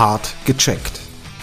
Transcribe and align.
Hart 0.00 0.34
gecheckt. 0.46 0.98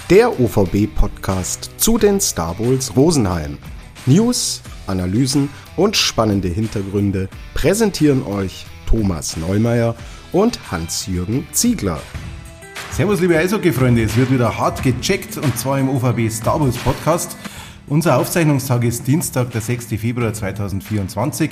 Der 0.10 0.40
OVB-Podcast 0.40 1.70
zu 1.78 2.00
den 2.00 2.20
Star 2.20 2.56
Bulls 2.56 2.96
Rosenheim. 2.96 3.60
News, 4.08 4.64
Analysen 4.88 5.50
und 5.76 5.96
spannende 5.96 6.48
Hintergründe 6.48 7.30
präsentieren 7.54 8.24
euch 8.26 8.66
Thomas 8.90 9.38
Neumeier 9.38 9.94
und 10.32 10.72
Hans-Jürgen 10.72 11.46
Ziegler. 11.52 12.00
Servus, 12.90 13.22
liebe 13.22 13.38
Eishockey-Freunde. 13.38 14.02
Es 14.02 14.18
wird 14.18 14.32
wieder 14.32 14.58
hart 14.58 14.82
gecheckt 14.82 15.38
und 15.38 15.56
zwar 15.56 15.78
im 15.78 15.90
OVB 15.90 16.28
Star 16.32 16.60
Wars 16.60 16.78
Podcast. 16.78 17.38
Unser 17.86 18.18
Aufzeichnungstag 18.18 18.84
ist 18.86 19.06
Dienstag, 19.06 19.52
der 19.52 19.62
6. 19.62 19.86
Februar 20.00 20.34
2024 20.34 21.52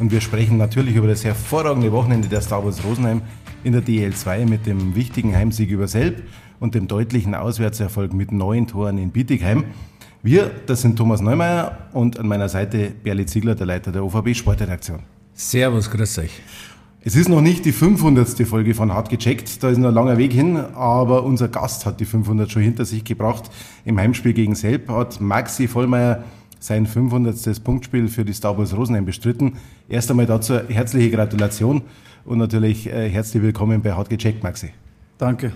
und 0.00 0.10
wir 0.10 0.20
sprechen 0.20 0.56
natürlich 0.56 0.96
über 0.96 1.06
das 1.06 1.24
hervorragende 1.24 1.92
Wochenende 1.92 2.26
der 2.26 2.40
Star 2.40 2.64
Wars 2.64 2.82
Rosenheim 2.82 3.22
in 3.64 3.72
der 3.72 3.82
DL2 3.82 4.48
mit 4.48 4.66
dem 4.66 4.94
wichtigen 4.94 5.34
Heimsieg 5.34 5.70
über 5.70 5.88
Selb 5.88 6.22
und 6.58 6.74
dem 6.74 6.88
deutlichen 6.88 7.34
Auswärtserfolg 7.34 8.12
mit 8.12 8.32
neun 8.32 8.66
Toren 8.66 8.98
in 8.98 9.10
Bietigheim. 9.10 9.64
Wir, 10.22 10.50
das 10.66 10.82
sind 10.82 10.96
Thomas 10.96 11.20
Neumeier 11.20 11.88
und 11.92 12.18
an 12.18 12.28
meiner 12.28 12.48
Seite 12.48 12.92
Berli 13.02 13.26
Ziegler, 13.26 13.54
der 13.54 13.66
Leiter 13.66 13.90
der 13.92 14.04
OVB 14.04 14.34
Sportredaktion. 14.34 15.00
Servus, 15.32 15.90
grüß 15.90 16.18
euch. 16.18 16.42
Es 17.02 17.16
ist 17.16 17.30
noch 17.30 17.40
nicht 17.40 17.64
die 17.64 17.72
500. 17.72 18.46
Folge 18.46 18.74
von 18.74 18.92
Hart 18.92 19.08
gecheckt, 19.08 19.62
da 19.62 19.70
ist 19.70 19.78
noch 19.78 19.88
ein 19.88 19.94
langer 19.94 20.18
Weg 20.18 20.34
hin, 20.34 20.56
aber 20.56 21.24
unser 21.24 21.48
Gast 21.48 21.86
hat 21.86 21.98
die 21.98 22.04
500 22.04 22.50
schon 22.50 22.60
hinter 22.60 22.84
sich 22.84 23.04
gebracht. 23.04 23.50
Im 23.86 23.98
Heimspiel 23.98 24.34
gegen 24.34 24.54
Selb 24.54 24.90
hat 24.90 25.18
Maxi 25.18 25.66
Vollmeier 25.66 26.24
sein 26.58 26.86
500. 26.86 27.64
Punktspiel 27.64 28.08
für 28.08 28.24
die 28.24 28.34
Star 28.34 28.56
Wars 28.58 28.76
Rosenheim 28.76 29.06
bestritten. 29.06 29.54
Erst 29.88 30.10
einmal 30.10 30.26
dazu 30.26 30.60
herzliche 30.68 31.10
Gratulation 31.10 31.82
und 32.24 32.38
natürlich 32.38 32.86
äh, 32.86 33.08
herzlich 33.08 33.42
willkommen 33.42 33.82
bei 33.82 33.92
Hart 33.92 34.08
gecheckt, 34.08 34.42
Maxi. 34.42 34.70
Danke. 35.18 35.52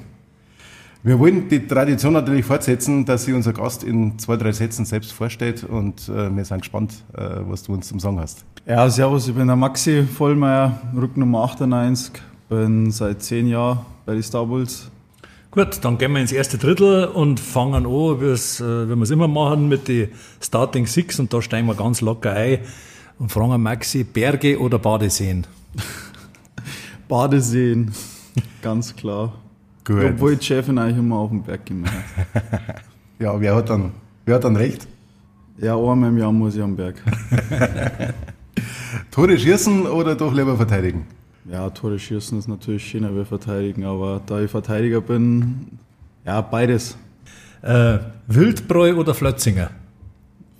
Wir 1.03 1.19
wollen 1.19 1.49
die 1.51 1.67
Tradition 1.67 2.15
natürlich 2.15 2.47
fortsetzen, 2.47 3.05
dass 3.05 3.27
sich 3.27 3.35
unser 3.35 3.53
Gast 3.53 3.85
in 3.85 4.19
zwei, 4.19 4.37
drei 4.37 4.53
Sätzen 4.53 4.87
selbst 4.87 5.13
vorstellt 5.13 5.63
und 5.63 6.09
äh, 6.09 6.35
wir 6.35 6.45
sind 6.45 6.61
gespannt, 6.61 6.95
äh, 7.15 7.21
was 7.41 7.63
du 7.63 7.75
uns 7.75 7.89
zum 7.89 8.01
Sagen 8.01 8.19
hast. 8.19 8.45
Ja, 8.67 8.89
servus, 8.89 9.29
ich 9.29 9.35
bin 9.35 9.47
der 9.47 9.57
Maxi 9.57 10.05
Vollmeier, 10.05 10.81
Rücknummer 10.97 11.45
98, 11.45 12.13
bin 12.49 12.91
seit 12.91 13.23
zehn 13.23 13.49
Jahren 13.49 13.81
bei 14.07 14.15
den 14.15 14.23
Star 14.23 14.47
Bulls. 14.47 14.91
Gut, 15.51 15.79
dann 15.83 15.99
gehen 15.99 16.13
wir 16.13 16.21
ins 16.21 16.33
erste 16.33 16.57
Drittel 16.57 17.05
und 17.05 17.39
fangen 17.39 17.75
an, 17.75 17.85
wie 17.85 18.21
wir 18.21 18.33
es 18.33 18.61
immer 19.11 19.29
machen, 19.29 19.69
mit 19.69 19.89
den 19.89 20.09
Starting 20.41 20.87
Six 20.87 21.21
und 21.21 21.33
da 21.35 21.43
steigen 21.43 21.67
wir 21.67 21.75
ganz 21.75 22.01
locker 22.01 22.33
ein 22.33 22.61
und 23.19 23.31
fragen 23.31 23.63
Maxi, 23.63 24.05
Berge 24.05 24.59
oder 24.59 24.79
Badeseen? 24.79 25.47
Badeseen, 27.09 27.93
ganz 28.63 28.95
klar. 28.95 29.35
Gut. 29.85 30.05
Obwohl 30.05 30.37
die 30.37 30.45
Chefin 30.45 30.79
eigentlich 30.79 30.99
immer 30.99 31.17
auf 31.17 31.31
den 31.31 31.43
Berg 31.43 31.67
gemacht 31.67 31.93
ja, 33.19 33.39
wer 33.39 33.55
hat, 33.55 33.69
dann, 33.69 33.93
wer 34.25 34.37
hat 34.37 34.45
dann 34.45 34.57
recht? 34.57 34.89
Ja, 35.59 35.77
einmal 35.77 36.09
im 36.09 36.19
Jahr 36.19 36.33
muss 36.33 36.57
ich 36.57 36.63
am 36.63 36.75
Berg. 36.75 36.97
Tore 39.11 39.39
schießen 39.39 39.87
oder 39.87 40.15
doch 40.15 40.33
lieber 40.33 40.57
verteidigen? 40.57 41.07
Ja, 41.51 41.69
Tore 41.71 41.99
schießen 41.99 42.39
ist 42.39 42.49
natürlich 42.49 42.85
schöner 42.89 43.15
wie 43.15 43.25
verteidigen, 43.25 43.85
aber 43.85 44.21
da 44.25 44.41
ich 44.41 44.51
Verteidiger 44.51 45.01
bin, 45.01 45.79
ja, 46.25 46.41
beides. 46.41 46.97
Äh, 47.63 47.99
Wildbräu 48.27 48.95
oder 48.95 49.15
Flötzinger? 49.15 49.71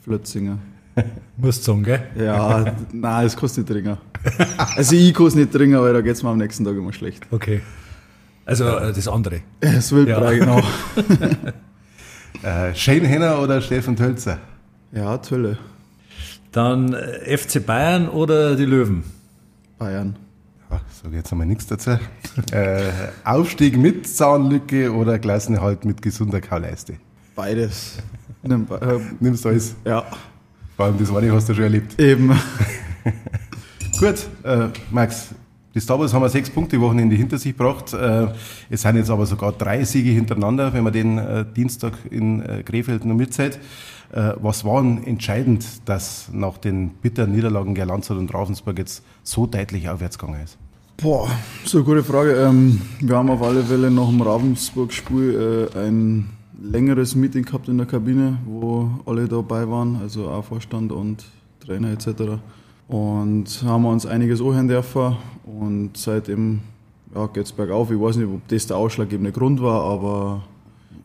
Flötzinger. 0.03 0.59
Musst 1.37 1.67
du 1.67 1.73
sagen, 1.73 1.83
gell? 1.83 2.03
Ja, 2.17 2.75
nein, 2.93 3.25
das 3.25 3.37
kostet 3.37 3.69
nicht 3.69 3.75
dringend. 3.75 3.99
Also 4.77 4.97
ich 4.97 5.15
kann 5.15 5.27
es 5.27 5.35
nicht 5.35 5.55
dringend, 5.55 5.81
weil 5.81 5.93
da 5.93 6.01
geht 6.01 6.15
es 6.15 6.23
mir 6.23 6.31
am 6.31 6.39
nächsten 6.39 6.65
Tag 6.65 6.75
immer 6.75 6.93
schlecht. 6.93 7.27
Okay. 7.31 7.61
Also 8.45 8.65
äh, 8.65 8.93
das 8.93 9.09
andere. 9.09 9.41
Das 9.61 9.93
Wildbrei, 9.93 10.37
ja. 10.37 10.39
genau. 10.39 10.63
äh, 12.43 12.75
Shane 12.75 13.05
Henner 13.05 13.41
oder 13.41 13.61
Steffen 13.61 13.97
Tölzer? 13.97 14.39
Ja, 14.93 15.19
Tölle. 15.19 15.59
Dann 16.53 16.93
äh, 16.93 17.37
FC 17.37 17.65
Bayern 17.65 18.09
oder 18.09 18.57
die 18.57 18.65
Löwen? 18.65 19.05
Bayern. 19.79 20.17
Ach, 20.71 20.81
sage 21.03 21.17
jetzt 21.17 21.33
einmal 21.33 21.47
nichts 21.47 21.67
dazu. 21.67 21.99
äh, 22.53 22.91
Aufstieg 23.25 23.77
mit 23.77 24.07
Zahnlücke 24.07 24.93
oder 24.93 25.19
Klassenerhalt 25.19 25.85
mit 25.85 26.03
gesunder 26.03 26.41
Kauleiste? 26.41 26.95
Beides. 27.35 27.99
Nimm, 28.43 28.67
äh, 28.71 28.99
Nimmst 29.21 29.45
du 29.45 29.49
alles? 29.49 29.75
Ja. 29.85 30.05
Vor 30.77 30.87
allem 30.87 30.99
das 30.99 31.15
eine 31.15 31.33
hast 31.33 31.49
du 31.49 31.55
schon 31.55 31.65
erlebt. 31.65 32.01
Eben. 32.01 32.39
Gut, 33.99 34.27
äh, 34.43 34.69
Max, 34.91 35.35
die 35.75 35.81
Star 35.81 35.99
Wars 35.99 36.15
haben 36.15 36.23
wir 36.23 36.29
sechs 36.29 36.51
Punkte 36.51 36.81
Wochenende 36.81 37.17
hinter 37.17 37.37
sich 37.37 37.57
gebracht. 37.57 37.93
Äh, 37.93 38.29
es 38.71 38.83
sind 38.83 38.97
jetzt 38.97 39.11
aber 39.11 39.27
sogar 39.27 39.53
drei 39.53 39.85
Siege 39.85 40.11
hintereinander, 40.11 40.73
wenn 40.73 40.85
man 40.85 40.93
den 40.93 41.19
äh, 41.19 41.45
Dienstag 41.45 41.95
in 42.11 42.43
äh, 42.43 42.63
Krefeld 42.63 43.05
noch 43.05 43.15
mitzählt. 43.15 43.59
Was 44.11 44.65
war 44.65 44.81
denn 44.81 45.03
entscheidend, 45.03 45.67
dass 45.87 46.29
nach 46.33 46.59
den 46.59 46.91
bitteren 46.91 47.33
Niederlagen 47.33 47.75
der 47.75 47.87
Landshut 47.87 48.17
und 48.17 48.33
Ravensburg 48.33 48.79
jetzt 48.79 49.03
so 49.25 49.47
deutlich 49.47 49.89
aufwärts 49.89 50.19
gegangen 50.21 50.41
ist? 50.45 50.57
Boah, 50.99 51.29
so 51.65 51.79
eine 51.79 51.85
gute 51.85 52.05
Frage. 52.05 52.35
Ähm, 52.35 52.81
wir 53.01 53.17
haben 53.17 53.29
auf 53.29 53.43
alle 53.43 53.65
Fälle 53.65 53.91
nach 53.91 54.07
dem 54.07 54.23
Ravensburg-Spiel 54.23 55.69
ein 55.75 56.31
längeres 56.63 57.17
Meeting 57.17 57.45
gehabt 57.45 57.67
in 57.69 57.79
der 57.79 57.89
Kabine, 57.89 58.39
wo 58.47 58.89
alle 59.05 59.27
dabei 59.27 59.69
waren, 59.69 59.97
also 60.01 60.29
auch 60.29 60.45
Vorstand 60.45 60.93
und 60.93 61.25
Trainer 61.59 61.91
etc. 61.91 62.39
Und 62.89 63.63
haben 63.65 63.83
wir 63.83 63.91
uns 63.91 64.07
einiges 64.07 64.41
anhören 64.41 64.69
dürfen 64.69 65.17
und 65.45 65.97
seitdem 65.97 66.61
ja, 67.15 67.27
geht 67.29 67.47
es 67.47 67.53
bergauf. 67.53 67.91
Ich 67.91 67.99
weiß 68.01 68.17
nicht, 68.17 68.29
ob 68.29 68.47
das 68.49 68.67
der 68.67 68.77
ausschlaggebende 68.77 69.33
Grund 69.33 69.63
war, 69.63 69.83
aber 69.85 70.43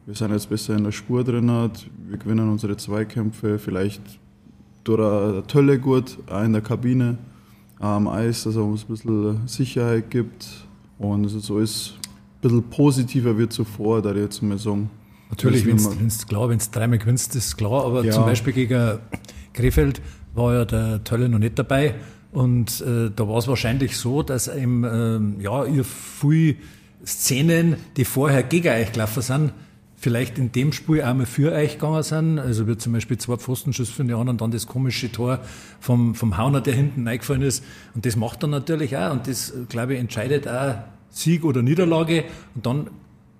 wir 0.05 0.15
sind 0.15 0.31
jetzt 0.31 0.49
besser 0.49 0.75
in 0.75 0.83
der 0.83 0.91
Spur 0.91 1.23
drin. 1.23 1.47
Wir 1.47 2.17
gewinnen 2.17 2.49
unsere 2.49 2.75
Zweikämpfe, 2.75 3.59
vielleicht 3.59 4.01
durch 4.83 4.99
eine 4.99 5.45
Tölle 5.45 5.79
gut, 5.79 6.17
auch 6.29 6.43
in 6.43 6.53
der 6.53 6.61
Kabine, 6.61 7.17
auch 7.79 7.85
am 7.85 8.07
Eis, 8.07 8.43
dass 8.43 8.55
er 8.55 8.63
uns 8.63 8.83
ein 8.83 8.87
bisschen 8.87 9.47
Sicherheit 9.47 10.09
gibt 10.09 10.47
und 10.97 11.25
es 11.25 11.33
ist 11.33 11.51
alles 11.51 11.93
ein 12.01 12.41
bisschen 12.41 12.63
positiver 12.63 13.37
wie 13.37 13.47
zuvor, 13.47 14.01
da 14.01 14.11
ich 14.11 14.17
jetzt 14.17 14.41
mal 14.41 14.57
sagen. 14.57 14.89
Natürlich, 15.29 15.65
wenn 15.65 15.77
es 15.77 16.25
klar, 16.25 16.49
wenn 16.49 16.57
es 16.57 16.71
dreimal 16.71 16.97
gewinnst, 16.97 17.35
ist 17.35 17.55
klar, 17.55 17.85
aber 17.85 18.03
ja. 18.03 18.11
zum 18.11 18.25
Beispiel 18.25 18.53
gegen 18.53 18.97
Krefeld 19.53 20.01
war 20.39 20.53
ja 20.53 20.65
der 20.65 21.03
Tölle 21.03 21.29
noch 21.29 21.37
nicht 21.37 21.59
dabei. 21.59 21.93
Und 22.31 22.81
äh, 22.81 23.11
da 23.15 23.27
war 23.27 23.37
es 23.37 23.47
wahrscheinlich 23.47 23.97
so, 23.97 24.23
dass 24.23 24.47
im, 24.47 24.83
äh, 24.83 25.43
ja, 25.43 25.65
ihr 25.65 25.83
viele 25.83 26.55
Szenen, 27.05 27.77
die 27.97 28.05
vorher 28.05 28.43
gegen 28.43 28.69
euch 28.69 28.91
gelaufen 28.91 29.21
sind, 29.21 29.53
vielleicht 29.95 30.37
in 30.37 30.51
dem 30.51 30.71
Spiel 30.71 31.01
einmal 31.01 31.25
für 31.25 31.51
euch 31.51 31.73
gegangen 31.73 32.03
sind. 32.03 32.39
Also 32.39 32.67
wie 32.67 32.77
zum 32.77 32.93
Beispiel 32.93 33.17
zwei 33.17 33.37
Pfostenschuss 33.37 33.89
für 33.89 34.05
die 34.05 34.13
anderen, 34.13 34.37
dann 34.37 34.51
das 34.51 34.67
komische 34.67 35.11
Tor 35.11 35.39
vom, 35.79 36.15
vom 36.15 36.37
Hauner, 36.37 36.61
der 36.61 36.73
hinten 36.73 37.07
eingefallen 37.07 37.41
ist. 37.41 37.63
Und 37.95 38.05
das 38.05 38.15
macht 38.15 38.43
dann 38.43 38.51
natürlich 38.51 38.95
auch. 38.95 39.11
Und 39.11 39.27
das, 39.27 39.53
glaube 39.67 39.95
ich, 39.95 39.99
entscheidet 39.99 40.47
auch 40.47 40.75
Sieg 41.09 41.43
oder 41.43 41.61
Niederlage. 41.61 42.25
Und 42.55 42.65
dann 42.65 42.89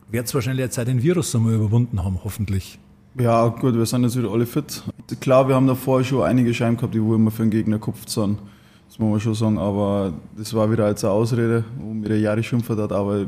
wird 0.09 0.25
es 0.27 0.33
wahrscheinlich 0.33 0.63
jetzt 0.63 0.79
auch 0.79 0.85
den 0.85 1.03
Virus 1.03 1.33
einmal 1.35 1.53
überwunden 1.53 2.03
haben, 2.03 2.19
hoffentlich. 2.23 2.79
Ja, 3.19 3.49
gut, 3.49 3.75
wir 3.75 3.85
sind 3.85 4.03
jetzt 4.03 4.17
wieder 4.17 4.31
alle 4.31 4.45
fit. 4.45 4.81
Klar, 5.19 5.45
wir 5.49 5.53
haben 5.53 5.67
davor 5.67 6.01
schon 6.05 6.23
einige 6.23 6.53
Scheiben 6.53 6.77
gehabt, 6.77 6.93
die 6.93 7.03
wo 7.03 7.15
immer 7.15 7.31
für 7.31 7.43
den 7.43 7.49
Gegner 7.49 7.75
gekupft 7.75 8.09
sind. 8.09 8.39
Das 8.87 8.97
muss 8.97 9.11
man 9.11 9.19
schon 9.19 9.33
sagen, 9.33 9.57
aber 9.57 10.13
das 10.37 10.53
war 10.53 10.71
wieder 10.71 10.85
als 10.85 11.03
eine 11.03 11.11
Ausrede, 11.11 11.65
wo 11.77 11.93
mir 11.93 12.07
der 12.07 12.19
Jahre 12.19 12.41
schimpft 12.41 12.69
hat. 12.69 12.93
Aber 12.93 13.25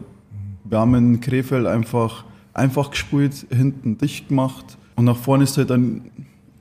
wir 0.64 0.80
haben 0.80 0.96
in 0.96 1.20
Krefeld 1.20 1.68
einfach, 1.68 2.24
einfach 2.54 2.90
gespielt, 2.90 3.46
hinten 3.50 3.98
dicht 3.98 4.30
gemacht 4.30 4.78
und 4.96 5.04
nach 5.04 5.18
vorne 5.18 5.44
ist 5.44 5.58
halt 5.58 5.70
dann, 5.70 6.04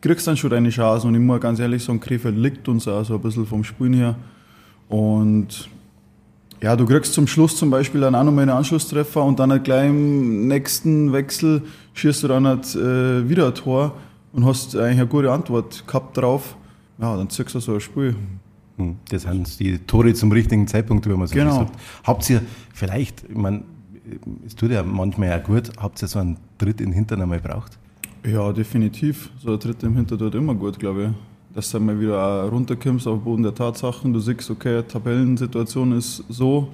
kriegst 0.01 0.27
dann 0.27 0.37
schon 0.37 0.51
deine 0.51 0.71
Chance. 0.71 1.07
Und 1.07 1.15
ich 1.15 1.21
muss 1.21 1.41
ganz 1.41 1.61
ehrlich 1.61 1.85
sagen, 1.85 2.01
Krefeld 2.01 2.37
liegt 2.37 2.69
uns 2.69 2.89
auch 2.89 3.05
so 3.05 3.15
ein 3.15 3.21
bisschen 3.21 3.47
vom 3.47 3.63
Spielen 3.63 3.95
her. 3.95 4.17
Und 4.89 5.69
ja, 6.63 6.77
du 6.77 6.85
kriegst 6.85 7.15
zum 7.15 7.27
Schluss 7.27 7.57
zum 7.57 7.71
Beispiel 7.71 8.01
dann 8.03 8.15
auch 8.15 8.25
nochmal 8.25 8.43
einen 8.43 8.51
Anschlusstreffer 8.51 9.25
und 9.25 9.39
dann 9.39 9.51
halt 9.51 9.65
gleich 9.65 9.89
im 9.89 10.47
nächsten 10.47 11.13
Wechsel 11.13 11.63
schießt 11.95 12.23
du 12.23 12.29
dann 12.29 12.47
halt 12.47 12.75
äh, 12.75 13.29
wieder 13.29 13.47
ein 13.47 13.55
Tor 13.55 13.95
und 14.33 14.45
hast 14.45 14.77
eigentlich 14.77 15.01
eine 15.01 15.07
gute 15.07 15.33
Antwort 15.33 15.87
gehabt 15.87 16.17
drauf. 16.17 16.57
Ja, 16.99 17.17
dann 17.17 17.31
ziehst 17.31 17.55
du 17.55 17.61
so 17.61 17.75
ein 17.75 17.81
Spiel. 17.81 18.15
Hm, 18.77 18.97
das 19.09 19.23
sind 19.23 19.59
die 19.59 19.79
Tore 19.79 20.13
zum 20.13 20.33
richtigen 20.33 20.67
Zeitpunkt, 20.67 21.07
wie 21.07 21.15
man 21.15 21.27
so 21.27 21.35
genau. 21.35 21.55
sagt. 21.55 21.73
Habt 22.05 22.29
ihr 22.29 22.43
vielleicht, 22.75 23.25
ich 23.29 23.37
meine, 23.37 23.63
es 24.47 24.55
tut 24.55 24.71
ja 24.71 24.83
manchmal 24.83 25.29
ja 25.29 25.39
gut, 25.39 25.71
habt 25.79 26.03
ihr 26.03 26.09
so 26.09 26.19
einen 26.19 26.37
Tritt 26.59 26.81
in 26.81 26.89
den 26.89 26.93
Hintern 26.93 27.23
einmal 27.23 27.41
braucht? 27.41 27.79
Ja, 28.27 28.53
definitiv. 28.53 29.31
So 29.43 29.55
ein 29.55 29.61
Tritt 29.61 29.83
im 29.83 29.97
Hintern 29.97 30.19
tut 30.19 30.35
immer 30.35 30.55
gut, 30.55 30.79
glaube 30.79 31.05
ich 31.05 31.30
dass 31.55 31.71
du 31.71 31.81
mal 31.81 31.99
wieder 32.01 32.45
runterkommst 32.45 33.07
auf 33.07 33.19
den 33.19 33.25
Boden 33.25 33.43
der 33.43 33.55
Tatsachen. 33.55 34.13
Du 34.13 34.21
siehst, 34.21 34.51
okay, 34.51 34.83
Tabellensituation 34.83 35.93
ist 35.93 36.25
so, 36.29 36.69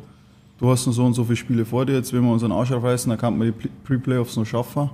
du 0.58 0.70
hast 0.70 0.86
noch 0.86 0.92
so 0.92 1.04
und 1.04 1.14
so 1.14 1.24
viele 1.24 1.36
Spiele 1.36 1.64
vor 1.64 1.86
dir. 1.86 1.94
Jetzt, 1.94 2.12
wenn 2.12 2.22
wir 2.22 2.32
unseren 2.32 2.52
Arsch 2.52 2.72
aufreißen, 2.72 3.10
dann 3.10 3.18
kann 3.18 3.38
man 3.38 3.52
die 3.52 3.68
Pre-Playoffs 3.84 4.36
noch 4.36 4.46
schaffen. 4.46 4.90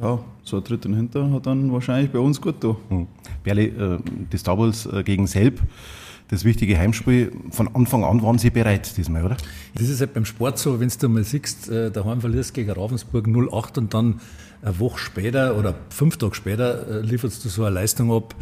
Ja, 0.00 0.18
so 0.42 0.56
ein 0.56 0.64
Tritt 0.64 0.84
in 0.86 0.94
Hinter 0.94 1.30
hat 1.30 1.46
dann 1.46 1.72
wahrscheinlich 1.72 2.10
bei 2.10 2.18
uns 2.18 2.40
gut 2.40 2.56
da. 2.60 2.76
Hm. 2.88 3.06
Berli, 3.44 3.66
äh, 3.66 3.98
die 4.32 4.36
Star 4.36 4.58
Wars 4.58 4.86
äh, 4.86 5.04
gegen 5.04 5.26
Selb, 5.28 5.60
das 6.28 6.44
wichtige 6.44 6.76
Heimspiel. 6.76 7.30
Von 7.50 7.68
Anfang 7.74 8.02
an 8.02 8.20
waren 8.22 8.38
Sie 8.38 8.50
bereit 8.50 8.96
diesmal, 8.96 9.24
oder? 9.24 9.36
Das 9.74 9.88
ist 9.88 10.00
halt 10.00 10.14
beim 10.14 10.24
Sport 10.24 10.58
so, 10.58 10.80
wenn 10.80 10.88
du 10.88 11.08
mal 11.08 11.22
siehst, 11.22 11.68
äh, 11.68 11.92
daheim 11.92 12.20
verlierst 12.20 12.54
gegen 12.54 12.70
Ravensburg 12.70 13.26
0-8 13.26 13.78
und 13.78 13.94
dann 13.94 14.20
eine 14.62 14.80
Woche 14.80 14.98
später 14.98 15.56
oder 15.56 15.74
fünf 15.90 16.16
Tage 16.16 16.34
später 16.34 16.88
äh, 16.88 17.00
lieferst 17.00 17.44
du 17.44 17.48
so 17.48 17.64
eine 17.64 17.74
Leistung 17.74 18.10
ab, 18.10 18.34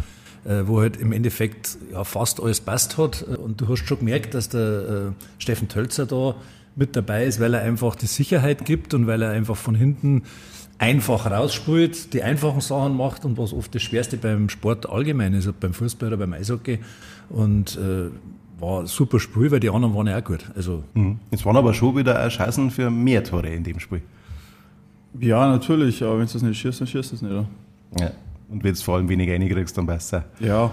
wo 0.45 0.81
halt 0.81 0.97
im 0.97 1.13
Endeffekt 1.13 1.79
ja, 1.93 2.05
fast 2.05 2.43
alles 2.43 2.61
passt 2.61 2.99
hat. 2.99 3.23
Und 3.23 3.61
du 3.61 3.69
hast 3.69 3.87
schon 3.87 3.99
gemerkt, 3.99 4.35
dass 4.35 4.49
der 4.49 5.15
Steffen 5.39 5.69
Tölzer 5.69 6.07
da 6.07 6.35
mit 6.75 6.97
dabei 6.97 7.25
ist, 7.25 7.39
weil 7.41 7.55
er 7.55 7.63
einfach 7.63 7.95
die 7.95 8.07
Sicherheit 8.07 8.65
gibt 8.65 8.95
und 8.95 9.07
weil 9.07 9.23
er 9.23 9.31
einfach 9.31 9.57
von 9.57 9.75
hinten 9.75 10.23
einfach 10.79 11.31
rausspielt, 11.31 12.13
die 12.13 12.23
einfachen 12.23 12.61
Sachen 12.61 12.97
macht 12.97 13.25
und 13.25 13.39
was 13.39 13.53
oft 13.53 13.73
das 13.75 13.83
Schwerste 13.83 14.17
beim 14.17 14.49
Sport 14.49 14.89
allgemein 14.89 15.33
ist, 15.35 15.47
ob 15.47 15.61
beim 15.61 15.75
Fußball 15.75 16.09
oder 16.09 16.17
beim 16.17 16.33
Eishockey. 16.33 16.81
Und 17.29 17.77
äh, 17.77 18.11
war 18.61 18.81
ein 18.81 18.87
super 18.87 19.21
Spiel, 19.21 19.51
weil 19.51 19.61
die 19.61 19.71
anderen 19.71 19.95
waren 19.95 20.07
ja 20.09 20.19
auch 20.19 20.25
gut. 20.25 20.45
Also, 20.57 20.83
mhm. 20.95 21.19
Es 21.31 21.45
waren 21.45 21.57
aber 21.57 21.73
schon 21.75 21.97
wieder 21.97 22.25
auch 22.25 22.31
Chancen 22.31 22.71
für 22.71 22.91
mehr 22.91 23.23
Tore 23.23 23.49
in 23.49 23.63
dem 23.63 23.79
Spiel. 23.79 24.03
Ja, 25.21 25.49
natürlich, 25.49 26.03
aber 26.03 26.19
wenn 26.19 26.27
du 26.27 26.33
das 26.33 26.43
nicht 26.43 26.59
schießt, 26.59 26.81
dann 26.81 26.89
schießt 26.89 27.13
du 27.13 27.17
es 27.17 27.23
nicht. 27.23 27.33
Oder? 27.33 27.47
Ja. 28.01 28.11
Und 28.49 28.65
wenn 28.65 28.75
du 28.75 28.81
vor 28.81 28.97
allem 28.97 29.09
wenig 29.09 29.29
reinkriegst, 29.31 29.77
dann 29.77 29.87
besser. 29.87 30.25
Ja. 30.41 30.71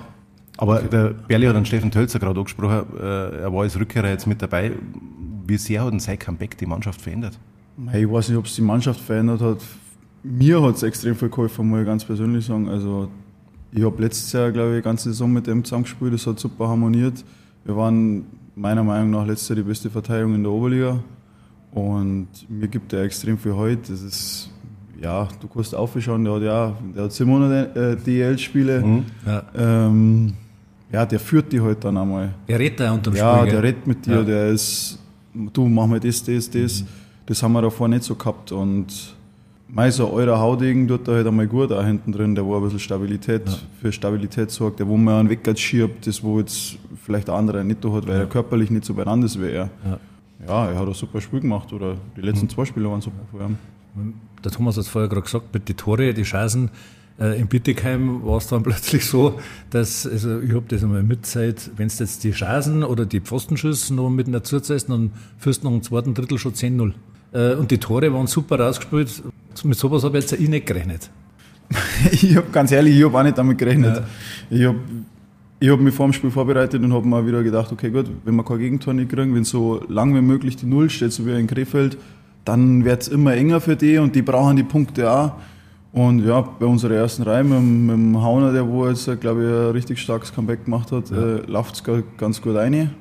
Aber 0.58 0.80
okay. 0.80 0.90
der 0.92 1.10
Berli 1.28 1.46
hat 1.46 1.56
dann 1.56 1.66
Steffen 1.66 1.92
Tölzer 1.92 2.20
gerade 2.20 2.38
angesprochen, 2.40 2.86
äh, 3.00 3.42
er 3.42 3.54
war 3.54 3.62
als 3.62 3.80
Rückkehrer 3.80 4.10
jetzt 4.10 4.28
mit 4.28 4.42
dabei. 4.42 4.74
Wie 5.48 5.58
sehr 5.58 5.84
hat 5.84 5.92
denn 5.92 6.00
sein 6.00 6.20
Comeback 6.20 6.58
die 6.58 6.66
Mannschaft 6.66 7.02
verändert? 7.02 7.40
Ich 7.94 8.12
weiß 8.12 8.30
nicht, 8.30 8.38
ob 8.38 8.46
es 8.46 8.56
die 8.56 8.62
Mannschaft 8.62 9.00
verändert 9.00 9.42
hat. 9.42 9.60
Mir 10.22 10.62
hat 10.62 10.76
es 10.76 10.84
extrem 10.84 11.16
viel 11.16 11.30
geholfen, 11.30 11.70
muss 11.70 11.80
ich 11.80 11.86
ganz 11.86 12.04
persönlich 12.04 12.46
sagen. 12.46 12.68
Also, 12.68 13.10
ich 13.72 13.84
habe 13.84 14.02
letztes 14.02 14.34
Jahr, 14.34 14.52
glaube 14.52 14.72
ich, 14.72 14.78
die 14.78 14.84
ganze 14.84 15.10
Saison 15.10 15.32
mit 15.32 15.48
dem 15.48 15.64
zusammengespielt, 15.64 16.14
das 16.14 16.28
hat 16.28 16.40
super 16.40 16.68
harmoniert. 16.68 17.24
Wir 17.64 17.78
waren 17.78 18.26
meiner 18.56 18.84
Meinung 18.84 19.12
nach 19.12 19.26
letztes 19.26 19.48
Jahr 19.50 19.56
die 19.56 19.64
beste 19.64 19.90
Verteidigung 19.90 20.36
in 20.36 20.44
der 20.44 20.52
Oberliga. 20.52 21.00
Und 21.72 22.28
mir 22.50 22.68
gibt 22.68 22.92
er 22.94 23.04
extrem 23.04 23.38
viel 23.38 23.54
heute. 23.54 23.92
Das 23.92 24.02
ist, 24.02 24.50
ja, 25.02 25.28
du 25.40 25.48
kannst 25.48 25.74
aufschauen, 25.74 26.24
der 26.24 26.34
hat 26.34 26.42
ja, 26.42 26.74
der 26.96 27.04
hat 27.04 27.14
700 27.14 27.76
äh, 27.76 27.96
DL-Spiele. 27.96 28.82
Mhm. 28.82 29.06
Ja. 29.26 29.44
Ähm, 29.56 30.34
ja, 30.92 31.06
der 31.06 31.20
führt 31.20 31.52
die 31.52 31.62
halt 31.62 31.84
dann 31.84 31.98
einmal. 31.98 32.34
Der 32.48 32.60
redet 32.60 32.80
da 32.80 32.92
unterm 32.94 33.16
Ja, 33.16 33.38
Spiel, 33.38 33.52
der 33.52 33.64
redet 33.64 33.88
mit 33.88 34.06
dir, 34.06 34.16
ja. 34.16 34.24
der 34.24 34.48
ist, 34.50 35.00
du 35.34 35.68
mach 35.68 35.88
mal 35.88 36.00
das, 36.00 36.24
das, 36.24 36.50
das. 36.50 36.82
Mhm. 36.82 36.88
Das 37.26 37.44
haben 37.44 37.54
wir 37.54 37.62
davor 37.62 37.88
nicht 37.88 38.04
so 38.04 38.16
gehabt. 38.16 38.52
Und 38.52 38.88
mei, 39.68 39.92
so 39.92 40.12
eurer 40.12 40.40
Haudegen 40.40 40.88
tut 40.88 41.08
da 41.08 41.12
halt 41.12 41.28
einmal 41.28 41.48
gut 41.48 41.72
auch 41.72 41.86
hinten 41.86 42.12
drin, 42.12 42.34
der 42.34 42.44
wo 42.44 42.58
ein 42.58 42.64
bisschen 42.64 42.80
Stabilität, 42.80 43.48
ja. 43.48 43.56
für 43.80 43.92
Stabilität 43.92 44.50
sorgt, 44.50 44.80
der 44.80 44.88
wo 44.88 44.98
man 44.98 45.20
einen 45.20 45.30
Wecker 45.30 45.56
schiebt, 45.56 46.08
das 46.08 46.24
wo 46.24 46.40
jetzt 46.40 46.78
vielleicht 47.04 47.30
andere 47.30 47.64
nicht 47.64 47.86
hat, 47.86 48.08
weil 48.08 48.16
ja. 48.16 48.22
er 48.22 48.26
körperlich 48.26 48.72
nicht 48.72 48.86
so 48.86 48.96
beieinander 48.96 49.28
ist 49.28 49.40
wie 49.40 49.46
er. 49.46 49.70
Ja. 49.86 50.00
ja, 50.48 50.72
er 50.72 50.80
hat 50.80 50.88
ein 50.88 50.94
super 50.96 51.22
Spiel 51.22 51.42
gemacht 51.42 51.72
oder 51.72 51.96
die 52.18 52.22
letzten 52.22 52.48
mhm. 52.48 52.50
zwei 52.50 52.66
Spiele 52.66 52.90
waren 52.90 53.02
super 53.02 53.22
für 53.32 53.44
ihn. 53.44 53.58
Der 54.44 54.52
Thomas 54.52 54.76
hat 54.76 54.84
es 54.84 54.90
vorher 54.90 55.10
gerade 55.10 55.24
gesagt, 55.24 55.54
mit 55.54 55.68
den 55.68 55.78
Tore, 55.78 56.14
die 56.14 56.24
Chancen, 56.24 56.70
äh, 57.20 57.40
in 57.40 57.48
Bittigheim 57.48 58.24
war 58.26 58.38
es 58.38 58.48
dann 58.48 58.64
plötzlich 58.64 59.06
so, 59.06 59.40
dass, 59.70 60.08
also 60.08 60.40
ich 60.40 60.54
habe 60.54 60.66
das 60.68 60.84
einmal 60.84 61.04
mitzeit, 61.04 61.70
wenn 61.76 61.90
du 61.90 61.94
jetzt 62.00 62.24
die 62.24 62.32
Chancen 62.32 62.84
oder 62.84 63.06
die 63.06 63.20
Pfostenschüsse 63.20 63.94
noch 63.94 64.10
mit 64.10 64.34
dazu 64.34 64.60
zählst, 64.60 64.90
dann 64.90 65.12
führst 65.38 65.64
du 65.64 65.68
noch 65.70 65.76
im 65.76 65.84
zweiten 65.84 66.14
Drittel 66.14 66.38
schon 66.38 66.54
10-0. 66.54 66.94
Äh, 67.32 67.56
und 67.56 67.72
die 67.72 67.78
Tore 67.78 68.14
waren 68.14 68.28
super 68.28 68.60
rausgespielt. 68.60 69.24
Mit 69.64 69.78
sowas 69.78 70.04
habe 70.04 70.18
ich 70.18 70.30
jetzt 70.30 70.40
ich 70.40 70.50
nicht 70.50 70.66
gerechnet. 70.66 71.10
ich 72.12 72.36
habe 72.36 72.48
ganz 72.52 72.72
ehrlich, 72.72 72.98
ich 72.98 73.04
habe 73.04 73.18
auch 73.18 73.24
nicht 73.24 73.38
damit 73.38 73.58
gerechnet. 73.58 73.98
Ja. 73.98 74.58
Ich 74.58 74.66
habe 74.66 74.80
ich 75.62 75.70
hab 75.70 75.80
mich 75.82 75.94
vor 75.94 76.08
dem 76.08 76.14
Spiel 76.14 76.32
vorbereitet 76.32 76.82
und 76.82 76.94
habe 76.94 77.06
mir 77.06 77.26
wieder 77.28 77.44
gedacht, 77.44 77.72
okay 77.72 77.90
gut, 77.90 78.06
wenn 78.24 78.36
wir 78.36 78.46
kein 78.46 78.60
Gegentor 78.60 78.94
nicht 78.94 79.10
kriegen, 79.10 79.36
wenn 79.36 79.44
so 79.44 79.84
lang 79.90 80.16
wie 80.16 80.22
möglich 80.22 80.56
die 80.56 80.66
Null 80.66 80.90
steht, 80.90 81.12
so 81.12 81.26
wie 81.26 81.38
in 81.38 81.48
Krefeld, 81.48 81.98
dann 82.50 82.84
wird 82.84 83.04
es 83.04 83.08
immer 83.10 83.34
enger 83.36 83.62
für 83.62 83.76
die 83.76 84.00
und 84.00 84.16
die 84.16 84.24
brauchen 84.24 84.56
die 84.56 84.64
Punkte 84.64 85.12
auch. 85.12 85.34
Und 85.92 86.26
ja, 86.26 86.42
bei 86.42 86.66
unserer 86.66 86.96
ersten 86.96 87.22
Reihe 87.22 87.44
mit, 87.44 87.62
mit 87.62 87.96
dem 87.96 88.22
Hauner, 88.22 88.52
der 88.52 88.68
wo 88.68 88.88
jetzt, 88.88 89.06
glaube 89.22 89.44
ich, 89.44 89.50
ein 89.50 89.72
richtig 89.72 90.00
starkes 90.00 90.34
Comeback 90.34 90.66
gemacht 90.66 90.92
hat, 90.92 91.12
ja. 91.12 91.18
äh, 91.18 91.46
läuft 91.46 91.76
es 91.76 91.84
ganz 92.18 92.42
gut 92.42 92.56
rein. 92.56 92.92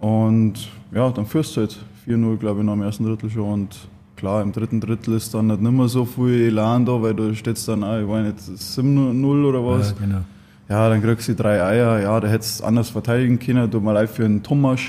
Und 0.00 0.54
ja, 0.92 1.10
dann 1.10 1.26
führst 1.26 1.56
du 1.56 1.60
halt 1.60 1.78
4-0, 2.08 2.36
glaube 2.38 2.60
ich, 2.60 2.66
nach 2.66 2.72
dem 2.72 2.82
ersten 2.82 3.04
Drittel 3.04 3.30
schon. 3.30 3.52
Und 3.52 3.76
klar, 4.16 4.42
im 4.42 4.50
dritten 4.50 4.80
Drittel 4.80 5.14
ist 5.14 5.32
dann 5.32 5.46
nicht 5.46 5.60
mehr 5.60 5.88
so 5.88 6.04
viel 6.04 6.48
Elan 6.48 6.84
da, 6.84 7.00
weil 7.00 7.14
du 7.14 7.34
stehst 7.36 7.68
dann 7.68 7.84
auch, 7.84 8.00
ich 8.00 8.08
weiß 8.08 8.26
nicht, 8.26 8.38
7-0 8.38 9.44
oder 9.44 9.64
was. 9.64 9.90
Ja, 9.90 10.06
genau. 10.06 10.20
Ja, 10.68 10.88
dann 10.88 11.02
kriegst 11.02 11.28
du 11.28 11.34
drei 11.36 11.62
Eier. 11.62 12.00
Ja, 12.00 12.18
da 12.18 12.26
hättest 12.26 12.60
du 12.60 12.64
anders 12.64 12.90
verteidigen 12.90 13.38
können. 13.38 13.70
Tut 13.70 13.82
mir 13.82 13.92
leid 13.92 14.10
für 14.10 14.24
einen 14.24 14.42
Thomas. 14.42 14.80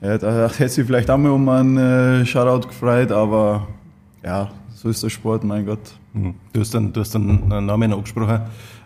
Ja, 0.00 0.16
da 0.16 0.48
hätte 0.48 0.68
sich 0.68 0.86
vielleicht 0.86 1.10
auch 1.10 1.18
mal 1.18 1.30
um 1.30 1.48
einen 1.48 1.76
äh, 1.76 2.26
Shoutout 2.26 2.68
gefreut, 2.68 3.10
aber 3.10 3.66
ja, 4.24 4.50
so 4.74 4.88
ist 4.88 5.02
der 5.02 5.10
Sport, 5.10 5.42
mein 5.42 5.66
Gott. 5.66 5.80
Mhm. 6.12 6.34
Du 6.52 6.60
hast 6.60 6.72
dann, 6.72 6.92
du 6.92 7.00
hast 7.00 7.14
dann 7.14 7.52
einen 7.52 7.66
Namen 7.66 7.92
angesprochen. 7.92 8.42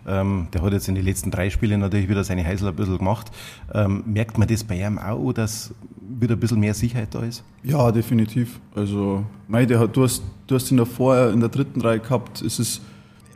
Ähm, 0.06 0.48
der 0.52 0.62
hat 0.62 0.72
jetzt 0.72 0.88
in 0.88 0.94
den 0.94 1.04
letzten 1.04 1.30
drei 1.30 1.50
Spielen 1.50 1.80
natürlich 1.80 2.08
wieder 2.08 2.24
seine 2.24 2.44
Heisel 2.44 2.68
ein 2.68 2.74
bisschen 2.74 2.98
gemacht. 2.98 3.30
Ähm, 3.72 4.02
merkt 4.06 4.38
man 4.38 4.48
das 4.48 4.64
bei 4.64 4.80
ihm 4.80 4.98
auch, 4.98 5.32
dass 5.32 5.74
wieder 6.00 6.34
ein 6.34 6.40
bisschen 6.40 6.60
mehr 6.60 6.74
Sicherheit 6.74 7.08
da 7.14 7.20
ist? 7.20 7.44
Ja, 7.62 7.92
definitiv. 7.92 8.58
Also, 8.74 9.24
mei, 9.48 9.66
der 9.66 9.78
hat, 9.78 9.96
du, 9.96 10.02
hast, 10.02 10.22
du 10.46 10.54
hast 10.54 10.70
ihn 10.70 10.76
davor 10.76 11.30
in 11.30 11.40
der 11.40 11.48
dritten 11.48 11.80
Reihe 11.80 12.00
gehabt. 12.00 12.42
Es 12.42 12.58
ist, 12.58 12.80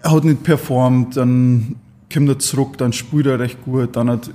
er 0.02 0.12
hat 0.12 0.24
nicht 0.24 0.42
performt, 0.42 1.16
dann 1.16 1.76
kommt 2.12 2.28
er 2.28 2.38
zurück, 2.38 2.78
dann 2.78 2.92
spielt 2.92 3.26
er 3.26 3.38
recht 3.38 3.64
gut. 3.64 3.96
Dann 3.96 4.10
hat, 4.10 4.30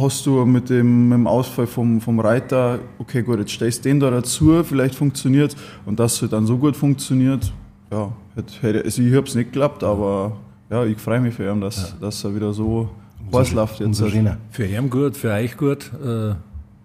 hast 0.00 0.26
du 0.26 0.44
mit 0.44 0.70
dem, 0.70 1.08
mit 1.08 1.18
dem 1.18 1.26
Ausfall 1.26 1.66
vom, 1.66 2.00
vom 2.00 2.20
Reiter, 2.20 2.78
okay, 2.98 3.22
gut, 3.22 3.38
jetzt 3.38 3.52
stellst 3.52 3.84
du 3.84 3.88
den 3.88 4.00
da 4.00 4.10
dazu, 4.10 4.62
vielleicht 4.64 4.94
funktioniert 4.94 5.56
Und 5.84 6.00
dass 6.00 6.20
es 6.22 6.30
dann 6.30 6.46
so 6.46 6.58
gut 6.58 6.76
funktioniert, 6.76 7.52
ja, 7.92 8.12
hätte, 8.34 8.82
also 8.84 9.02
ich 9.02 9.14
habe 9.14 9.26
es 9.26 9.34
nicht 9.34 9.52
geklappt, 9.52 9.84
aber 9.84 10.36
ja, 10.70 10.84
ich 10.84 10.98
freue 10.98 11.20
mich 11.20 11.34
für 11.34 11.50
ihn, 11.50 11.60
dass, 11.60 11.90
ja. 11.90 11.96
dass 12.00 12.24
er 12.24 12.34
wieder 12.34 12.52
so 12.52 12.88
was 13.30 13.52
läuft 13.52 13.80
jetzt. 13.80 14.02
Für 14.50 14.66
ihn 14.66 14.90
gut, 14.90 15.16
für 15.16 15.32
euch 15.32 15.56
gut. 15.56 15.90
Äh, 16.04 16.34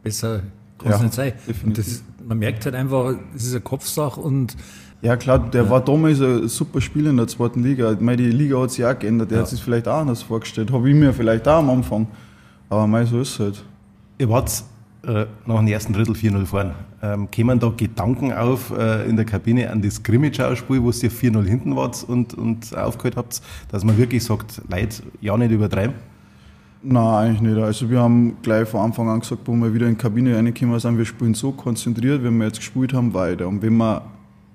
besser 0.04 0.42
kann 0.78 0.92
es 0.92 0.98
ja, 0.98 1.04
nicht 1.04 1.14
sein. 1.14 1.34
Das, 1.74 2.04
man 2.28 2.40
merkt 2.40 2.66
halt 2.66 2.76
einfach, 2.76 3.16
es 3.36 3.46
ist 3.46 3.54
eine 3.54 3.62
Kopfsache 3.62 4.20
und 4.20 4.56
ja 5.02 5.16
klar, 5.18 5.40
der 5.40 5.66
ja. 5.66 5.70
war 5.70 5.84
damals 5.84 6.20
ein 6.22 6.48
super 6.48 6.82
Spieler 6.82 7.12
in 7.12 7.18
der 7.18 7.28
zweiten 7.28 7.64
Liga. 7.64 7.92
Ich 7.92 8.00
meine, 8.00 8.18
die 8.18 8.32
Liga 8.32 8.60
hat 8.62 8.72
sich 8.72 8.86
auch 8.86 8.98
geändert, 8.98 9.30
der 9.30 9.38
ja. 9.38 9.44
hat 9.44 9.50
sich 9.50 9.62
vielleicht 9.62 9.88
auch 9.88 10.00
anders 10.00 10.24
vorgestellt. 10.24 10.72
Habe 10.72 10.90
ich 10.90 10.96
mir 10.96 11.14
vielleicht 11.14 11.48
auch 11.48 11.60
am 11.60 11.70
Anfang. 11.70 12.08
Aber 12.70 12.88
mei, 12.88 13.06
so 13.06 13.20
ist 13.22 13.34
es 13.34 13.40
halt. 13.40 13.64
Ihr 14.18 14.30
wart 14.30 14.64
äh, 15.06 15.26
nach 15.46 15.58
dem 15.58 15.68
ersten 15.68 15.94
Drittel 15.94 16.16
4-0 16.16 16.46
fahren. 16.46 16.72
Ähm, 17.02 17.30
kämen 17.30 17.60
da 17.60 17.72
Gedanken 17.76 18.34
auf 18.34 18.72
äh, 18.76 19.08
in 19.08 19.16
der 19.16 19.26
Kabine 19.26 19.70
an 19.70 19.82
das 19.82 20.02
Grimmage-Spiel, 20.02 20.82
wo 20.82 20.88
ihr 20.88 21.12
4-0 21.12 21.44
hinten 21.46 21.76
wart 21.76 22.04
und, 22.08 22.34
und 22.34 22.76
aufgehört 22.76 23.18
habt, 23.18 23.42
dass 23.72 23.84
man 23.84 23.98
wirklich 23.98 24.24
sagt, 24.24 24.62
Leute, 24.70 25.04
ja 25.22 25.38
nicht 25.38 25.52
übertreiben? 25.52 25.96
Nein, 26.88 27.04
eigentlich 27.04 27.42
nicht. 27.42 27.58
Also 27.58 27.90
wir 27.90 28.00
haben 28.00 28.38
gleich 28.42 28.68
von 28.68 28.82
Anfang 28.82 29.10
an 29.10 29.20
gesagt, 29.20 29.42
wo 29.46 29.54
wir 29.54 29.74
wieder 29.74 29.88
in 29.88 29.94
die 29.94 29.98
Kabine 29.98 30.36
reingekommen 30.36 30.80
sind, 30.80 30.98
wir 30.98 31.06
spielen 31.06 31.34
so 31.34 31.52
konzentriert, 31.52 32.24
wenn 32.24 32.38
wir 32.38 32.46
jetzt 32.46 32.58
gespielt 32.58 32.94
haben, 32.94 33.14
weiter. 33.14 33.48
Und 33.48 33.62
wenn 33.64 33.78
wir 33.78 34.04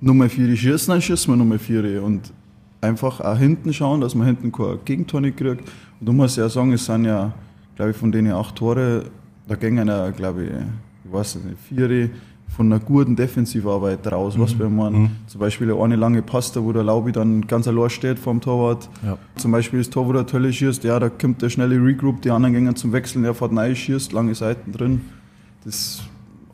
Nummer 0.00 0.28
4 0.28 0.56
schießen, 0.56 0.92
dann 0.92 1.02
schießen 1.02 1.32
wir 1.32 1.36
Nummer 1.36 1.58
4. 1.58 2.02
Und 2.02 2.32
einfach 2.80 3.20
auch 3.20 3.36
hinten 3.36 3.72
schauen, 3.72 4.00
dass 4.00 4.14
man 4.14 4.28
hinten 4.28 4.52
kein 4.52 4.78
Gegentor 4.84 5.20
nicht 5.20 5.36
kriegt. 5.36 5.62
Und 6.00 6.06
du 6.06 6.12
musst 6.12 6.36
ja 6.36 6.48
sagen, 6.48 6.72
es 6.72 6.86
sind 6.86 7.04
ja, 7.04 7.32
glaube 7.80 7.92
ich, 7.92 7.96
von 7.96 8.12
denen 8.12 8.32
acht 8.32 8.56
Tore 8.56 9.04
da 9.48 9.56
gingen 9.56 9.88
ja, 9.88 10.10
glaube 10.10 10.44
ich, 10.44 10.50
ich 10.50 11.12
weiß 11.12 11.36
nicht, 11.36 11.58
vier 11.66 12.10
von 12.46 12.66
einer 12.66 12.78
guten 12.78 13.16
Defensivarbeit 13.16 14.06
raus. 14.12 14.36
Mhm. 14.36 14.40
Was, 14.42 14.58
wenn 14.58 14.76
man 14.76 14.92
mhm. 14.92 15.10
zum 15.26 15.40
Beispiel 15.40 15.72
eine 15.72 15.96
lange 15.96 16.20
Pasta, 16.20 16.62
wo 16.62 16.72
der 16.72 16.82
Laubi 16.82 17.10
dann 17.10 17.46
ganz 17.46 17.66
allein 17.66 17.88
steht 17.88 18.18
vom 18.18 18.42
Torwart. 18.42 18.90
Ja. 19.02 19.16
Zum 19.36 19.50
Beispiel 19.50 19.80
das 19.80 19.88
Tor, 19.88 20.06
wo 20.06 20.12
der 20.12 20.26
Tölle 20.26 20.52
schießt, 20.52 20.84
ja, 20.84 21.00
da 21.00 21.08
kommt 21.08 21.40
der 21.40 21.48
schnelle 21.48 21.82
Regroup, 21.82 22.20
die 22.20 22.30
anderen 22.30 22.52
gehen 22.52 22.76
zum 22.76 22.92
Wechseln, 22.92 23.24
er 23.24 23.34
fährt 23.34 23.52
neu, 23.52 23.74
schießt, 23.74 24.12
lange 24.12 24.34
Seiten 24.34 24.72
drin. 24.72 25.00
Das 25.64 26.02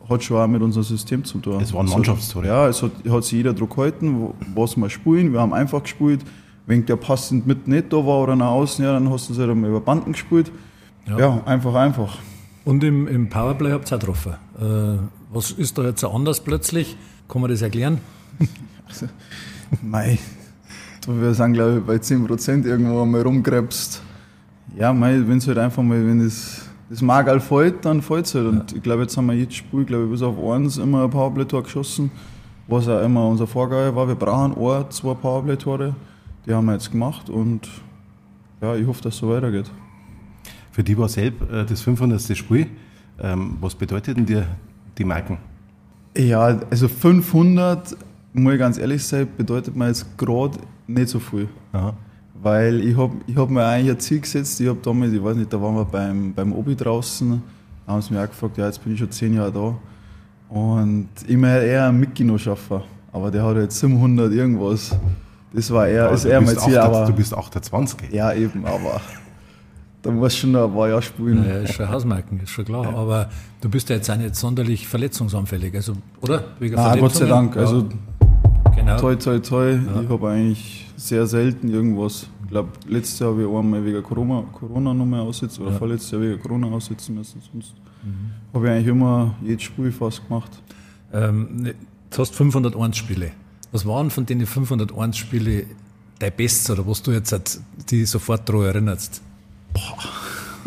hat 0.09 0.23
schon 0.23 0.37
auch 0.37 0.47
mit 0.47 0.61
unserem 0.61 0.85
System 0.85 1.25
zu 1.25 1.39
tun. 1.39 1.59
Es 1.61 1.73
war 1.73 1.81
ein 1.81 1.89
Mannschaftstor. 1.89 2.45
Ja, 2.45 2.69
es 2.69 2.81
hat, 2.81 2.91
hat 3.09 3.23
sich 3.25 3.33
jeder 3.33 3.53
Druck 3.53 3.75
gehalten, 3.75 4.29
was 4.55 4.77
wir 4.77 4.89
spielen. 4.89 5.33
Wir 5.33 5.41
haben 5.41 5.53
einfach 5.53 5.83
gespielt. 5.83 6.21
Wenn 6.65 6.85
der 6.85 6.95
passend 6.95 7.45
mit 7.45 7.67
nicht 7.67 7.91
da 7.91 7.97
war 7.97 8.23
oder 8.23 8.35
nach 8.35 8.51
außen, 8.51 8.83
ja, 8.83 8.93
dann 8.93 9.09
hast 9.11 9.29
du 9.29 9.33
es 9.33 9.39
halt 9.39 9.51
über 9.51 9.81
Banden 9.81 10.13
gespielt. 10.13 10.51
Ja, 11.07 11.19
ja 11.19 11.41
einfach, 11.45 11.73
einfach. 11.75 12.17
Und 12.65 12.83
im, 12.83 13.07
im 13.07 13.29
Powerplay 13.29 13.71
habt 13.71 13.89
ihr 13.91 13.95
auch 13.95 13.99
getroffen. 13.99 14.33
Äh, 14.59 14.97
was 15.31 15.51
ist 15.51 15.77
da 15.77 15.83
jetzt 15.83 16.01
so 16.01 16.09
anders 16.09 16.41
plötzlich? 16.41 16.97
Kann 17.27 17.41
man 17.41 17.49
das 17.49 17.61
erklären? 17.61 17.99
Also, 18.87 19.07
mei, 19.81 20.17
wir 21.07 21.33
sind 21.33 21.53
glaube 21.53 21.77
ich 21.79 21.83
bei 21.85 21.95
10% 21.95 22.65
irgendwo 22.65 23.01
einmal 23.01 23.21
rumgräbst. 23.21 24.01
Ja, 24.77 24.93
mei, 24.93 25.21
wenn 25.25 25.37
es 25.37 25.47
halt 25.47 25.57
einfach 25.57 25.83
mal, 25.83 26.05
wenn 26.05 26.23
das, 26.23 26.69
das 26.89 27.01
Magal 27.01 27.39
fällt, 27.39 27.85
dann 27.85 28.01
fällt 28.01 28.25
es 28.25 28.35
halt. 28.35 28.45
Und 28.45 28.71
ja. 28.71 28.77
ich 28.77 28.83
glaube, 28.83 29.03
jetzt 29.03 29.15
haben 29.17 29.27
wir 29.27 29.33
jedes 29.33 29.55
Spiel, 29.55 29.85
glaube 29.85 30.05
ich, 30.05 30.11
bis 30.11 30.21
auf 30.21 30.37
eins 30.37 30.77
immer 30.77 31.03
ein 31.03 31.09
Powerplay-Tor 31.09 31.63
geschossen, 31.63 32.11
was 32.67 32.87
auch 32.87 33.01
immer 33.01 33.27
unser 33.27 33.47
Vorgabe 33.47 33.95
war. 33.95 34.07
Wir 34.07 34.15
brauchen 34.15 34.55
ein, 34.57 34.91
zwei 34.91 35.13
Powerplay-Tore. 35.13 35.95
Die 36.45 36.53
haben 36.53 36.65
wir 36.65 36.73
jetzt 36.73 36.91
gemacht 36.91 37.29
und 37.29 37.67
ja, 38.61 38.75
ich 38.75 38.87
hoffe, 38.87 39.01
dass 39.03 39.15
es 39.15 39.19
so 39.19 39.29
weitergeht. 39.29 39.69
Für 40.77 40.83
die 40.83 40.95
war 40.95 41.09
selbst 41.09 41.41
äh, 41.49 41.65
das 41.65 41.81
500. 41.81 42.37
Spiel. 42.37 42.67
Ähm, 43.19 43.57
was 43.59 43.73
bedeutet 43.73 44.15
denn 44.15 44.27
dir 44.27 44.45
die 44.95 45.05
Marken? 45.05 45.39
Ja, 46.15 46.59
also 46.69 46.87
500, 46.87 47.97
muss 48.33 48.53
ich 48.53 48.59
ganz 48.59 48.77
ehrlich 48.77 49.03
sein, 49.03 49.27
bedeutet 49.35 49.75
mir 49.75 49.87
jetzt 49.87 50.15
gerade 50.19 50.59
nicht 50.85 51.09
so 51.09 51.17
viel. 51.17 51.49
Aha. 51.73 51.95
Weil 52.43 52.79
ich 52.81 52.95
habe 52.95 53.15
ich 53.25 53.35
hab 53.35 53.49
mir 53.49 53.65
eigentlich 53.65 53.95
ein 53.95 53.99
Ziel 53.99 54.19
gesetzt, 54.19 54.61
ich 54.61 54.67
habe 54.67 54.77
damals, 54.83 55.13
ich 55.13 55.23
weiß 55.23 55.35
nicht, 55.37 55.51
da 55.51 55.59
waren 55.59 55.73
wir 55.73 55.85
beim, 55.85 56.31
beim 56.35 56.53
Obi 56.53 56.75
draußen, 56.75 57.41
da 57.87 57.93
haben 57.93 58.01
sie 58.03 58.13
mich 58.13 58.21
auch 58.21 58.29
gefragt, 58.29 58.59
ja, 58.59 58.67
jetzt 58.67 58.83
bin 58.83 58.93
ich 58.93 58.99
schon 58.99 59.09
zehn 59.09 59.33
Jahre 59.33 59.51
da. 59.51 60.55
Und 60.55 61.09
ich 61.27 61.37
mir 61.37 61.59
eher 61.59 61.87
einen 61.87 61.99
Mitgeno 61.99 62.37
schaffen, 62.37 62.81
aber 63.11 63.31
der 63.31 63.43
hat 63.43 63.57
jetzt 63.57 63.79
700 63.79 64.31
irgendwas. 64.31 64.95
Das 65.53 65.71
war 65.71 65.87
eher, 65.87 66.03
ja, 66.03 66.09
ist 66.09 66.25
eher 66.25 66.39
mein 66.39 66.55
Ziel. 66.55 66.77
8, 66.77 66.85
aber, 66.85 67.05
du 67.07 67.13
bist 67.13 67.33
28. 67.33 68.13
Ja, 68.13 68.31
eben, 68.31 68.63
aber 68.63 69.01
da 70.01 70.11
muss 70.11 70.35
schon 70.35 70.55
ein 70.55 70.73
paar 70.73 70.89
Jahre 70.89 71.01
spielen. 71.01 71.43
Ja, 71.45 71.57
ist 71.57 71.73
schon 71.73 71.89
Hausmarken, 71.89 72.39
ist 72.39 72.51
schon 72.51 72.65
klar. 72.65 72.83
Ja. 72.83 72.97
Aber 72.97 73.29
du 73.61 73.69
bist 73.69 73.89
ja 73.89 73.95
jetzt 73.95 74.09
auch 74.09 74.17
nicht 74.17 74.35
sonderlich 74.35 74.87
verletzungsanfällig, 74.87 75.73
also, 75.75 75.93
oder? 76.21 76.43
Wegen 76.59 76.75
Nein, 76.75 76.99
Gott 76.99 77.15
sei 77.15 77.25
Dank. 77.25 77.55
Ja. 77.55 77.61
Also, 77.61 77.89
genau. 78.75 78.97
toi, 78.97 79.15
toi, 79.15 79.39
toi. 79.39 79.71
Ja. 79.71 80.01
Ich 80.01 80.09
habe 80.09 80.29
eigentlich 80.29 80.87
sehr 80.95 81.25
selten 81.25 81.69
irgendwas. 81.69 82.27
Ich 82.43 82.49
glaube, 82.49 82.69
letztes 82.87 83.19
Jahr 83.19 83.31
habe 83.31 83.41
ich 83.41 83.47
einmal 83.47 83.83
wegen 83.83 84.01
Corona, 84.03 84.43
Corona 84.53 84.93
nochmal 84.93 85.21
aussitzen, 85.21 85.63
oder 85.63 85.73
ja. 85.73 85.77
vorletztes 85.77 86.11
Jahr 86.11 86.21
wegen 86.21 86.41
Corona 86.41 86.67
aussitzen 86.67 87.15
müssen. 87.15 87.41
Sonst 87.51 87.73
mhm. 88.03 88.31
habe 88.53 88.65
ich 88.65 88.71
eigentlich 88.71 88.87
immer 88.87 89.35
jedes 89.43 89.63
Spiel 89.63 89.91
fast 89.91 90.25
gemacht. 90.27 90.51
Ähm, 91.11 91.49
ne, 91.53 91.75
du 92.09 92.17
hast 92.19 92.35
501 92.35 92.95
Spiele. 92.95 93.31
Was 93.71 93.85
waren 93.85 94.09
von 94.09 94.25
den 94.25 94.45
501 94.45 95.17
Spiele 95.17 95.65
dein 96.19 96.31
Bestes 96.35 96.69
oder 96.69 96.87
was 96.87 97.01
du 97.01 97.11
jetzt 97.11 97.61
die 97.89 98.05
sofort 98.05 98.47
daran 98.47 98.63
erinnerst? 98.63 99.21
Boah. 99.77 100.17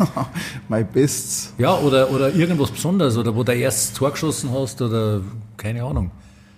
mein 0.69 0.87
Bestes. 0.87 1.53
Ja, 1.57 1.77
oder, 1.77 2.09
oder 2.11 2.33
irgendwas 2.33 2.71
Besonderes 2.71 3.17
oder 3.17 3.35
wo 3.35 3.43
du 3.43 3.53
erstes 3.53 3.93
Tor 3.93 4.11
geschossen 4.11 4.51
hast 4.51 4.81
oder 4.81 5.21
keine 5.57 5.83
Ahnung. 5.83 6.11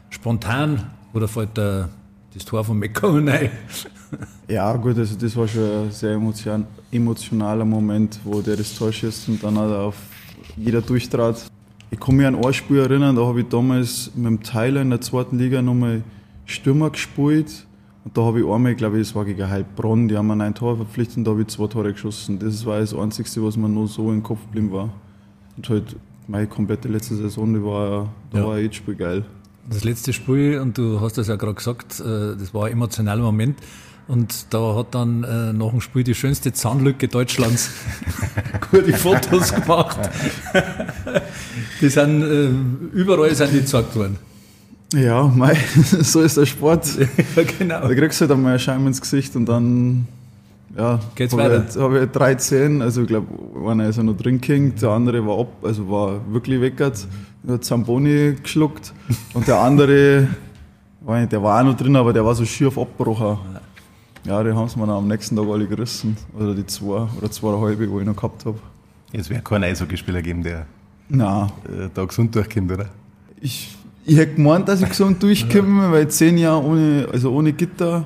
Spontan 0.10 0.92
oder 1.14 1.28
fällt 1.28 1.58
da 1.58 1.90
das 2.34 2.46
Tor 2.46 2.64
von 2.64 2.78
Mekko 2.78 3.08
rein? 3.18 3.50
Ja, 4.48 4.76
gut, 4.76 4.98
also 4.98 5.16
das 5.16 5.36
war 5.36 5.48
schon 5.48 5.86
ein 5.86 5.92
sehr 5.92 6.14
emotion, 6.14 6.66
emotionaler 6.92 7.66
Moment, 7.66 8.20
wo 8.24 8.42
der 8.42 8.56
das 8.56 8.76
Tor 8.76 8.92
schießt 8.92 9.30
und 9.30 9.44
dann 9.44 9.58
hat 9.58 9.70
er 9.70 9.80
auf 9.80 9.96
jeder 10.56 10.82
durchtrat. 10.82 11.44
Ich 11.90 12.00
kann 12.00 12.16
mich 12.16 12.26
an 12.26 12.36
ein 12.36 12.54
Spiel 12.54 12.80
erinnern, 12.80 13.16
da 13.16 13.24
habe 13.26 13.42
ich 13.42 13.48
damals 13.48 14.12
mit 14.16 14.26
dem 14.26 14.44
Tyler 14.44 14.82
in 14.82 14.90
der 14.90 15.02
zweiten 15.02 15.38
Liga 15.38 15.62
nochmal 15.62 16.04
Stürmer 16.46 16.90
gespielt 16.90 17.66
und 18.06 18.18
da 18.18 18.22
habe 18.24 18.42
ich 18.42 18.46
einmal, 18.46 18.76
glaube 18.76 19.00
ich, 19.00 19.08
das 19.08 19.16
war 19.16 19.24
gegen 19.24 19.50
Heilbronn, 19.50 20.10
die 20.10 20.18
haben 20.18 20.28
mir 20.28 20.44
ein 20.44 20.54
Tor 20.54 20.76
verpflichtet 20.76 21.18
und 21.18 21.24
da 21.24 21.32
habe 21.32 21.42
ich 21.42 21.48
zwei 21.48 21.68
Tore 21.68 21.94
geschossen. 21.94 22.38
Das 22.38 22.66
war 22.66 22.80
das 22.80 22.94
Einzige, 22.94 23.44
was 23.44 23.56
mir 23.56 23.70
noch 23.70 23.88
so 23.88 24.12
im 24.12 24.22
Kopf 24.22 24.42
geblieben 24.46 24.72
war. 24.74 24.90
Und 25.56 25.70
halt 25.70 25.96
meine 26.28 26.48
komplette 26.48 26.90
letzte 26.90 27.16
Saison, 27.16 27.54
die 27.54 27.64
war, 27.64 28.10
da 28.32 28.40
ja. 28.40 28.48
war 28.48 28.60
jedes 28.60 28.78
Spiel 28.78 28.96
geil. 28.96 29.24
Das 29.70 29.86
letzte 29.86 30.12
Spiel, 30.12 30.60
und 30.60 30.78
du 30.78 31.00
hast 31.00 31.18
das 31.18 31.30
ja 31.30 31.38
gerade 31.38 31.54
gesagt, 31.54 32.02
äh, 32.02 32.36
das 32.36 32.54
war 32.54 32.66
ein 32.66 32.74
emotionaler 32.74 33.24
Moment. 33.24 33.58
Und 34.10 34.54
da 34.54 34.76
hat 34.76 34.94
dann 34.96 35.24
äh, 35.24 35.54
nach 35.54 35.70
dem 35.70 35.80
Spiel 35.80 36.04
die 36.04 36.14
schönste 36.14 36.52
Zahnlücke 36.52 37.08
Deutschlands 37.08 37.72
gute 38.72 38.92
Fotos 38.92 39.54
gemacht. 39.54 39.98
die 41.82 41.88
sind 41.88 42.22
äh, 42.22 42.50
überall 42.98 43.34
sind 43.34 43.54
die 43.54 43.60
gezeigt 43.60 43.96
worden. 43.96 44.18
Ja, 44.94 45.24
mei, 45.24 45.56
so 46.02 46.22
ist 46.22 46.38
der 46.38 46.46
Sport. 46.46 46.88
ja, 46.98 47.44
genau. 47.58 47.88
Da 47.88 47.96
kriegst 47.96 48.22
du 48.22 48.26
halt 48.26 48.32
einmal 48.32 48.52
einen 48.52 48.60
Schein 48.60 48.86
ins 48.86 49.02
Gesicht 49.02 49.36
und 49.36 49.48
dann 49.48 50.08
ja, 50.78 51.00
Geht's 51.16 51.34
habe 51.34 51.44
weiter? 51.44 51.66
Ich, 51.70 51.76
habe 51.78 52.04
ich 52.04 52.12
13, 52.12 52.82
also 52.82 53.02
ich 53.02 53.08
glaube, 53.08 53.28
einer 53.70 53.90
ist 53.90 53.98
ja 53.98 54.04
noch 54.04 54.18
drin 54.18 54.42
gehängt, 54.42 54.82
der 54.82 54.90
andere 54.90 55.26
war 55.26 55.40
ab, 55.40 55.54
also 55.64 55.90
war 55.90 56.22
wirklich 56.32 56.62
weggert, 56.62 57.08
hat 57.48 57.64
Zamboni 57.64 58.36
geschluckt 58.42 58.94
und 59.34 59.48
der 59.48 59.60
andere, 59.60 60.28
der 61.08 61.44
war 61.44 61.60
auch 61.62 61.66
noch 61.66 61.78
drin, 61.78 61.96
aber 61.96 62.14
der 62.14 62.26
war 62.26 62.34
so 62.34 62.46
schier 62.46 62.70
auf 62.70 62.78
Abbruch. 62.80 63.38
Ja, 64.26 64.44
die 64.44 64.52
haben 64.52 64.66
es 64.66 64.76
mir 64.76 64.88
dann 64.88 64.96
am 64.96 65.08
nächsten 65.08 65.36
Tag 65.36 65.46
alle 65.48 65.68
gerissen, 65.68 66.18
oder 66.34 66.56
die 66.56 66.66
zwei 66.66 67.08
oder 67.18 67.30
zweieinhalb, 67.30 67.90
wo 67.90 68.00
ich 68.00 68.06
noch 68.06 68.16
gehabt 68.16 68.46
habe. 68.46 68.58
Es 69.12 69.30
wäre 69.30 69.42
kein 69.42 69.64
Eishockeyspieler 69.64 70.22
geben, 70.22 70.42
der 70.42 70.66
Nein. 71.10 71.52
Äh, 71.66 71.90
da 71.94 72.06
gesund 72.06 72.34
durchkommt, 72.34 72.72
oder? 72.72 72.88
Ich 73.42 73.76
ich 74.06 74.18
hätte 74.18 74.36
gemeint, 74.36 74.68
dass 74.68 74.82
ich 74.82 74.90
gesund 74.90 75.22
durchkomme, 75.24 75.92
weil 75.92 76.08
zehn 76.08 76.38
Jahre 76.38 76.64
ohne, 76.64 77.08
also 77.12 77.32
ohne 77.32 77.54
Gitter. 77.54 78.06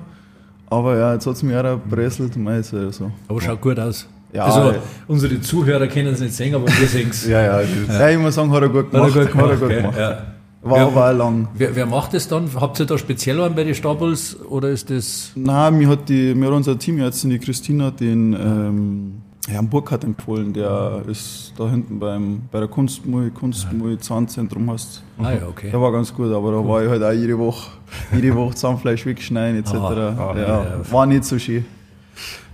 Aber 0.70 0.98
ja, 0.98 1.14
jetzt 1.14 1.26
hat 1.26 1.36
es 1.36 1.44
mich 1.44 1.56
auch 1.56 1.80
gepresselt. 1.84 2.36
Ist 2.36 2.74
ja 2.74 2.92
so. 2.92 3.12
Aber 3.28 3.42
schaut 3.42 3.62
gut 3.62 3.80
aus. 3.80 4.08
Ja, 4.34 4.46
also, 4.46 4.78
unsere 5.08 5.40
Zuhörer 5.40 5.88
können 5.88 6.14
es 6.14 6.20
nicht 6.20 6.36
sehen, 6.36 6.54
aber 6.54 6.68
wir 6.68 6.88
sehen 6.88 7.10
es. 7.10 7.26
ja, 7.30 7.42
ja, 7.42 7.62
ja, 7.62 8.10
ich 8.10 8.20
muss 8.20 8.36
sagen, 8.36 8.52
hat 8.52 8.62
er 8.62 8.70
gut 8.70 8.92
gemacht. 8.92 9.16
Hat 9.16 9.16
er 9.16 9.26
gut 9.26 9.32
gemacht. 9.32 9.52
Er 9.52 9.58
gut 9.58 9.70
gemacht. 9.70 9.98
Ja. 9.98 10.22
War 10.62 10.76
wer, 10.76 10.88
aber 10.88 11.12
auch 11.12 11.18
lang. 11.18 11.48
Wer, 11.56 11.76
wer, 11.76 11.86
macht 11.86 12.14
das 12.14 12.28
dann? 12.28 12.50
Habt 12.56 12.80
ihr 12.80 12.86
da 12.86 12.98
speziell 12.98 13.40
einen 13.42 13.56
bei 13.56 13.64
den 13.64 13.74
Stabels 13.74 14.38
oder 14.50 14.70
ist 14.70 14.90
das? 14.90 15.32
Nein, 15.36 15.78
mir 15.78 15.88
hat, 15.88 16.10
die, 16.10 16.36
mir 16.36 16.48
hat 16.48 16.54
unser 16.54 16.78
Teamärztin, 16.78 17.30
die 17.30 17.40
Christina, 17.40 17.92
den 17.92 18.34
ähm, 18.34 19.22
Herrn 19.48 19.70
Burkhardt 19.70 20.04
empfohlen, 20.04 20.52
der 20.52 21.04
ist 21.08 21.54
da 21.58 21.70
hinten 21.70 22.00
beim, 22.00 22.42
bei 22.52 22.60
der 22.60 22.68
Kunstmui, 22.68 23.30
Kunstmui 23.32 23.98
Zahnzentrum 23.98 24.70
hast. 24.70 25.04
Ah 25.18 25.32
ja, 25.32 25.48
okay. 25.48 25.72
Der 25.72 25.82
war 25.82 25.92
ganz 25.92 26.14
gut, 26.14 26.32
aber 26.34 26.52
da 26.52 26.68
war 26.68 26.84
ich 26.84 26.90
halt 26.90 27.02
auch 27.02 27.12
jede 27.12 27.38
Woche, 27.38 27.72
jede 28.14 28.36
Woche 28.36 28.56
Zahnfleisch 28.56 29.06
wegschneiden 29.06 29.60
etc. 29.60 29.74
Ah, 29.74 30.34
ja, 30.36 30.42
ja, 30.42 30.92
war 30.92 31.06
nicht 31.06 31.24
so 31.24 31.40
schön. 31.40 31.66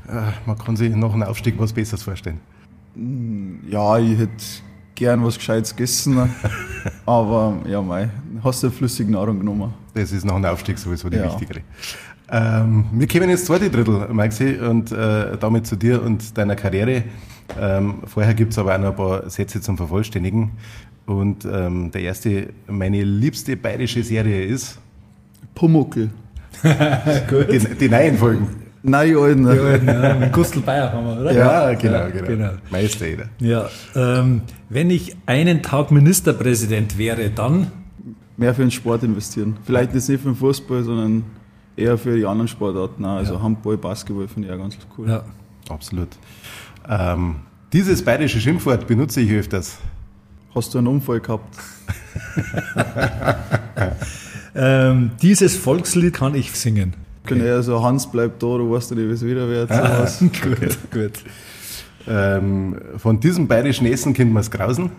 Äh, 0.08 0.32
man 0.46 0.58
kann 0.58 0.76
sich 0.76 0.96
nach 0.96 1.14
einem 1.14 1.24
Aufstieg 1.24 1.56
was 1.58 1.74
Besseres 1.74 2.04
vorstellen. 2.04 2.40
Hm, 2.96 3.62
ja, 3.70 3.98
ich 3.98 4.20
hätte 4.20 4.44
gern 4.94 5.26
was 5.26 5.38
Gescheites 5.38 5.76
gegessen, 5.76 6.30
aber 7.06 7.58
ja, 7.68 7.82
mei, 7.82 8.10
hast 8.44 8.62
du 8.62 8.70
flüssige 8.70 9.12
Nahrung 9.12 9.40
genommen. 9.40 9.74
Das 9.96 10.12
ist 10.12 10.26
nach 10.26 10.36
einem 10.36 10.46
Aufstieg 10.46 10.78
sowieso 10.78 11.10
die 11.10 11.18
ja. 11.18 11.26
wichtigere. 11.26 11.62
Ähm, 12.34 12.86
wir 12.92 13.08
kommen 13.08 13.30
ins 13.30 13.46
zweite 13.46 13.70
Drittel, 13.70 14.08
Maxi, 14.12 14.58
und 14.58 14.92
äh, 14.92 15.38
damit 15.38 15.68
zu 15.68 15.75
dir 15.75 16.02
und 16.02 16.36
deiner 16.36 16.56
Karriere. 16.56 17.04
Ähm, 17.62 18.00
vorher 18.06 18.34
gibt 18.34 18.54
es 18.54 18.58
aber 18.58 18.74
auch 18.74 18.80
noch 18.80 18.90
ein 18.90 18.96
paar 18.96 19.30
Sätze 19.30 19.62
zum 19.62 19.78
Vervollständigen. 19.78 20.52
Und 21.06 21.46
ähm, 21.46 21.92
der 21.92 22.02
erste, 22.02 22.48
meine 22.66 23.04
liebste 23.04 23.56
bayerische 23.56 24.04
Serie 24.04 24.46
ist? 24.46 24.80
Pumuckel. 25.54 26.10
die, 26.63 27.60
die 27.80 27.90
neuen 27.90 28.18
Folgen. 28.18 28.48
Nein, 28.82 29.10
die 29.10 29.16
alten. 29.16 29.44
Die 29.44 29.60
alten, 29.60 29.88
ja. 29.88 30.16
Mit 30.16 30.34
Gustl 30.34 30.62
Bayer 30.62 30.92
haben 30.92 31.06
wir, 31.06 31.22
oder? 31.22 31.34
Ja, 31.34 31.74
genau, 31.75 31.94
ja, 31.94 32.10
genau. 32.10 32.28
genau. 32.28 32.50
Meister 32.72 33.08
jeder. 33.08 33.25
Ja, 33.40 33.70
ähm, 33.96 34.42
wenn 34.70 34.90
ich 34.90 35.16
einen 35.28 35.62
Tag 35.62 35.92
Ministerpräsident 35.92 36.98
wäre, 36.98 37.30
dann? 37.30 37.68
Mehr 38.38 38.56
für 38.56 38.63
den 38.63 38.72
Sport 38.72 39.04
investieren. 39.04 39.58
Vielleicht 39.63 39.94
nicht 39.94 40.08
für 40.08 40.18
den 40.18 40.36
Fußball, 40.36 40.84
sondern 40.84 41.24
eher 41.75 41.98
für 41.98 42.15
die 42.15 42.25
anderen 42.25 42.48
Sportarten 42.48 43.03
auch. 43.06 43.18
Also 43.18 43.36
ja. 43.36 43.42
Handball, 43.42 43.77
Basketball 43.77 44.27
finde 44.27 44.48
ich 44.48 44.53
auch 44.53 44.58
ganz 44.58 44.77
cool. 44.98 45.10
Ja, 45.10 45.24
absolut. 45.70 46.10
Ähm, 46.88 47.38
dieses 47.72 48.03
bayerische 48.03 48.39
Schimpfwort 48.39 48.88
benutze 48.88 49.22
ich 49.22 49.32
öfters. 49.32 49.77
Hast 50.53 50.74
du 50.74 50.77
einen 50.77 50.88
Unfall 50.88 51.20
gehabt? 51.20 51.58
ähm, 54.56 55.12
dieses 55.22 55.58
Volkslied 55.58 56.13
kann 56.13 56.36
ich 56.36 56.51
singen. 56.51 56.94
Okay. 57.24 57.36
Kann 57.36 57.46
eher 57.46 57.63
so 57.63 57.82
Hans 57.82 58.12
bleibt 58.12 58.44
da, 58.44 58.58
du 58.58 58.72
weißt 58.72 58.92
nicht, 58.92 59.08
wie 59.08 59.12
es 59.12 59.25
wieder 59.25 59.48
wird. 59.48 59.72
Ah, 59.72 60.08
gut, 60.20 60.77
gut. 60.92 61.24
Ähm, 62.08 62.75
von 62.98 63.20
diesem 63.20 63.48
bayerischen 63.48 63.88
Essen 63.88 64.13
kennt 64.13 64.34
man 64.34 64.42
es 64.42 64.51
grausen? 64.51 64.92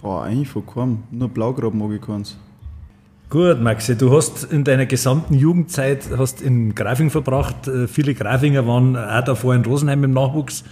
Boah, 0.00 0.24
eigentlich 0.24 0.48
von 0.48 0.66
keinem. 0.66 1.02
Nur 1.10 1.28
Blaugrab 1.28 1.74
mag 1.74 1.90
ich 1.92 2.02
keins. 2.02 2.36
Gut, 3.32 3.62
Maxi, 3.62 3.96
du 3.96 4.14
hast 4.14 4.44
in 4.52 4.62
deiner 4.62 4.84
gesamten 4.84 5.32
Jugendzeit 5.32 6.10
hast 6.18 6.42
in 6.42 6.74
Grafing 6.74 7.08
verbracht. 7.08 7.66
Äh, 7.66 7.88
viele 7.88 8.12
Grafinger 8.12 8.66
waren 8.66 8.94
auch 8.94 9.24
davor 9.24 9.54
in 9.54 9.64
Rosenheim 9.64 10.04
im 10.04 10.10
Nachwuchs. 10.10 10.64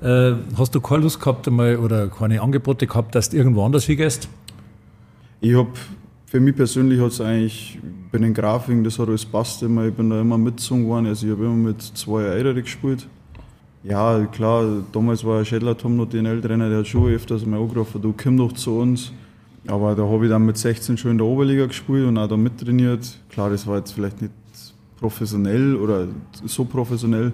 Äh, 0.00 0.34
hast 0.56 0.72
du 0.76 0.80
keine 0.80 1.02
Lust 1.02 1.18
gehabt 1.18 1.48
einmal 1.48 1.78
oder 1.78 2.06
keine 2.06 2.42
Angebote 2.42 2.86
gehabt, 2.86 3.16
dass 3.16 3.30
du 3.30 3.36
irgendwo 3.36 3.64
anders 3.64 3.86
hingehst? 3.86 4.28
Ich 5.40 5.56
habe, 5.56 5.70
für 6.26 6.38
mich 6.38 6.54
persönlich 6.54 7.00
hat 7.00 7.10
es 7.10 7.20
eigentlich 7.20 7.80
bei 8.12 8.18
den 8.18 8.32
Grafingen, 8.34 8.84
das 8.84 9.00
hat 9.00 9.08
alles 9.08 9.24
passt 9.24 9.64
immer. 9.64 9.86
Ich 9.86 9.94
bin 9.94 10.08
da 10.08 10.20
immer 10.20 10.38
mitgezogen 10.38 10.86
worden. 10.86 11.06
Also 11.06 11.26
ich 11.26 11.32
habe 11.32 11.44
immer 11.44 11.54
mit 11.56 11.82
zwei 11.82 12.22
Älteren 12.22 12.62
gespielt. 12.62 13.08
Ja, 13.82 14.24
klar, 14.26 14.84
damals 14.92 15.24
war 15.24 15.44
Schädler 15.44 15.76
Tom 15.76 15.96
noch 15.96 16.06
den 16.06 16.40
Trainer, 16.40 16.68
der 16.68 16.78
hat 16.78 16.86
schon 16.86 17.08
öfters 17.08 17.44
mal 17.44 17.58
angerufen, 17.58 18.00
du 18.00 18.14
komm 18.16 18.36
doch 18.36 18.52
zu 18.52 18.78
uns. 18.78 19.10
Aber 19.68 19.94
da 19.94 20.04
habe 20.04 20.24
ich 20.24 20.30
dann 20.30 20.44
mit 20.46 20.56
16 20.56 20.96
schon 20.96 21.12
in 21.12 21.18
der 21.18 21.26
Oberliga 21.26 21.66
gespielt 21.66 22.06
und 22.06 22.18
auch 22.18 22.28
da 22.28 22.36
mittrainiert. 22.36 23.18
Klar, 23.28 23.50
das 23.50 23.66
war 23.66 23.78
jetzt 23.78 23.92
vielleicht 23.92 24.22
nicht 24.22 24.32
professionell 24.98 25.76
oder 25.76 26.08
so 26.44 26.64
professionell, 26.64 27.32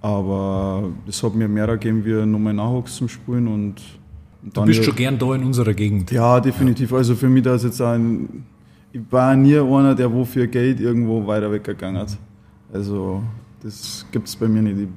aber 0.00 0.90
es 1.06 1.22
hat 1.22 1.34
mir 1.34 1.48
mehr 1.48 1.66
gegeben, 1.66 2.04
wie 2.04 2.26
nochmal 2.26 2.54
Nachwuchs 2.54 2.96
zum 2.96 3.08
Spielen. 3.08 3.46
Und, 3.46 3.74
und 4.42 4.56
du 4.56 4.64
bist 4.64 4.84
schon 4.84 4.94
gern 4.94 5.18
da 5.18 5.34
in 5.34 5.44
unserer 5.44 5.74
Gegend. 5.74 6.10
Ja, 6.10 6.40
definitiv. 6.40 6.92
Also 6.92 7.14
für 7.14 7.28
mich 7.28 7.42
das 7.42 7.64
jetzt 7.64 7.80
ein. 7.80 8.44
Ich 8.92 9.00
war 9.10 9.36
nie 9.36 9.58
einer, 9.58 9.94
der 9.94 10.12
wofür 10.12 10.46
Geld 10.46 10.80
irgendwo 10.80 11.26
weiter 11.26 11.52
weggegangen 11.52 12.00
hat. 12.00 12.16
Also 12.72 13.22
das 13.62 14.06
gibt 14.10 14.28
es 14.28 14.36
bei 14.36 14.48
mir 14.48 14.62
nicht. 14.62 14.78
Ich 14.78 14.88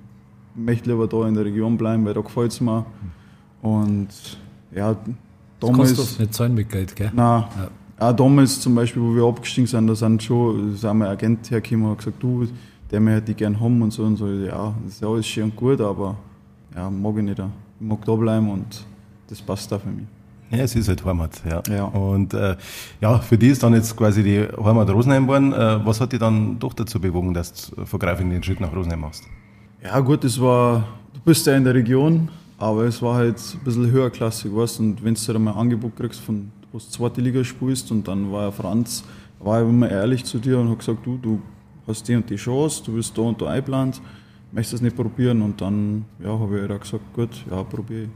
möchte 0.55 0.89
lieber 0.89 1.07
da 1.07 1.27
in 1.27 1.33
der 1.33 1.45
Region 1.45 1.77
bleiben, 1.77 2.05
weil 2.05 2.13
da 2.13 2.21
gefällt 2.21 2.51
es 2.51 2.61
mir. 2.61 2.85
Und 3.61 4.09
ja, 4.73 4.95
damals. 5.59 5.89
Das 5.89 5.99
kostet 5.99 6.19
nicht 6.19 6.33
zahlen 6.33 6.53
mit 6.53 6.69
Geld, 6.69 6.95
gell? 6.95 7.11
Nein. 7.13 7.43
Ja. 7.97 8.09
Auch 8.09 8.15
damals 8.15 8.61
zum 8.61 8.75
Beispiel, 8.75 9.01
wo 9.01 9.13
wir 9.13 9.25
abgestiegen 9.25 9.67
sind, 9.67 9.87
da 9.87 9.95
sind 9.95 10.23
schon, 10.23 10.71
da 10.71 10.77
sind 10.77 10.97
wir 10.99 11.09
Agent 11.09 11.51
hergekommen 11.51 11.91
und 11.91 11.97
gesagt, 11.97 12.23
du, 12.23 12.47
der 12.89 12.99
möchte 13.01 13.21
die 13.23 13.33
gerne 13.33 13.59
haben 13.59 13.81
und 13.81 13.91
so 13.91 14.03
und 14.03 14.15
so. 14.15 14.27
Ja, 14.27 14.73
das 14.83 14.93
ist 14.93 15.01
ja 15.01 15.07
alles 15.09 15.27
schön 15.27 15.43
und 15.45 15.55
gut, 15.55 15.81
aber 15.81 16.15
ja, 16.75 16.89
mag 16.89 17.17
ich 17.17 17.23
nicht. 17.23 17.39
Ich 17.39 17.45
mag 17.79 18.05
da 18.05 18.15
bleiben 18.15 18.49
und 18.49 18.85
das 19.27 19.41
passt 19.41 19.71
da 19.71 19.79
für 19.79 19.89
mich. 19.89 20.05
Ja, 20.51 20.59
es 20.59 20.75
ist 20.75 20.87
halt 20.87 21.05
Heimat, 21.05 21.41
ja. 21.47 21.61
ja. 21.69 21.83
Und 21.83 22.33
äh, 22.33 22.55
ja, 23.01 23.19
für 23.19 23.37
die 23.37 23.49
ist 23.49 23.61
dann 23.61 23.73
jetzt 23.73 23.95
quasi 23.95 24.23
die 24.23 24.47
Heimat 24.63 24.89
Rosenheim 24.89 25.27
geworden. 25.27 25.53
Äh, 25.53 25.85
was 25.85 26.01
hat 26.01 26.11
dich 26.11 26.19
dann 26.19 26.57
doch 26.57 26.73
dazu 26.73 26.99
bewogen, 26.99 27.33
dass 27.33 27.69
du 27.69 27.85
von 27.85 27.99
Greifing 27.99 28.29
den 28.29 28.41
Schritt 28.41 28.59
nach 28.59 28.75
Rosenheim 28.75 29.01
machst? 29.01 29.23
Ja, 29.83 29.99
gut, 29.99 30.23
das 30.23 30.39
war, 30.41 30.87
du 31.13 31.19
bist 31.23 31.45
ja 31.45 31.55
in 31.55 31.63
der 31.63 31.75
Region, 31.75 32.29
aber 32.59 32.83
es 32.83 33.01
war 33.01 33.15
halt 33.15 33.37
ein 33.37 33.63
bisschen 33.63 33.89
höherklassig, 33.89 34.51
was 34.53 34.79
Und 34.79 35.03
wenn 35.03 35.15
du 35.15 35.19
halt 35.19 35.35
einmal 35.35 35.53
ein 35.53 35.59
Angebot 35.59 35.95
kriegst, 35.95 36.19
von, 36.19 36.51
wo 36.71 36.77
du 36.77 36.83
zweite 36.83 37.21
Liga 37.21 37.43
spielst, 37.43 37.89
und 37.91 38.07
dann 38.07 38.31
war 38.31 38.43
ja 38.43 38.51
Franz, 38.51 39.03
war 39.39 39.61
immer 39.61 39.89
ehrlich 39.89 40.25
zu 40.25 40.37
dir 40.37 40.59
und 40.59 40.69
hat 40.69 40.79
gesagt, 40.79 41.05
du, 41.05 41.17
du 41.17 41.41
hast 41.87 42.07
die 42.07 42.15
und 42.15 42.29
die 42.29 42.35
Chance, 42.35 42.83
du 42.85 42.93
bist 42.93 43.17
da 43.17 43.21
und 43.21 43.41
da 43.41 43.47
eingeplant, 43.47 44.01
möchtest 44.51 44.73
du 44.73 44.75
es 44.75 44.81
nicht 44.81 44.95
probieren? 44.95 45.41
Und 45.41 45.61
dann 45.61 46.05
ja, 46.21 46.37
habe 46.37 46.59
ich 46.59 46.69
halt 46.69 46.81
gesagt, 46.81 47.13
gut, 47.13 47.29
ja, 47.49 47.63
probiere 47.63 48.03
ich. 48.03 48.09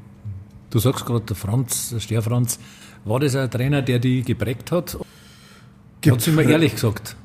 Du 0.70 0.80
sagst 0.80 1.06
gerade, 1.06 1.22
der 1.22 1.36
Franz, 1.36 1.92
der 1.92 2.00
Ster 2.00 2.22
Franz, 2.22 2.60
war 3.06 3.20
das 3.20 3.36
ein 3.36 3.50
Trainer, 3.50 3.82
der 3.82 4.00
dich 4.00 4.26
geprägt 4.26 4.72
hat? 4.72 4.98
Hat 6.06 6.18
es 6.20 6.28
immer 6.28 6.44
ehrlich 6.44 6.74
gesagt? 6.74 7.16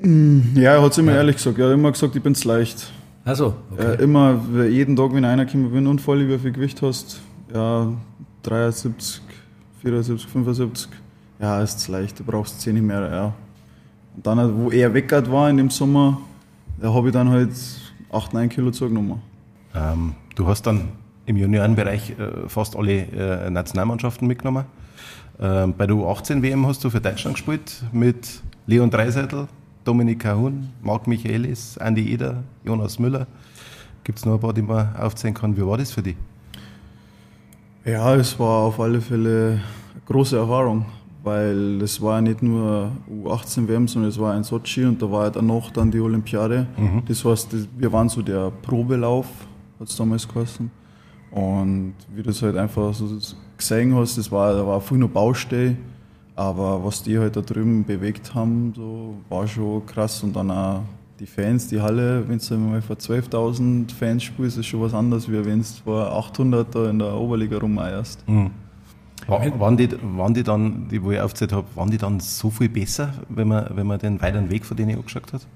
Mm, 0.00 0.56
ja, 0.56 0.72
er 0.72 0.82
hat 0.82 0.92
es 0.92 0.98
immer 0.98 1.12
ja. 1.12 1.18
ehrlich 1.18 1.36
gesagt. 1.36 1.58
Er 1.58 1.66
hat 1.68 1.74
immer 1.74 1.92
gesagt, 1.92 2.16
ich 2.16 2.22
bin 2.22 2.32
es 2.32 2.44
leicht. 2.44 2.90
Also, 3.24 3.54
okay. 3.70 4.02
immer, 4.02 4.38
jeden 4.68 4.96
Tag, 4.96 5.14
wenn 5.14 5.24
einer 5.24 5.46
kommt, 5.46 5.72
wenn 5.72 5.84
du 5.84 5.90
unfall, 5.90 6.28
wie 6.28 6.38
viel 6.38 6.52
Gewicht 6.52 6.82
hast, 6.82 7.22
ja, 7.52 7.90
73, 8.42 9.22
74, 9.80 10.28
75, 10.28 10.88
ja, 11.40 11.62
ist 11.62 11.78
es 11.78 11.88
leicht, 11.88 12.18
du 12.18 12.24
brauchst 12.24 12.60
10 12.60 12.74
nicht 12.74 12.82
mehr, 12.82 13.10
ja. 13.10 13.34
Und 14.16 14.26
dann, 14.26 14.56
wo 14.56 14.70
er 14.70 14.92
weg 14.92 15.10
war 15.30 15.48
in 15.48 15.56
dem 15.56 15.70
Sommer, 15.70 16.20
da 16.78 16.92
habe 16.92 17.08
ich 17.08 17.12
dann 17.14 17.30
halt 17.30 17.50
8, 18.12 18.34
9 18.34 18.48
Kilo 18.48 18.70
zugenommen. 18.70 19.22
Ähm, 19.74 20.14
du 20.34 20.46
hast 20.46 20.62
dann 20.66 20.88
im 21.26 21.36
Juniorenbereich 21.36 22.10
äh, 22.10 22.48
fast 22.48 22.76
alle 22.76 23.06
äh, 23.06 23.50
Nationalmannschaften 23.50 24.28
mitgenommen. 24.28 24.66
Ähm, 25.40 25.74
bei 25.76 25.86
der 25.86 25.96
U18-WM 25.96 26.66
hast 26.66 26.84
du 26.84 26.90
für 26.90 27.00
Deutschland 27.00 27.36
gespielt 27.36 27.82
mit 27.92 28.42
Leon 28.66 28.90
Dreiseitel, 28.90 29.48
Dominik 29.84 30.20
Kahun, 30.20 30.70
Marc 30.82 31.06
Michaelis, 31.06 31.78
Andi 31.78 32.12
Eder, 32.12 32.42
Jonas 32.64 32.98
Müller. 32.98 33.26
Gibt 34.02 34.18
es 34.18 34.24
noch 34.24 34.34
ein 34.34 34.40
paar, 34.40 34.52
die 34.52 34.62
man 34.62 34.96
aufzählen 34.96 35.34
kann? 35.34 35.56
Wie 35.56 35.66
war 35.66 35.78
das 35.78 35.92
für 35.92 36.02
dich? 36.02 36.16
Ja, 37.84 38.14
es 38.14 38.38
war 38.38 38.64
auf 38.64 38.80
alle 38.80 39.00
Fälle 39.00 39.60
eine 39.92 40.02
große 40.06 40.38
Erfahrung, 40.38 40.86
weil 41.22 41.82
es 41.82 42.00
war 42.00 42.16
ja 42.16 42.20
nicht 42.22 42.42
nur 42.42 42.92
U18-WM, 43.10 43.86
sondern 43.86 44.10
es 44.10 44.18
war 44.18 44.32
ein 44.32 44.42
Sochi 44.42 44.86
und 44.86 45.00
da 45.02 45.10
war 45.10 45.24
ja 45.24 45.30
dann 45.30 45.46
noch 45.46 45.70
dann 45.70 45.90
die 45.90 46.00
Olympiade. 46.00 46.66
Mhm. 46.78 47.02
Das 47.06 47.22
heißt, 47.24 47.54
wir 47.78 47.92
waren 47.92 48.08
so 48.08 48.22
der 48.22 48.50
Probelauf, 48.62 49.26
hat 49.78 49.88
es 49.88 49.96
damals 49.96 50.26
geheißen. 50.26 50.70
Und 51.30 51.94
wie 52.14 52.22
du 52.22 52.30
es 52.30 52.40
halt 52.40 52.56
einfach 52.56 52.94
so 52.94 53.18
gesehen 53.58 53.94
hast, 53.96 54.16
das 54.16 54.32
war, 54.32 54.54
da 54.54 54.66
war 54.66 54.80
viel 54.80 54.98
noch 54.98 55.10
Baustelle, 55.10 55.76
aber 56.36 56.84
was 56.84 57.02
die 57.02 57.18
halt 57.18 57.36
da 57.36 57.40
drüben 57.40 57.84
bewegt 57.84 58.34
haben, 58.34 58.72
so, 58.74 59.14
war 59.28 59.46
schon 59.46 59.84
krass. 59.86 60.22
Und 60.22 60.34
dann 60.34 60.50
auch 60.50 60.82
die 61.20 61.26
Fans, 61.26 61.68
die 61.68 61.80
Halle, 61.80 62.28
wenn 62.28 62.38
du 62.38 62.58
mal 62.58 62.82
vor 62.82 62.96
12.000 62.96 63.92
Fans 63.92 64.22
spielst, 64.22 64.58
ist 64.58 64.66
schon 64.66 64.80
was 64.80 64.94
anderes, 64.94 65.28
wie 65.28 65.44
wenn 65.44 65.60
du 65.60 65.64
vor 65.84 66.10
800 66.10 66.74
da 66.74 66.90
in 66.90 66.98
der 66.98 67.14
Oberliga 67.14 67.58
rumeierst. 67.58 68.28
Mhm. 68.28 68.50
War, 69.26 69.58
waren, 69.58 69.76
die, 69.76 69.88
waren 70.02 70.34
die 70.34 70.42
dann, 70.42 70.88
die 70.88 71.02
wo 71.02 71.10
ich 71.10 71.20
aufgezählt 71.20 71.52
habe, 71.52 71.66
waren 71.74 71.90
die 71.90 71.96
dann 71.96 72.20
so 72.20 72.50
viel 72.50 72.68
besser, 72.68 73.14
wenn 73.28 73.48
man, 73.48 73.70
wenn 73.74 73.86
man 73.86 73.98
den 73.98 74.20
weiteren 74.20 74.50
Weg 74.50 74.66
von 74.66 74.76
denen 74.76 74.96
angeschaut 74.96 75.32
hat? 75.32 75.46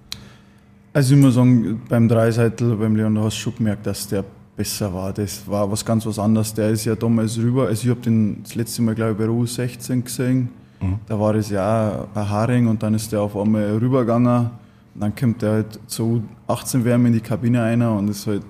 Also 0.94 1.14
ich 1.14 1.20
muss 1.20 1.34
sagen, 1.34 1.82
beim 1.88 2.08
Dreiseitel, 2.08 2.76
beim 2.76 2.96
Leon, 2.96 3.14
da 3.14 3.22
hast 3.22 3.36
du 3.36 3.40
schon 3.40 3.56
gemerkt, 3.56 3.86
dass 3.86 4.08
der 4.08 4.24
besser 4.56 4.92
war. 4.92 5.12
Das 5.12 5.46
war 5.46 5.70
was 5.70 5.84
ganz 5.84 6.06
was 6.06 6.18
anderes. 6.18 6.54
Der 6.54 6.70
ist 6.70 6.84
ja 6.84 6.94
damals 6.94 7.36
rüber. 7.38 7.66
Also 7.66 7.84
ich 7.84 7.90
habe 7.90 8.00
den 8.00 8.42
das 8.42 8.54
letzte 8.54 8.82
Mal, 8.82 8.94
glaube 8.94 9.12
ich, 9.12 9.18
bei 9.18 9.24
U16 9.24 10.02
gesehen. 10.02 10.48
Mhm. 10.80 10.98
Da 11.06 11.18
war 11.18 11.32
das 11.32 11.50
ja 11.50 12.06
ein 12.14 12.28
Haring 12.30 12.68
und 12.68 12.82
dann 12.82 12.94
ist 12.94 13.12
der 13.12 13.20
auf 13.20 13.36
einmal 13.36 13.76
rübergegangen. 13.78 14.50
Und 14.94 15.00
dann 15.00 15.14
kommt 15.14 15.42
der 15.42 15.52
halt 15.52 15.80
zu 15.86 16.22
18 16.46 16.84
Wärme 16.84 17.08
in 17.08 17.14
die 17.14 17.20
Kabine 17.20 17.62
rein 17.62 17.82
und 17.82 18.08
ist 18.08 18.26
halt 18.26 18.44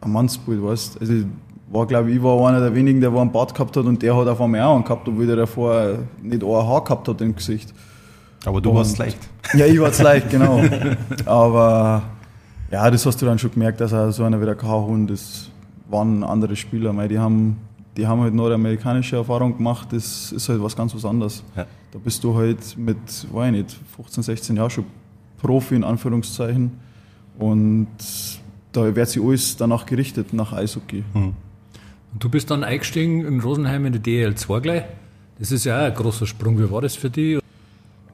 ein 0.00 0.12
Mannsbild, 0.12 0.62
weißt 0.62 1.00
Also 1.00 1.14
war, 1.72 1.86
glaube 1.86 2.10
ich, 2.10 2.22
war 2.22 2.48
einer 2.48 2.60
der 2.60 2.74
wenigen, 2.74 3.00
der 3.00 3.12
einen 3.12 3.32
Bart 3.32 3.54
gehabt 3.54 3.76
hat 3.76 3.84
und 3.86 4.02
der 4.02 4.14
hat 4.14 4.28
auf 4.28 4.40
einmal 4.40 4.60
auch 4.62 4.74
einen 4.74 4.84
gehabt, 4.84 5.08
obwohl 5.08 5.26
der 5.26 5.36
davor 5.36 5.98
nicht 6.22 6.42
ein 6.42 6.48
Haar 6.50 6.84
gehabt 6.84 7.08
hat 7.08 7.20
im 7.20 7.34
Gesicht. 7.34 7.72
Aber 8.44 8.60
du 8.60 8.70
und, 8.70 8.76
warst 8.76 8.98
leicht. 8.98 9.18
Ja, 9.54 9.66
ich 9.66 9.80
war 9.80 9.88
es 9.88 10.00
leicht, 10.00 10.30
genau. 10.30 10.62
Aber 11.26 12.02
ja, 12.70 12.90
das 12.90 13.04
hast 13.06 13.20
du 13.20 13.26
dann 13.26 13.38
schon 13.38 13.52
gemerkt, 13.52 13.80
dass 13.80 13.92
er 13.92 14.12
so 14.12 14.24
einer 14.24 14.40
wie 14.40 14.44
der 14.44 14.54
Kahun, 14.54 15.06
das 15.06 15.48
waren 15.88 16.24
andere 16.24 16.56
Spieler, 16.56 16.96
weil 16.96 17.08
die 17.08 17.18
haben, 17.18 17.58
die 17.96 18.06
haben 18.06 18.20
halt 18.20 18.34
nordamerikanische 18.34 19.16
Erfahrung 19.16 19.56
gemacht, 19.56 19.88
das 19.92 20.32
ist 20.32 20.48
halt 20.48 20.62
was 20.62 20.76
ganz 20.76 20.94
was 20.94 21.04
anderes. 21.04 21.42
Ja. 21.56 21.66
Da 21.92 21.98
bist 21.98 22.24
du 22.24 22.34
halt 22.34 22.76
mit, 22.78 22.96
weiß 23.32 23.46
ich 23.46 23.52
nicht, 23.52 23.80
15, 23.96 24.22
16 24.22 24.56
Jahren 24.56 24.70
schon 24.70 24.84
Profi 25.40 25.74
in 25.74 25.84
Anführungszeichen 25.84 26.72
und 27.38 27.88
da 28.72 28.94
wird 28.94 29.08
sich 29.08 29.22
alles 29.22 29.56
danach 29.56 29.84
gerichtet, 29.84 30.32
nach 30.32 30.52
Eishockey. 30.52 31.04
Mhm. 31.12 31.34
Und 32.12 32.24
du 32.24 32.28
bist 32.28 32.50
dann 32.50 32.64
eingestiegen 32.64 33.24
in 33.26 33.40
Rosenheim 33.40 33.86
in 33.86 33.92
die 33.92 33.98
DL2 33.98 34.60
gleich. 34.60 34.84
Das 35.38 35.50
ist 35.50 35.64
ja 35.64 35.80
auch 35.80 35.86
ein 35.86 35.94
großer 35.94 36.26
Sprung. 36.26 36.58
Wie 36.58 36.70
war 36.70 36.82
das 36.82 36.94
für 36.94 37.10
dich? 37.10 37.40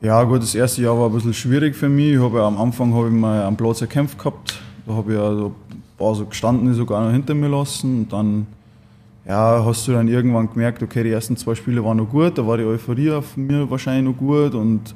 Ja, 0.00 0.22
gut, 0.22 0.42
das 0.42 0.54
erste 0.54 0.82
Jahr 0.82 0.98
war 0.98 1.08
ein 1.08 1.12
bisschen 1.12 1.34
schwierig 1.34 1.74
für 1.74 1.88
mich. 1.88 2.14
Ich 2.14 2.20
habe 2.20 2.38
ja, 2.38 2.46
am 2.46 2.56
Anfang 2.56 2.94
habe 2.94 3.08
ich 3.08 3.14
mal 3.14 3.44
einen 3.44 3.56
Platz 3.56 3.80
erkämpft 3.80 4.18
gehabt. 4.18 4.60
Da 4.86 4.94
habe 4.94 5.12
ich 5.12 5.18
ja 5.18 5.34
so 5.34 5.54
paar 5.98 6.14
so 6.14 6.24
gestanden, 6.24 6.68
die 6.68 6.74
sogar 6.74 7.04
noch 7.04 7.12
hinter 7.12 7.34
mir 7.34 7.48
lassen. 7.48 8.02
Und 8.02 8.12
dann 8.12 8.46
ja, 9.28 9.62
hast 9.62 9.86
du 9.86 9.92
dann 9.92 10.08
irgendwann 10.08 10.50
gemerkt, 10.50 10.82
okay, 10.82 11.04
die 11.04 11.10
ersten 11.10 11.36
zwei 11.36 11.54
Spiele 11.54 11.84
waren 11.84 11.98
noch 11.98 12.08
gut, 12.08 12.38
da 12.38 12.46
war 12.46 12.56
die 12.56 12.64
Euphorie 12.64 13.10
auf 13.10 13.36
mir 13.36 13.70
wahrscheinlich 13.70 14.10
noch 14.10 14.18
gut 14.18 14.54
und 14.54 14.94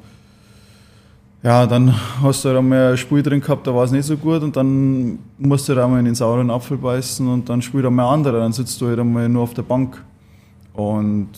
ja, 1.43 1.67
dann 1.67 1.93
hast 2.21 2.43
du 2.43 2.49
halt 2.49 2.57
einmal 2.57 2.93
ein 2.93 2.97
Spiel 2.97 3.21
drin 3.21 3.41
gehabt, 3.41 3.67
da 3.67 3.75
war 3.75 3.83
es 3.83 3.91
nicht 3.91 4.05
so 4.05 4.17
gut 4.17 4.41
und 4.41 4.55
dann 4.55 5.19
musst 5.37 5.69
du 5.69 5.73
halt 5.73 5.83
einmal 5.83 5.99
in 5.99 6.05
den 6.05 6.15
sauren 6.15 6.49
Apfel 6.49 6.77
beißen 6.77 7.27
und 7.27 7.47
dann 7.47 7.61
spielt 7.61 7.85
einmal 7.85 8.11
andere, 8.11 8.39
dann 8.39 8.53
sitzt 8.53 8.81
du 8.81 8.87
halt 8.87 8.97
einmal 8.97 9.29
nur 9.29 9.43
auf 9.43 9.53
der 9.53 9.61
Bank. 9.61 10.01
Und 10.73 11.29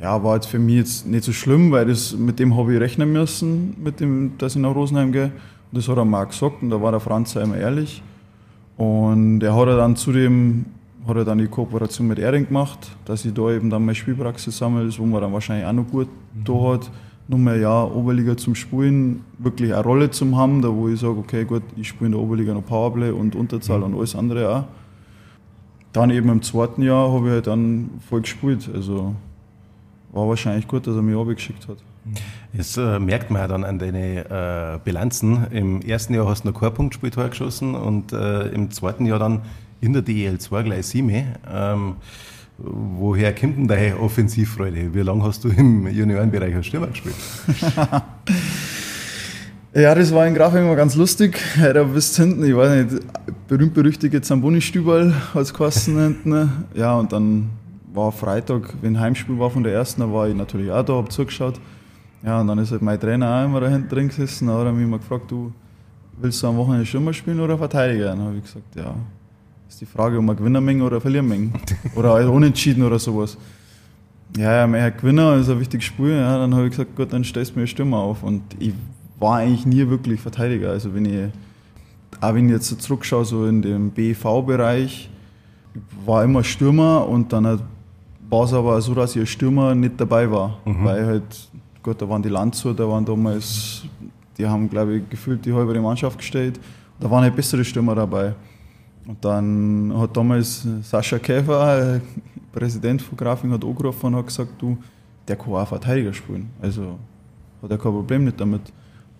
ja, 0.00 0.22
war 0.22 0.36
jetzt 0.36 0.46
für 0.46 0.60
mich 0.60 0.76
jetzt 0.76 1.06
nicht 1.06 1.24
so 1.24 1.32
schlimm, 1.32 1.70
weil 1.72 1.86
das, 1.86 2.16
mit 2.16 2.38
dem 2.38 2.56
habe 2.56 2.72
ich 2.72 2.80
rechnen 2.80 3.12
müssen, 3.12 3.76
mit 3.82 4.00
dem, 4.00 4.38
dass 4.38 4.54
ich 4.54 4.62
nach 4.62 4.74
Rosenheim 4.74 5.12
gehe. 5.12 5.24
Und 5.24 5.32
das 5.72 5.88
hat 5.88 5.98
er 5.98 6.04
mal 6.04 6.24
gesagt 6.24 6.62
und 6.62 6.70
da 6.70 6.80
war 6.80 6.92
der 6.92 7.00
Franz 7.00 7.36
einmal 7.36 7.58
ehrlich. 7.58 8.02
Und 8.76 9.42
er 9.42 9.56
hat 9.56 9.66
dann 9.66 9.96
zudem 9.96 10.64
hat 10.64 10.77
er 11.16 11.24
dann 11.24 11.38
die 11.38 11.46
Kooperation 11.46 12.06
mit 12.06 12.18
Ering 12.18 12.46
gemacht, 12.46 12.90
dass 13.04 13.24
ich 13.24 13.34
da 13.34 13.50
eben 13.50 13.70
dann 13.70 13.84
meine 13.84 13.94
Spielpraxis 13.94 14.58
sammle, 14.58 14.90
wo 14.98 15.06
man 15.06 15.22
dann 15.22 15.32
wahrscheinlich 15.32 15.66
auch 15.66 15.72
noch 15.72 15.86
gut 15.88 16.08
mhm. 16.08 16.44
da 16.44 16.72
hat. 16.72 16.90
Nur 17.30 17.38
mehr 17.38 17.56
ja, 17.56 17.84
Oberliga 17.84 18.36
zum 18.36 18.54
Spielen, 18.54 19.22
wirklich 19.38 19.74
eine 19.74 19.82
Rolle 19.82 20.10
zum 20.10 20.36
haben, 20.36 20.62
da 20.62 20.68
wo 20.68 20.88
ich 20.88 20.98
sage, 20.98 21.18
okay, 21.18 21.44
gut, 21.44 21.62
ich 21.76 21.88
spiele 21.88 22.06
in 22.06 22.12
der 22.12 22.20
Oberliga 22.20 22.54
noch 22.54 22.64
Powerplay 22.64 23.10
und 23.10 23.36
Unterzahl 23.36 23.78
mhm. 23.78 23.84
und 23.84 23.94
alles 23.96 24.16
andere 24.16 24.56
auch. 24.56 24.64
Dann 25.92 26.10
eben 26.10 26.28
im 26.28 26.42
zweiten 26.42 26.82
Jahr 26.82 27.12
habe 27.12 27.26
ich 27.26 27.32
halt 27.32 27.46
dann 27.46 27.90
voll 28.08 28.22
gespielt. 28.22 28.70
Also 28.72 29.14
war 30.12 30.28
wahrscheinlich 30.28 30.68
gut, 30.68 30.86
dass 30.86 30.96
er 30.96 31.02
mich 31.02 31.16
abgeschickt 31.16 31.68
hat. 31.68 31.78
Das 32.52 32.76
äh, 32.76 32.98
merkt 32.98 33.30
man 33.30 33.42
ja 33.42 33.48
dann 33.48 33.64
an 33.64 33.78
deinen 33.78 33.94
äh, 33.94 34.78
Bilanzen. 34.82 35.46
Im 35.50 35.82
ersten 35.82 36.14
Jahr 36.14 36.26
hast 36.26 36.44
du 36.44 36.50
noch 36.50 36.60
kein 36.60 36.72
Punktspiel 36.72 37.10
geschossen 37.10 37.74
und 37.74 38.12
äh, 38.12 38.48
im 38.48 38.70
zweiten 38.70 39.06
Jahr 39.06 39.18
dann 39.18 39.42
in 39.80 39.92
der 39.92 40.02
DEL2 40.02 40.62
gleich 40.62 40.86
sieben. 40.86 41.10
Ähm, 41.10 41.96
woher 42.58 43.34
kommt 43.34 43.56
denn 43.56 43.68
deine 43.68 43.98
Offensivfreude? 43.98 44.94
Wie 44.94 45.00
lange 45.00 45.22
hast 45.22 45.44
du 45.44 45.48
im 45.48 45.86
Juniorenbereich 45.88 46.54
als 46.54 46.66
Stürmer 46.66 46.88
gespielt? 46.88 47.14
ja, 49.74 49.94
das 49.94 50.12
war 50.12 50.26
in 50.26 50.34
Grafik 50.34 50.60
immer 50.60 50.76
ganz 50.76 50.96
lustig. 50.96 51.38
Da 51.56 51.84
bist 51.84 52.16
hinten, 52.16 52.44
ich 52.44 52.56
weiß 52.56 52.84
nicht, 52.84 53.02
berühmt-berüchtigte 53.46 54.20
Zamboni-Stübal 54.20 55.14
als 55.34 55.54
Kosten 55.54 55.98
hinten. 55.98 56.50
Ja, 56.74 56.96
und 56.96 57.12
dann 57.12 57.50
war 57.92 58.12
Freitag, 58.12 58.74
wenn 58.80 58.98
Heimspiel 58.98 59.38
war 59.38 59.50
von 59.50 59.62
der 59.62 59.72
ersten, 59.72 60.00
da 60.00 60.12
war 60.12 60.28
ich 60.28 60.34
natürlich 60.34 60.70
auch 60.70 60.84
da, 60.84 60.94
habe 60.94 61.08
zugeschaut. 61.08 61.60
Ja, 62.24 62.40
und 62.40 62.48
dann 62.48 62.58
ist 62.58 62.72
halt 62.72 62.82
mein 62.82 62.98
Trainer 62.98 63.40
auch 63.40 63.44
immer 63.44 63.60
da 63.60 63.68
hinten 63.68 63.88
drin 63.88 64.08
gesessen. 64.08 64.48
Da 64.48 64.58
hat 64.58 64.66
er 64.66 64.72
mich 64.72 64.86
mal 64.86 64.98
gefragt, 64.98 65.30
du 65.30 65.52
willst 66.20 66.42
du 66.42 66.48
am 66.48 66.56
Wochenende 66.56 66.84
Stürmer 66.84 67.12
spielen 67.12 67.40
oder 67.40 67.56
Verteidiger? 67.56 68.06
Dann 68.06 68.20
habe 68.20 68.36
ich 68.36 68.42
gesagt, 68.42 68.74
ja, 68.74 68.94
ist 69.82 69.88
die 69.92 69.96
Frage, 69.96 70.18
ob 70.18 70.24
wir 70.24 70.34
gewinnen 70.34 70.82
oder 70.82 71.00
verlieren 71.00 71.52
Oder 71.94 72.14
halt 72.14 72.28
unentschieden 72.28 72.82
oder 72.82 72.98
sowas. 72.98 73.38
Ja, 74.36 74.56
ja, 74.56 74.66
mehr 74.66 74.90
Gewinner 74.90 75.36
ist 75.36 75.48
ein 75.48 75.60
wichtiges 75.60 75.86
Spiel. 75.86 76.10
Ja, 76.10 76.36
dann 76.38 76.52
habe 76.54 76.64
ich 76.64 76.72
gesagt, 76.72 76.96
gut, 76.96 77.12
dann 77.12 77.22
stellst 77.22 77.54
du 77.54 77.60
mir 77.60 77.66
Stürmer 77.68 77.98
auf. 77.98 78.24
Und 78.24 78.42
ich 78.58 78.72
war 79.20 79.36
eigentlich 79.36 79.66
nie 79.66 79.88
wirklich 79.88 80.20
Verteidiger. 80.20 80.70
Also 80.70 80.92
wenn 80.94 81.04
ich, 81.04 81.30
auch 82.20 82.34
wenn 82.34 82.46
ich 82.46 82.52
jetzt 82.52 82.68
so 82.68 82.74
zurückschaue, 82.74 83.24
so 83.24 83.46
in 83.46 83.62
dem 83.62 83.90
BV-Bereich, 83.90 85.10
war 86.04 86.24
immer 86.24 86.42
Stürmer 86.42 87.06
und 87.08 87.32
dann 87.32 87.46
halt 87.46 87.62
war 88.30 88.44
es 88.44 88.52
aber 88.52 88.80
so, 88.82 88.94
dass 88.94 89.14
ihr 89.14 89.26
Stürmer 89.26 89.74
nicht 89.76 89.98
dabei 89.98 90.30
war, 90.30 90.58
mhm. 90.64 90.84
weil 90.84 91.06
halt, 91.06 91.48
gut, 91.82 92.02
da 92.02 92.08
waren 92.08 92.20
die 92.20 92.28
Landshut, 92.28 92.78
da 92.78 92.86
waren 92.86 93.04
damals, 93.04 93.84
die 94.36 94.44
haben, 94.44 94.68
glaube 94.68 94.96
ich, 94.96 95.08
gefühlt 95.08 95.46
die 95.46 95.52
halbe 95.52 95.80
Mannschaft 95.80 96.18
gestellt. 96.18 96.58
Da 97.00 97.08
waren 97.08 97.22
halt 97.22 97.36
bessere 97.36 97.64
Stürmer 97.64 97.94
dabei. 97.94 98.34
Und 99.08 99.24
dann 99.24 99.90
hat 99.96 100.14
damals 100.14 100.68
Sascha 100.82 101.18
Käfer, 101.18 101.98
Präsident 102.52 103.00
von 103.00 103.16
Grafing, 103.16 103.50
hat 103.52 103.64
angerufen 103.64 104.06
und 104.06 104.16
hat 104.16 104.26
gesagt, 104.26 104.50
du, 104.60 104.76
der 105.26 105.34
kann 105.34 105.54
auch 105.54 105.66
Verteidiger 105.66 106.12
spielen. 106.12 106.50
Also 106.60 106.98
hat 107.62 107.70
er 107.70 107.78
kein 107.78 107.92
Problem 107.92 108.26
nicht 108.26 108.38
damit. 108.38 108.60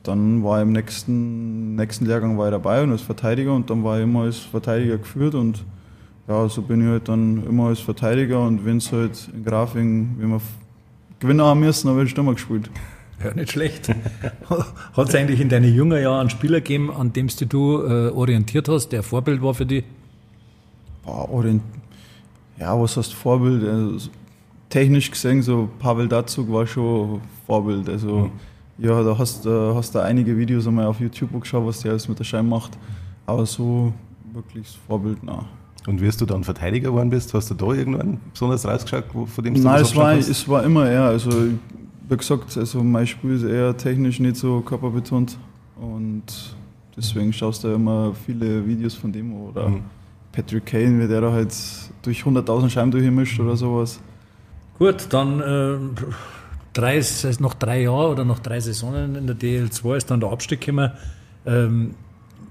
Dann 0.03 0.45
war 0.45 0.61
im 0.61 0.73
nächsten, 0.73 1.75
nächsten 1.75 2.05
Lehrgang 2.05 2.37
war 2.37 2.49
ich 2.49 2.53
dabei 2.53 2.83
und 2.83 2.93
als 2.93 3.01
Verteidiger 3.01 3.55
und 3.55 3.71
dann 3.71 3.83
war 3.83 3.97
ich 3.97 4.05
immer 4.05 4.25
als 4.25 4.37
Verteidiger 4.37 4.99
geführt 4.99 5.35
und 5.35 5.65
ja, 6.29 6.47
so 6.51 6.61
bin 6.61 6.83
ich 6.83 6.89
halt 6.89 7.09
dann 7.09 7.43
immer 7.47 7.69
als 7.69 7.81
Verteidiger 7.81 8.43
und 8.43 8.67
wenn 8.67 8.77
es 8.77 8.93
halt 8.93 9.31
in 9.35 9.43
Grafing, 9.43 10.17
wenn 10.19 10.29
wir 10.29 10.41
gewinnen 11.19 11.41
haben 11.41 11.61
müssen, 11.61 11.87
dann 11.87 11.97
werde 11.97 12.05
ich 12.07 12.11
Stürmer 12.11 12.35
gespielt. 12.35 12.71
Ja, 13.23 13.35
nicht 13.35 13.51
schlecht. 13.51 13.89
Hat 14.97 15.09
es 15.09 15.15
eigentlich 15.15 15.41
in 15.41 15.49
deinen 15.49 15.75
jungen 15.75 16.01
Jahren 16.01 16.21
einen 16.21 16.31
Spieler 16.31 16.61
gegeben, 16.61 16.91
an 16.91 17.13
dem 17.13 17.29
du 17.49 17.83
äh, 17.83 18.11
orientiert 18.11 18.69
hast, 18.69 18.91
der 18.91 19.03
Vorbild 19.03 19.43
war 19.43 19.55
für 19.55 19.67
dich? 19.67 19.85
Ja, 22.59 22.81
was 22.81 22.97
heißt 22.97 23.15
Vorbild? 23.15 23.65
Also, 23.65 24.11
technisch 24.69 25.11
gesehen, 25.11 25.43
so 25.43 25.69
Pavel 25.79 26.09
Datsuk 26.09 26.51
war 26.53 26.67
schon 26.67 27.21
Vorbild. 27.47 27.89
Also, 27.89 28.19
mhm. 28.19 28.31
ja, 28.79 29.03
da 29.03 29.19
hast 29.19 29.45
du 29.45 29.51
äh, 29.51 29.75
hast 29.75 29.97
einige 29.97 30.37
Videos 30.37 30.67
einmal 30.67 30.87
auf 30.87 31.01
YouTube 31.01 31.41
geschaut, 31.41 31.67
was 31.67 31.81
der 31.81 31.93
alles 31.93 32.09
mit 32.09 32.19
der 32.19 32.25
Scheibe 32.25 32.47
macht. 32.47 32.79
Aber 33.27 33.47
so 33.47 33.93
wirklich 34.33 34.67
das 34.67 34.77
Vorbild, 34.87 35.19
na. 35.23 35.45
Und 35.87 36.01
wirst 36.01 36.21
du 36.21 36.27
dann 36.27 36.45
Verteidiger 36.45 36.91
geworden 36.91 37.11
bist, 37.11 37.33
hast 37.35 37.51
du 37.51 37.55
da 37.55 37.73
irgendwann 37.73 38.21
besonders 38.33 38.67
rausgeschaut, 38.67 39.05
von 39.11 39.45
dem 39.45 39.55
du 39.55 39.61
Nein, 39.61 39.81
es 39.81 39.97
war, 39.97 40.13
es 40.13 40.49
war 40.49 40.63
immer 40.63 40.89
eher, 40.89 41.05
also 41.05 41.31
wie 42.09 42.17
gesagt, 42.17 42.57
also 42.57 42.83
mein 42.83 43.07
Spiel 43.07 43.35
ist 43.35 43.45
eher 43.45 43.77
technisch 43.77 44.21
nicht 44.21 44.37
so 44.37 44.61
körperbetont 44.61 45.39
und 45.77 46.25
deswegen 46.97 47.33
schaust 47.33 47.65
du 47.65 47.69
immer 47.69 48.15
viele 48.27 48.67
Videos 48.67 48.95
von 48.95 49.13
dem 49.13 49.33
oder 49.35 49.69
mhm. 49.69 49.83
Patrick 50.33 50.67
Kane, 50.67 51.03
wie 51.03 51.09
der 51.09 51.21
da 51.21 51.33
halt 51.33 51.55
durch 52.03 52.23
100.000 52.23 52.71
Scheiben 52.71 52.91
durchmischt 52.91 53.39
oder 53.41 53.57
sowas. 53.57 54.01
Gut, 54.79 55.07
dann 55.11 55.41
äh, 55.41 56.03
drei, 56.73 57.03
noch 57.41 57.55
drei 57.55 57.83
Jahre 57.83 58.11
oder 58.11 58.25
noch 58.25 58.39
drei 58.39 58.61
Saisonen 58.61 59.17
in 59.17 59.27
der 59.27 59.37
DL2 59.37 59.97
ist 59.97 60.11
dann 60.11 60.21
der 60.21 60.31
Abstieg 60.31 60.61
gekommen. 60.61 60.93
Ähm, 61.45 61.95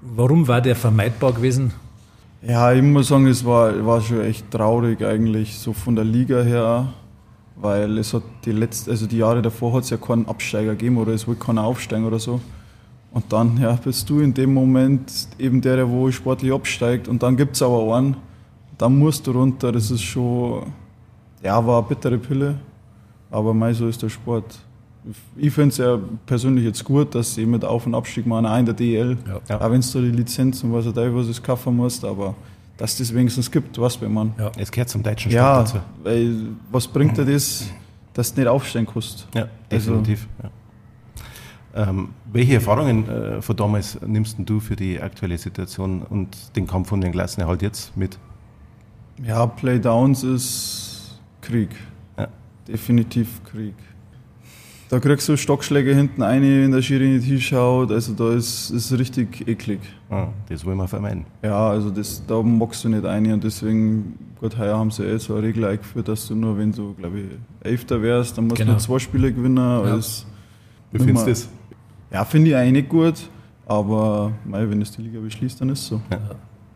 warum 0.02 0.48
war 0.48 0.62
der 0.62 0.76
vermeidbar 0.76 1.34
gewesen? 1.34 1.72
Ja, 2.41 2.72
ich 2.74 2.84
muss 2.84 3.08
sagen, 3.08 3.28
es 3.28 3.43
war, 3.46 3.86
war 3.86 4.02
schon 4.02 4.22
echt 4.22 4.52
traurig 4.52 5.04
eigentlich, 5.04 5.58
so 5.58 5.74
von 5.74 5.96
der 5.96 6.06
Liga 6.06 6.41
her, 6.41 6.93
weil 7.60 7.98
es 7.98 8.13
hat 8.13 8.24
die 8.46 8.52
letzten, 8.52 8.91
also 8.91 9.08
die 9.08 9.17
Jahre 9.17 9.41
davor 9.41 9.74
hat 9.74 9.84
es 9.84 9.89
ja 9.89 9.98
keinen 9.98 10.28
Absteiger 10.28 10.72
gegeben 10.72 10.98
oder 10.98 11.13
es 11.13 11.28
wollte 11.28 11.43
keiner 11.43 11.63
aufsteigen 11.63 12.06
oder 12.06 12.20
so. 12.20 12.39
Und 13.12 13.32
dann 13.34 13.60
ja, 13.60 13.74
bist 13.74 14.10
du 14.10 14.20
in 14.20 14.34
dem 14.34 14.54
Moment 14.54 15.28
eben 15.39 15.62
der, 15.62 15.78
der 15.78 15.89
wo 15.89 16.12
sportlich 16.12 16.54
absteigt 16.54 17.08
und 17.08 17.24
dann 17.24 17.36
gibt 17.36 17.56
es 17.56 17.62
aber 17.62 17.96
einen, 17.96 18.17
dann 18.78 18.98
musst 18.98 19.26
du 19.26 19.32
runter, 19.32 19.72
das 19.72 19.89
ist 19.89 20.04
schon, 20.04 20.63
ja, 21.41 21.65
war 21.65 21.80
eine 21.80 21.88
bittere 21.88 22.17
Pille, 22.17 22.56
aber 23.32 23.54
mei, 23.54 23.74
so 23.74 23.88
ist 23.88 24.04
der 24.04 24.10
Sport 24.10 24.60
ich 25.36 25.54
finde 25.54 25.70
es 25.70 25.78
ja 25.78 26.00
persönlich 26.26 26.65
jetzt 26.65 26.84
gut, 26.84 27.15
dass 27.15 27.36
sie 27.36 27.46
mit 27.46 27.63
Auf- 27.63 27.86
und 27.86 27.96
Abstieg 27.96 28.26
machen, 28.26 28.46
auch 28.46 28.58
in 28.58 28.65
der 28.65 28.74
DL. 28.74 29.17
Ja. 29.48 29.60
Auch 29.60 29.72
wenn 29.72 29.82
du 29.82 30.02
die 30.02 30.12
Lizenz 30.12 30.63
und 30.63 30.74
was 30.74 30.88
auch 30.88 30.93
da 30.93 31.13
was 31.13 31.28
es 31.28 31.41
kaufen 31.41 31.76
musst, 31.76 32.04
aber 32.04 32.36
dass 32.77 32.97
das 32.97 33.13
wenigstens 33.13 33.51
gibt, 33.51 33.79
was 33.79 33.99
wenn 34.01 34.13
man. 34.13 34.33
Ja, 34.37 34.51
es 34.57 34.71
gehört 34.71 34.89
zum 34.89 35.03
deutschen 35.03 35.31
Sport 35.31 35.43
ja, 35.43 35.59
dazu. 35.59 35.79
Weil 36.03 36.35
was 36.71 36.87
bringt 36.87 37.17
dir 37.17 37.25
das, 37.25 37.67
dass 38.13 38.33
du 38.33 38.41
nicht 38.41 38.47
aufstehen 38.47 38.87
kannst? 38.91 39.27
Ja, 39.33 39.47
also 39.71 39.91
definitiv. 39.95 40.27
Also, 40.37 40.49
ja. 40.49 41.89
Ähm, 41.89 42.09
welche 42.31 42.55
Erfahrungen 42.55 43.07
äh, 43.07 43.41
von 43.41 43.55
damals 43.55 43.99
nimmst 44.01 44.37
du 44.39 44.59
für 44.59 44.75
die 44.75 44.99
aktuelle 44.99 45.37
Situation 45.37 46.01
und 46.01 46.55
den 46.55 46.65
Kampf 46.65 46.91
um 46.91 47.01
den 47.01 47.11
Klassenerhalt 47.11 47.61
jetzt 47.61 47.95
mit? 47.95 48.17
Ja, 49.23 49.45
Playdowns 49.45 50.23
ist 50.23 51.19
Krieg. 51.41 51.69
Ja. 52.17 52.27
Definitiv 52.67 53.43
Krieg. 53.43 53.75
Da 54.89 55.00
kriegst 55.00 55.28
du 55.28 55.36
Stockschläge 55.36 55.93
hinten 55.93 56.21
ein, 56.21 56.41
wenn 56.41 56.71
der 56.71 56.82
Schiri 56.82 57.10
nicht 57.10 57.26
hinschaut. 57.26 57.91
Also 57.91 58.13
da 58.13 58.34
ist 58.34 58.69
es 58.69 58.97
richtig 58.97 59.45
eklig. 59.47 59.82
Ah, 60.10 60.28
das 60.47 60.63
wollen 60.63 60.78
wir 60.78 60.88
vermeiden. 60.88 61.26
Ja, 61.43 61.69
also 61.69 61.89
das, 61.89 62.23
da 62.26 62.41
magst 62.41 62.86
du 62.86 62.89
nicht 62.89 63.06
ein. 63.06 63.32
Und 63.34 63.43
deswegen, 63.43 64.17
gut, 64.39 64.58
heuer 64.58 64.78
haben 64.78 64.91
sie 64.91 65.04
eh 65.04 65.17
so 65.17 65.36
eine 65.36 65.43
Regel 65.43 65.65
eingeführt, 65.65 66.08
dass 66.08 66.28
du 66.28 66.36
nur, 66.36 66.58
wenn 66.58 66.71
du, 66.71 66.93
glaube 66.93 67.19
ich, 67.19 67.26
Elfter 67.67 68.02
wärst, 68.02 68.38
dann 68.38 68.47
musst 68.47 68.62
genau. 68.62 68.73
du 68.73 68.80
zwei 68.80 69.00
Spiele 69.00 69.34
gewinnen. 69.34 69.58
Ja. 69.58 69.82
Als 69.82 70.26
Wie 70.93 71.00
findest 71.00 71.26
du 71.28 71.32
das? 71.32 71.50
Ja, 72.12 72.23
finde 72.23 72.52
ich 72.52 72.56
eigentlich 72.56 72.84
nicht 72.84 72.89
gut. 72.89 73.15
Aber 73.65 74.32
mei, 74.45 74.69
wenn 74.69 74.82
es 74.82 74.91
die 74.91 75.02
Liga 75.02 75.19
beschließt, 75.19 75.60
dann 75.60 75.69
ist 75.69 75.80
es 75.80 75.88
so. 75.88 76.02
Ja. 76.10 76.21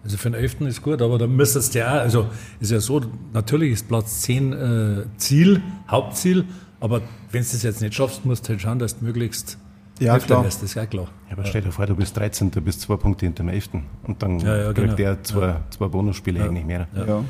Also 0.04 0.18
für 0.18 0.32
den 0.32 0.42
11. 0.42 0.62
ist 0.62 0.82
gut, 0.82 1.02
aber 1.02 1.18
da 1.18 1.28
müsstest 1.28 1.76
du 1.76 1.80
ja, 1.80 1.92
also 1.92 2.28
ist 2.60 2.72
ja 2.72 2.80
so, 2.80 3.02
natürlich 3.34 3.74
ist 3.74 3.88
Platz 3.88 4.22
10 4.22 4.54
äh, 4.54 5.04
Ziel, 5.18 5.62
Hauptziel, 5.88 6.46
aber 6.82 7.02
wenn 7.32 7.44
du 7.44 7.50
das 7.50 7.64
jetzt 7.64 7.82
nicht 7.82 7.94
schaffst, 7.94 8.26
musst 8.26 8.46
du 8.46 8.50
halt 8.50 8.62
schauen, 8.62 8.80
dass 8.80 9.00
du 9.00 9.06
möglichst 9.06 9.58
ja, 10.00 10.18
klar. 10.18 10.44
Wirst, 10.44 10.64
das 10.64 10.72
ist 10.72 10.76
ja 10.76 10.86
klar. 10.88 11.08
Ja, 11.30 11.38
aber 11.38 11.46
stell 11.46 11.62
dir 11.62 11.72
vor, 11.72 11.86
du 11.86 11.96
bist 11.96 12.18
13, 12.18 12.50
du 12.50 12.60
bist 12.60 12.82
zwei 12.82 12.96
Punkte 12.96 13.26
hinter 13.28 13.44
dem 13.44 13.50
11. 13.50 13.70
Und 14.04 14.22
dann 14.24 14.40
ja, 14.40 14.58
ja, 14.58 14.64
kriegt 14.74 14.76
genau. 14.78 14.96
der 14.96 15.24
zwei, 15.24 15.58
zwei 15.70 15.88
Bonusspiele 15.88 16.44
eigentlich 16.44 16.66
mehr. 16.66 16.88
Ja. 16.96 17.24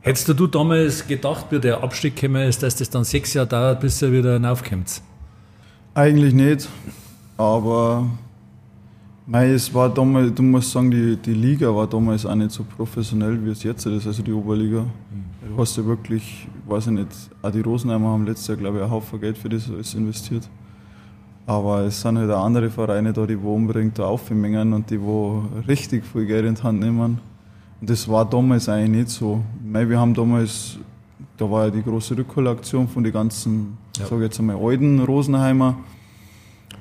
Hättest 0.00 0.28
du 0.28 0.46
damals 0.48 1.06
gedacht, 1.06 1.46
wie 1.50 1.60
der 1.60 1.84
Abstieg 1.84 2.16
gekommen 2.16 2.48
ist, 2.48 2.64
dass 2.64 2.74
das 2.74 2.90
dann 2.90 3.04
sechs 3.04 3.34
Jahre 3.34 3.46
dauert, 3.46 3.80
bis 3.80 4.02
er 4.02 4.10
wieder 4.10 4.42
raufkommt? 4.42 5.00
Eigentlich 5.94 6.34
nicht. 6.34 6.68
Aber 7.36 8.08
Mei, 9.24 9.50
es 9.50 9.72
war 9.72 9.88
damals, 9.88 10.34
du 10.34 10.42
musst 10.42 10.72
sagen, 10.72 10.90
die, 10.90 11.16
die 11.16 11.34
Liga 11.34 11.72
war 11.74 11.86
damals 11.86 12.26
auch 12.26 12.34
nicht 12.34 12.50
so 12.50 12.64
professionell, 12.64 13.44
wie 13.44 13.50
es 13.50 13.62
jetzt 13.62 13.86
ist, 13.86 14.06
also 14.06 14.22
die 14.22 14.32
Oberliga. 14.32 14.80
Mhm. 14.80 15.54
Du 15.54 15.58
hast 15.60 15.76
ja 15.76 15.84
wirklich, 15.84 16.48
weiß 16.66 16.88
ich 16.88 16.92
nicht, 16.92 17.08
auch 17.40 17.50
die 17.52 17.60
Rosenheimer 17.60 18.08
haben 18.08 18.26
letztes 18.26 18.48
Jahr, 18.48 18.56
glaube 18.56 18.78
ich, 18.78 18.82
einen 18.82 18.92
Haufen 18.92 19.20
Geld 19.20 19.38
für 19.38 19.48
das 19.48 19.70
alles 19.70 19.94
investiert. 19.94 20.48
Aber 21.46 21.82
es 21.82 22.00
sind 22.00 22.18
halt 22.18 22.30
auch 22.30 22.44
andere 22.44 22.68
Vereine 22.68 23.12
da, 23.12 23.24
die 23.24 23.40
wo 23.40 23.54
unbedingt 23.54 23.98
da 23.98 24.06
aufmengen 24.06 24.72
und 24.72 24.90
die 24.90 25.00
wo 25.00 25.44
richtig 25.68 26.04
viel 26.04 26.26
Geld 26.26 26.46
in 26.46 26.54
die 26.56 26.62
Hand 26.62 26.80
nehmen. 26.80 27.20
Und 27.80 27.90
das 27.90 28.08
war 28.08 28.24
damals 28.24 28.68
eigentlich 28.68 28.90
nicht 28.90 29.10
so. 29.10 29.42
Mei, 29.64 29.88
wir 29.88 30.00
haben 30.00 30.14
damals, 30.14 30.78
da 31.36 31.48
war 31.48 31.66
ja 31.66 31.70
die 31.70 31.82
große 31.82 32.16
Rückholaktion 32.16 32.88
von 32.88 33.04
den 33.04 33.12
ganzen, 33.12 33.78
ja. 33.98 34.06
sage 34.06 34.24
jetzt 34.24 34.40
einmal, 34.40 34.56
alten 34.56 34.98
Rosenheimer 35.00 35.76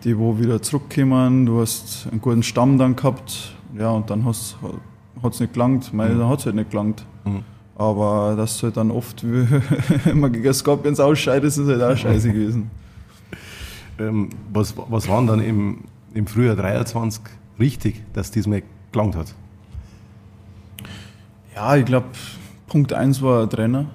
die 0.03 0.17
wo 0.17 0.39
wieder 0.39 0.61
zurückkommen. 0.61 1.45
Du 1.45 1.61
hast 1.61 2.07
einen 2.11 2.21
guten 2.21 2.43
Stamm 2.43 2.77
dann 2.77 2.95
gehabt, 2.95 3.55
ja, 3.77 3.91
und 3.91 4.09
dann 4.09 4.25
hat 4.25 4.35
es 4.35 5.39
nicht 5.39 5.53
gelangt. 5.53 5.93
Meine, 5.93 6.15
mhm. 6.15 6.19
dann 6.19 6.29
hat 6.29 6.39
es 6.39 6.45
halt 6.45 6.55
nicht 6.55 6.71
gelangt. 6.71 7.05
Mhm. 7.25 7.43
Aber 7.75 8.35
das 8.35 8.61
halt 8.61 8.77
dann 8.77 8.91
oft, 8.91 9.23
wenn 9.23 10.19
man 10.19 10.31
gegen 10.31 10.53
Scorpions 10.53 10.99
ausscheidet, 10.99 11.45
ist 11.45 11.57
es 11.57 11.67
halt 11.67 11.81
auch 11.81 11.97
scheiße 11.97 12.31
gewesen. 12.31 12.69
ähm, 13.99 14.29
was, 14.51 14.75
was 14.77 15.07
waren 15.07 15.27
dann 15.27 15.39
im, 15.39 15.79
im 16.13 16.27
Frühjahr 16.27 16.55
23 16.55 17.23
richtig, 17.59 18.03
dass 18.13 18.31
diesmal 18.31 18.63
gelangt 18.91 19.15
hat? 19.15 19.33
Ja, 21.55 21.75
ich 21.75 21.85
glaube, 21.85 22.07
Punkt 22.67 22.93
1 22.93 23.21
war 23.21 23.47
der 23.47 23.49
Trainer 23.49 23.85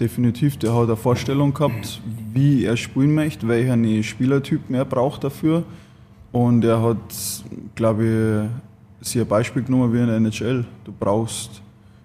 definitiv. 0.00 0.56
Der 0.58 0.74
hat 0.74 0.84
eine 0.84 0.96
Vorstellung 0.96 1.54
gehabt, 1.54 2.00
wie 2.32 2.64
er 2.64 2.76
spielen 2.76 3.14
möchte, 3.14 3.48
welchen 3.48 4.02
Spielertyp 4.02 4.70
er 4.70 4.84
braucht 4.84 5.24
dafür. 5.24 5.64
Und 6.32 6.64
er 6.64 6.82
hat, 6.82 6.96
glaube 7.74 8.50
ich, 9.00 9.08
sich 9.08 9.20
ein 9.20 9.28
Beispiel 9.28 9.62
genommen 9.62 9.92
wie 9.92 10.00
in 10.00 10.06
der 10.06 10.16
NHL. 10.16 10.64
Du 10.84 10.92
brauchst 10.98 11.62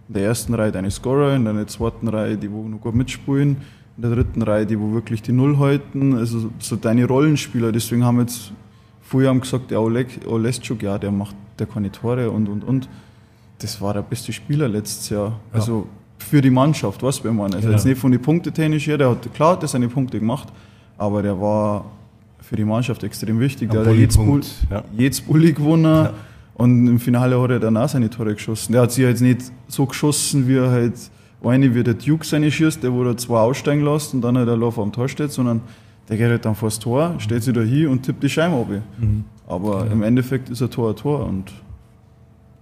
in 0.07 0.15
der 0.15 0.23
ersten 0.25 0.53
Reihe 0.53 0.71
deine 0.71 0.91
Scorer, 0.91 1.35
in 1.35 1.45
der 1.45 1.67
zweiten 1.67 2.07
Reihe 2.07 2.37
die, 2.37 2.51
wo 2.51 2.67
noch 2.67 2.79
gut 2.79 2.95
mitspielen, 2.95 3.57
in 3.97 4.01
der 4.01 4.11
dritten 4.11 4.41
Reihe 4.41 4.65
die, 4.65 4.79
wo 4.79 4.93
wirklich 4.93 5.21
die 5.21 5.31
Null 5.31 5.57
halten. 5.57 6.15
Also 6.15 6.51
so 6.59 6.75
deine 6.75 7.05
Rollenspieler. 7.05 7.71
Deswegen 7.71 8.03
haben 8.03 8.17
wir 8.17 8.23
jetzt 8.23 8.51
vorher 9.01 9.29
haben 9.29 9.41
gesagt, 9.41 9.71
der 9.71 9.81
Oleg, 9.81 10.21
Oleszczuk, 10.25 10.81
ja, 10.81 10.97
der 10.97 11.11
macht 11.11 11.35
der 11.59 11.67
keine 11.67 11.91
Tore 11.91 12.31
und 12.31 12.47
und 12.47 12.63
und. 12.63 12.89
Das 13.59 13.79
war 13.79 13.93
der 13.93 14.01
beste 14.01 14.33
Spieler 14.33 14.67
letztes 14.67 15.09
Jahr. 15.09 15.27
Ja. 15.29 15.59
Also 15.59 15.87
für 16.23 16.41
die 16.41 16.49
Mannschaft, 16.49 17.03
was 17.03 17.23
wir 17.23 17.31
meinen. 17.31 17.53
Also 17.55 17.67
genau. 17.67 17.73
jetzt 17.73 17.85
nicht 17.85 17.99
von 17.99 18.11
den 18.11 18.21
Punktetechnisch 18.21 18.87
her, 18.87 18.97
der 18.97 19.09
hat 19.11 19.33
klar 19.33 19.53
hat 19.53 19.67
seine 19.67 19.87
Punkte 19.87 20.19
gemacht, 20.19 20.47
aber 20.97 21.21
der 21.21 21.39
war 21.39 21.85
für 22.39 22.55
die 22.55 22.65
Mannschaft 22.65 23.03
extrem 23.03 23.39
wichtig. 23.39 23.71
Der 23.71 23.85
hat 23.85 23.93
jedes, 23.93 24.17
Bull, 24.17 24.41
ja. 24.69 24.83
jedes 24.97 25.21
Bulli 25.21 25.53
gewonnen 25.53 25.85
ja. 25.85 26.13
und 26.55 26.87
im 26.87 26.99
Finale 26.99 27.39
hat 27.41 27.51
er 27.51 27.59
dann 27.59 27.77
auch 27.77 27.89
seine 27.89 28.09
Tore 28.09 28.33
geschossen. 28.33 28.73
Der 28.73 28.81
hat 28.81 28.91
sich 28.91 29.03
jetzt 29.03 29.21
nicht 29.21 29.51
so 29.67 29.85
geschossen, 29.85 30.47
wie 30.47 30.57
er 30.57 30.69
halt 30.69 30.93
eine 31.43 31.73
wie 31.75 31.83
der 31.83 31.95
Duke 31.95 32.25
seine 32.25 32.51
schießt, 32.51 32.83
der 32.83 32.91
er 32.91 33.17
zwei 33.17 33.39
aussteigen 33.39 33.83
lässt 33.83 34.13
und 34.13 34.21
dann 34.21 34.37
halt 34.37 34.47
der 34.47 34.57
Lauf 34.57 34.79
am 34.79 34.91
Tor 34.91 35.09
steht, 35.09 35.31
sondern 35.31 35.61
der 36.09 36.17
geht 36.17 36.29
halt 36.29 36.45
dann 36.45 36.55
vor 36.55 36.67
das 36.67 36.79
Tor, 36.79 37.15
steht 37.19 37.43
sich 37.43 37.53
da 37.53 37.61
hin 37.61 37.87
und 37.87 38.03
tippt 38.03 38.23
die 38.23 38.29
Scheibe 38.29 38.55
ab. 38.55 38.67
Mhm. 38.97 39.25
Aber 39.47 39.83
genau. 39.83 39.93
im 39.93 40.03
Endeffekt 40.03 40.49
ist 40.49 40.61
ein 40.61 40.69
Tor 40.69 40.91
ein 40.91 40.95
Tor 40.95 41.25
und 41.25 41.51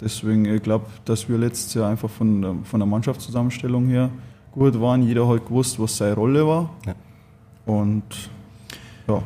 Deswegen, 0.01 0.45
ich 0.45 0.63
glaube, 0.63 0.85
dass 1.05 1.29
wir 1.29 1.37
letztes 1.37 1.73
Jahr 1.75 1.89
einfach 1.89 2.09
von, 2.09 2.63
von 2.63 2.79
der 2.79 2.87
Mannschaftszusammenstellung 2.87 3.87
her 3.87 4.09
gut 4.51 4.79
waren. 4.81 5.03
Jeder 5.03 5.27
hat 5.27 5.45
gewusst, 5.45 5.79
was 5.79 5.97
seine 5.97 6.15
Rolle 6.15 6.45
war. 6.45 6.69
Ja. 6.85 6.95
Und 7.65 8.03
ja. 9.07 9.23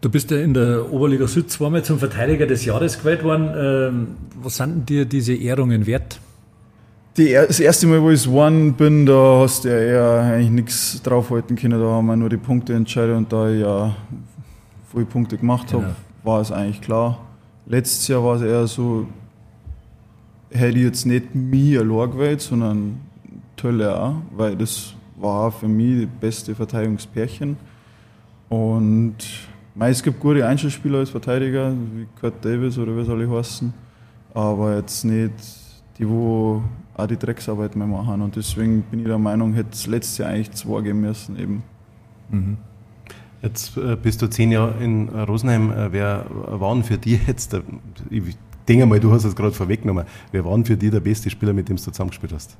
Du 0.00 0.10
bist 0.10 0.30
ja 0.30 0.38
in 0.38 0.54
der 0.54 0.92
Oberliga 0.92 1.26
Süd 1.26 1.50
zweimal 1.50 1.82
zum 1.82 1.98
Verteidiger 1.98 2.46
des 2.46 2.64
Jahres 2.64 2.98
gewählt 2.98 3.24
worden. 3.24 3.50
Ähm, 3.56 4.06
was 4.40 4.58
sind 4.58 4.88
dir 4.88 5.04
diese 5.04 5.34
Ehrungen 5.34 5.86
wert? 5.86 6.20
Die, 7.16 7.32
das 7.32 7.60
erste 7.60 7.86
Mal, 7.86 8.02
wo 8.02 8.10
ich 8.10 8.24
geworden 8.24 8.74
bin, 8.74 9.06
da 9.06 9.40
hast 9.40 9.64
du 9.64 9.68
ja 9.68 9.78
eher 9.78 10.34
eigentlich 10.34 10.50
nichts 10.50 11.00
draufhalten 11.02 11.56
können. 11.56 11.80
Da 11.80 11.86
haben 11.86 12.06
wir 12.06 12.16
nur 12.16 12.28
die 12.28 12.36
Punkte 12.36 12.74
entscheidet 12.74 13.16
und 13.16 13.32
da 13.32 13.48
ich 13.48 13.60
ja 13.60 13.96
viele 14.92 15.06
Punkte 15.06 15.38
gemacht 15.38 15.72
habe, 15.72 15.82
genau. 15.82 15.94
war 16.24 16.40
es 16.42 16.52
eigentlich 16.52 16.82
klar. 16.82 17.18
Letztes 17.64 18.06
Jahr 18.06 18.22
war 18.22 18.36
es 18.36 18.42
eher 18.42 18.66
so, 18.66 19.06
hätte 20.50 20.78
ich 20.78 20.84
jetzt 20.84 21.06
nicht 21.06 21.34
mich 21.34 21.78
allein 21.78 22.10
gewählt, 22.10 22.40
sondern 22.40 23.00
Tölle 23.56 23.98
auch, 24.00 24.14
weil 24.36 24.56
das 24.56 24.94
war 25.16 25.50
für 25.50 25.68
mich 25.68 26.00
die 26.00 26.06
beste 26.06 26.54
Verteidigungspärchen. 26.54 27.56
Und 28.48 29.16
es 29.78 30.02
gibt 30.02 30.20
gute 30.20 30.46
Einzelspieler 30.46 30.98
als 30.98 31.10
Verteidiger, 31.10 31.72
wie 31.72 32.06
Kurt 32.20 32.44
Davis 32.44 32.78
oder 32.78 32.96
wie 32.96 33.04
soll 33.04 33.22
ich 33.22 33.30
heißen, 33.30 33.72
aber 34.34 34.76
jetzt 34.76 35.04
nicht 35.04 35.32
die, 35.98 36.08
wo 36.08 36.62
auch 36.94 37.06
die 37.06 37.16
Drecksarbeit 37.16 37.76
mehr 37.76 37.86
machen. 37.86 38.22
Und 38.22 38.36
deswegen 38.36 38.82
bin 38.82 39.00
ich 39.00 39.06
der 39.06 39.18
Meinung, 39.18 39.54
hätte 39.54 39.70
es 39.72 39.86
letztes 39.86 40.18
Jahr 40.18 40.30
eigentlich 40.30 40.52
zwei 40.52 40.80
geben 40.82 41.00
müssen 41.00 41.38
eben. 41.38 41.62
Mhm. 42.30 42.56
Jetzt 43.42 43.76
äh, 43.76 43.96
bist 43.96 44.22
du 44.22 44.28
zehn 44.28 44.50
Jahre 44.50 44.82
in 44.82 45.08
Rosenheim. 45.08 45.70
Äh, 45.70 45.92
wer 45.92 46.26
waren 46.30 46.82
für 46.82 46.98
dich 46.98 47.26
jetzt, 47.26 47.52
der, 47.52 47.62
ich 48.10 48.36
denke 48.68 48.86
mal, 48.86 49.00
du 49.00 49.12
hast 49.12 49.24
es 49.24 49.34
gerade 49.34 49.52
vorweggenommen, 49.52 50.04
wer 50.32 50.44
waren 50.44 50.64
für 50.64 50.76
dich 50.76 50.90
der 50.90 51.00
beste 51.00 51.30
Spieler, 51.30 51.52
mit 51.52 51.68
dem 51.68 51.76
du 51.76 51.82
zusammengespielt 51.82 52.32
hast? 52.32 52.56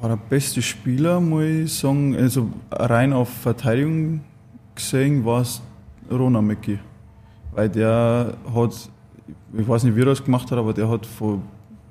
War 0.00 0.10
der 0.10 0.16
beste 0.16 0.62
Spieler, 0.62 1.20
muss 1.20 1.44
ich 1.44 1.72
sagen, 1.74 2.14
also 2.14 2.48
rein 2.70 3.12
auf 3.12 3.28
Verteidigung 3.28 4.20
gesehen, 4.74 5.24
war 5.24 5.42
es 5.42 5.60
Rona 6.10 6.40
Mecki. 6.40 6.78
Weil 7.52 7.68
der 7.68 8.34
hat, 8.54 8.90
ich 9.56 9.68
weiß 9.68 9.84
nicht, 9.84 9.96
wie 9.96 10.02
er 10.02 10.06
das 10.06 10.24
gemacht 10.24 10.50
hat, 10.50 10.58
aber 10.58 10.72
der 10.72 10.88
hat 10.88 11.04
von 11.04 11.42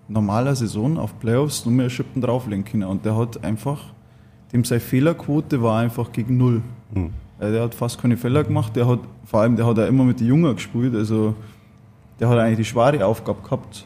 normaler 0.07 0.55
Saison 0.55 0.97
auf 0.97 1.19
Playoffs 1.19 1.65
nur 1.65 1.73
mehr 1.73 1.89
Schippen 1.89 2.21
drauflegen 2.21 2.63
können. 2.63 2.83
Und 2.83 3.05
der 3.05 3.15
hat 3.17 3.43
einfach, 3.43 3.81
dem 4.53 4.63
seine 4.63 4.79
Fehlerquote 4.79 5.61
war 5.61 5.79
einfach 5.79 6.11
gegen 6.11 6.37
null. 6.37 6.61
Mhm. 6.93 7.11
Der 7.39 7.61
hat 7.61 7.75
fast 7.75 8.01
keine 8.01 8.17
Fehler 8.17 8.43
gemacht. 8.43 8.75
Der 8.75 8.87
hat, 8.87 8.99
vor 9.25 9.41
allem, 9.41 9.55
der 9.55 9.65
hat 9.65 9.77
auch 9.77 9.87
immer 9.87 10.03
mit 10.03 10.19
den 10.19 10.27
Jungen 10.27 10.55
gespielt. 10.55 10.95
Also, 10.95 11.35
der 12.19 12.29
hat 12.29 12.37
eigentlich 12.37 12.57
die 12.57 12.65
schwere 12.65 13.05
Aufgabe 13.05 13.41
gehabt. 13.43 13.85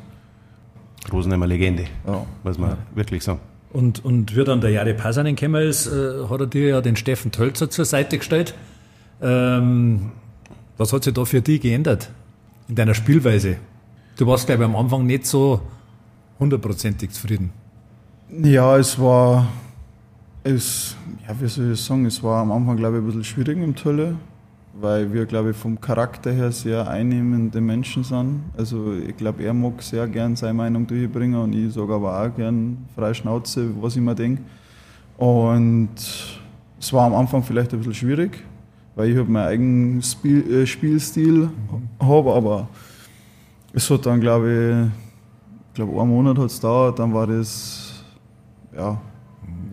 Rosenheimer 1.11 1.47
Legende, 1.47 1.85
ja. 2.05 2.25
muss 2.43 2.57
man 2.57 2.71
ja. 2.71 2.77
wirklich 2.95 3.23
sagen. 3.23 3.39
Und, 3.73 4.03
und 4.03 4.35
wie 4.35 4.43
dann 4.43 4.61
der 4.61 4.71
Jari 4.71 4.93
Passanen 4.93 5.35
gekommen 5.35 5.61
ist, 5.61 5.87
äh, 5.87 6.27
hat 6.29 6.39
er 6.39 6.47
dir 6.47 6.67
ja 6.67 6.81
den 6.81 6.95
Steffen 6.95 7.31
Tölzer 7.31 7.69
zur 7.69 7.85
Seite 7.85 8.17
gestellt. 8.17 8.53
Ähm, 9.21 10.11
was 10.77 10.91
hat 10.93 11.03
sich 11.03 11.13
da 11.13 11.25
für 11.25 11.41
dich 11.41 11.61
geändert 11.61 12.09
in 12.67 12.75
deiner 12.75 12.93
Spielweise? 12.93 13.57
Du 14.17 14.27
warst, 14.27 14.45
glaube 14.45 14.63
ich, 14.63 14.69
am 14.69 14.75
Anfang 14.75 15.05
nicht 15.05 15.25
so 15.25 15.61
hundertprozentig 16.39 17.11
zufrieden. 17.11 17.51
Ja, 18.43 18.77
es 18.77 18.99
war, 18.99 19.47
es, 20.43 20.95
ja, 21.27 21.35
wie 21.39 21.47
soll 21.47 21.71
ich 21.73 21.81
sagen, 21.81 22.05
es 22.05 22.21
war 22.23 22.41
am 22.41 22.51
Anfang, 22.51 22.77
glaube 22.77 22.97
ich, 22.97 23.03
ein 23.03 23.05
bisschen 23.05 23.23
schwierig 23.23 23.57
im 23.57 23.75
Tölle, 23.75 24.15
weil 24.73 25.11
wir, 25.11 25.25
glaube 25.25 25.51
ich, 25.51 25.57
vom 25.57 25.79
Charakter 25.79 26.31
her 26.31 26.51
sehr 26.51 26.87
einnehmende 26.87 27.59
Menschen 27.59 28.03
sind. 28.03 28.41
Also 28.57 28.93
ich 28.93 29.17
glaube, 29.17 29.43
er 29.43 29.53
mag 29.53 29.81
sehr 29.81 30.07
gern 30.07 30.35
seine 30.35 30.53
Meinung 30.53 30.87
durchbringen 30.87 31.39
und 31.39 31.53
ich 31.53 31.73
sage 31.73 31.93
aber 31.93 32.21
auch 32.21 32.35
gern 32.35 32.77
freie 32.95 33.13
Schnauze, 33.13 33.69
was 33.81 33.95
ich 33.95 34.01
mir 34.01 34.15
denke. 34.15 34.41
Und 35.17 35.89
es 36.79 36.93
war 36.93 37.05
am 37.05 37.15
Anfang 37.15 37.43
vielleicht 37.43 37.73
ein 37.73 37.79
bisschen 37.79 37.93
schwierig, 37.93 38.43
weil 38.95 39.09
ich 39.09 39.17
habe 39.17 39.29
meinen 39.29 39.47
eigenen 39.47 40.01
Spiel, 40.01 40.51
äh, 40.51 40.65
Spielstil 40.65 41.49
mhm. 41.49 41.49
habe, 41.99 42.33
aber 42.33 42.67
es 43.73 43.89
hat 43.89 44.05
dann, 44.05 44.19
glaube 44.19 44.89
ich, 45.73 45.75
glaube, 45.75 45.99
einen 46.01 46.09
Monat 46.09 46.37
hat 46.37 46.45
es 46.45 46.55
gedauert, 46.55 46.99
dann 46.99 47.13
war 47.13 47.27
das, 47.27 48.03
ja, 48.75 48.99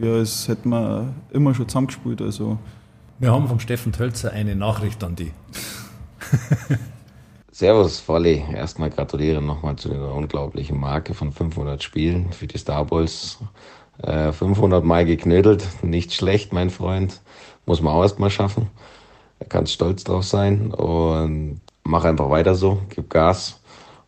ja, 0.00 0.12
als 0.12 0.46
hätten 0.48 0.68
wir 0.68 1.12
immer 1.30 1.54
schon 1.54 1.68
zusammengespielt. 1.68 2.20
Also. 2.22 2.58
Wir 3.20 3.32
haben 3.32 3.48
vom 3.48 3.58
Steffen 3.58 3.90
Tölzer 3.90 4.32
eine 4.32 4.54
Nachricht 4.54 5.02
an 5.02 5.16
die. 5.16 5.32
Servus, 7.50 8.06
Volley. 8.06 8.44
Erstmal 8.54 8.90
gratuliere 8.90 9.42
nochmal 9.42 9.74
zu 9.74 9.88
der 9.88 10.14
unglaublichen 10.14 10.78
Marke 10.78 11.14
von 11.14 11.32
500 11.32 11.82
Spielen 11.82 12.30
für 12.30 12.46
die 12.46 12.58
Starballs. 12.58 13.38
Äh, 14.00 14.30
500 14.30 14.84
Mal 14.84 15.04
geknödelt, 15.04 15.66
nicht 15.82 16.14
schlecht, 16.14 16.52
mein 16.52 16.70
Freund. 16.70 17.20
Muss 17.66 17.82
man 17.82 17.92
auch 17.92 18.02
erstmal 18.02 18.30
schaffen. 18.30 18.68
Da 19.40 19.46
kannst 19.48 19.72
stolz 19.72 20.04
drauf 20.04 20.22
sein 20.22 20.72
und 20.72 21.60
mach 21.82 22.04
einfach 22.04 22.30
weiter 22.30 22.54
so, 22.54 22.82
gib 22.88 23.10
Gas 23.10 23.60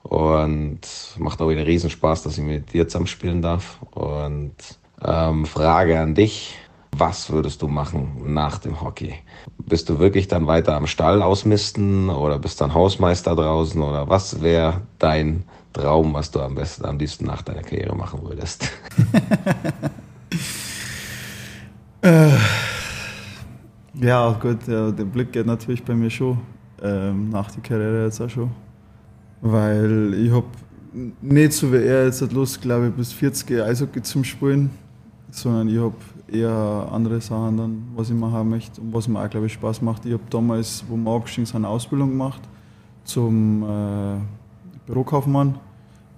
und 0.04 0.80
macht 1.18 1.42
auch 1.42 1.48
wieder 1.48 1.66
Riesenspaß, 1.66 2.22
dass 2.22 2.38
ich 2.38 2.44
mit 2.44 2.72
dir 2.72 2.86
zusammen 2.86 3.08
spielen 3.08 3.42
darf. 3.42 3.78
Und 3.90 4.54
ähm, 5.04 5.46
Frage 5.46 5.98
an 5.98 6.14
dich, 6.14 6.59
was 6.96 7.31
würdest 7.31 7.62
du 7.62 7.68
machen 7.68 8.22
nach 8.26 8.59
dem 8.59 8.81
Hockey? 8.81 9.14
Bist 9.64 9.88
du 9.88 9.98
wirklich 9.98 10.29
dann 10.29 10.46
weiter 10.46 10.74
am 10.74 10.87
Stall 10.87 11.22
ausmisten 11.22 12.11
oder 12.11 12.38
bist 12.38 12.61
dann 12.61 12.74
Hausmeister 12.74 13.35
draußen 13.35 13.81
oder 13.81 14.09
was 14.09 14.42
wäre 14.42 14.83
dein 14.98 15.44
Traum, 15.72 16.14
was 16.14 16.31
du 16.31 16.40
am 16.40 16.57
besten, 16.57 16.85
am 16.85 16.98
liebsten 16.98 17.26
nach 17.26 17.42
deiner 17.42 17.62
Karriere 17.62 17.94
machen 17.94 18.20
würdest? 18.22 18.70
äh, 22.03 22.31
ja, 23.94 24.33
gut, 24.33 24.66
ja, 24.66 24.90
der 24.90 25.05
Blick 25.05 25.33
geht 25.33 25.46
natürlich 25.46 25.85
bei 25.85 25.94
mir 25.94 26.11
schon 26.11 26.38
ähm, 26.83 27.29
nach 27.29 27.50
der 27.50 27.62
Karriere 27.62 28.05
jetzt 28.05 28.20
auch 28.20 28.31
schon. 28.31 28.50
Weil 29.40 30.14
ich 30.14 30.33
habe 30.33 30.46
nicht 31.22 31.53
so 31.53 31.72
wie 31.72 31.76
er 31.76 32.07
jetzt 32.07 32.33
Lust, 32.33 32.61
glaube 32.61 32.88
ich, 32.88 32.94
bis 32.94 33.12
40 33.12 33.62
Eishockey 33.62 34.03
zum 34.03 34.24
Spielen, 34.24 34.70
sondern 35.31 35.68
ich 35.68 35.79
habe 35.79 35.94
eher 36.32 36.88
andere 36.92 37.20
Sachen 37.20 37.56
dann, 37.56 37.82
was 37.94 38.10
ich 38.10 38.16
machen 38.16 38.48
möchte 38.48 38.80
und 38.80 38.92
was 38.92 39.08
mir 39.08 39.20
auch, 39.22 39.30
glaube 39.30 39.46
ich, 39.46 39.52
Spaß 39.52 39.82
macht. 39.82 40.06
Ich 40.06 40.12
habe 40.12 40.22
damals, 40.30 40.84
wo 40.88 40.96
wir 40.96 41.10
abgestiegen 41.10 41.46
sind, 41.46 41.56
eine 41.56 41.68
Ausbildung 41.68 42.10
gemacht 42.10 42.42
zum 43.04 43.62
äh, 43.62 44.16
Bürokaufmann. 44.86 45.58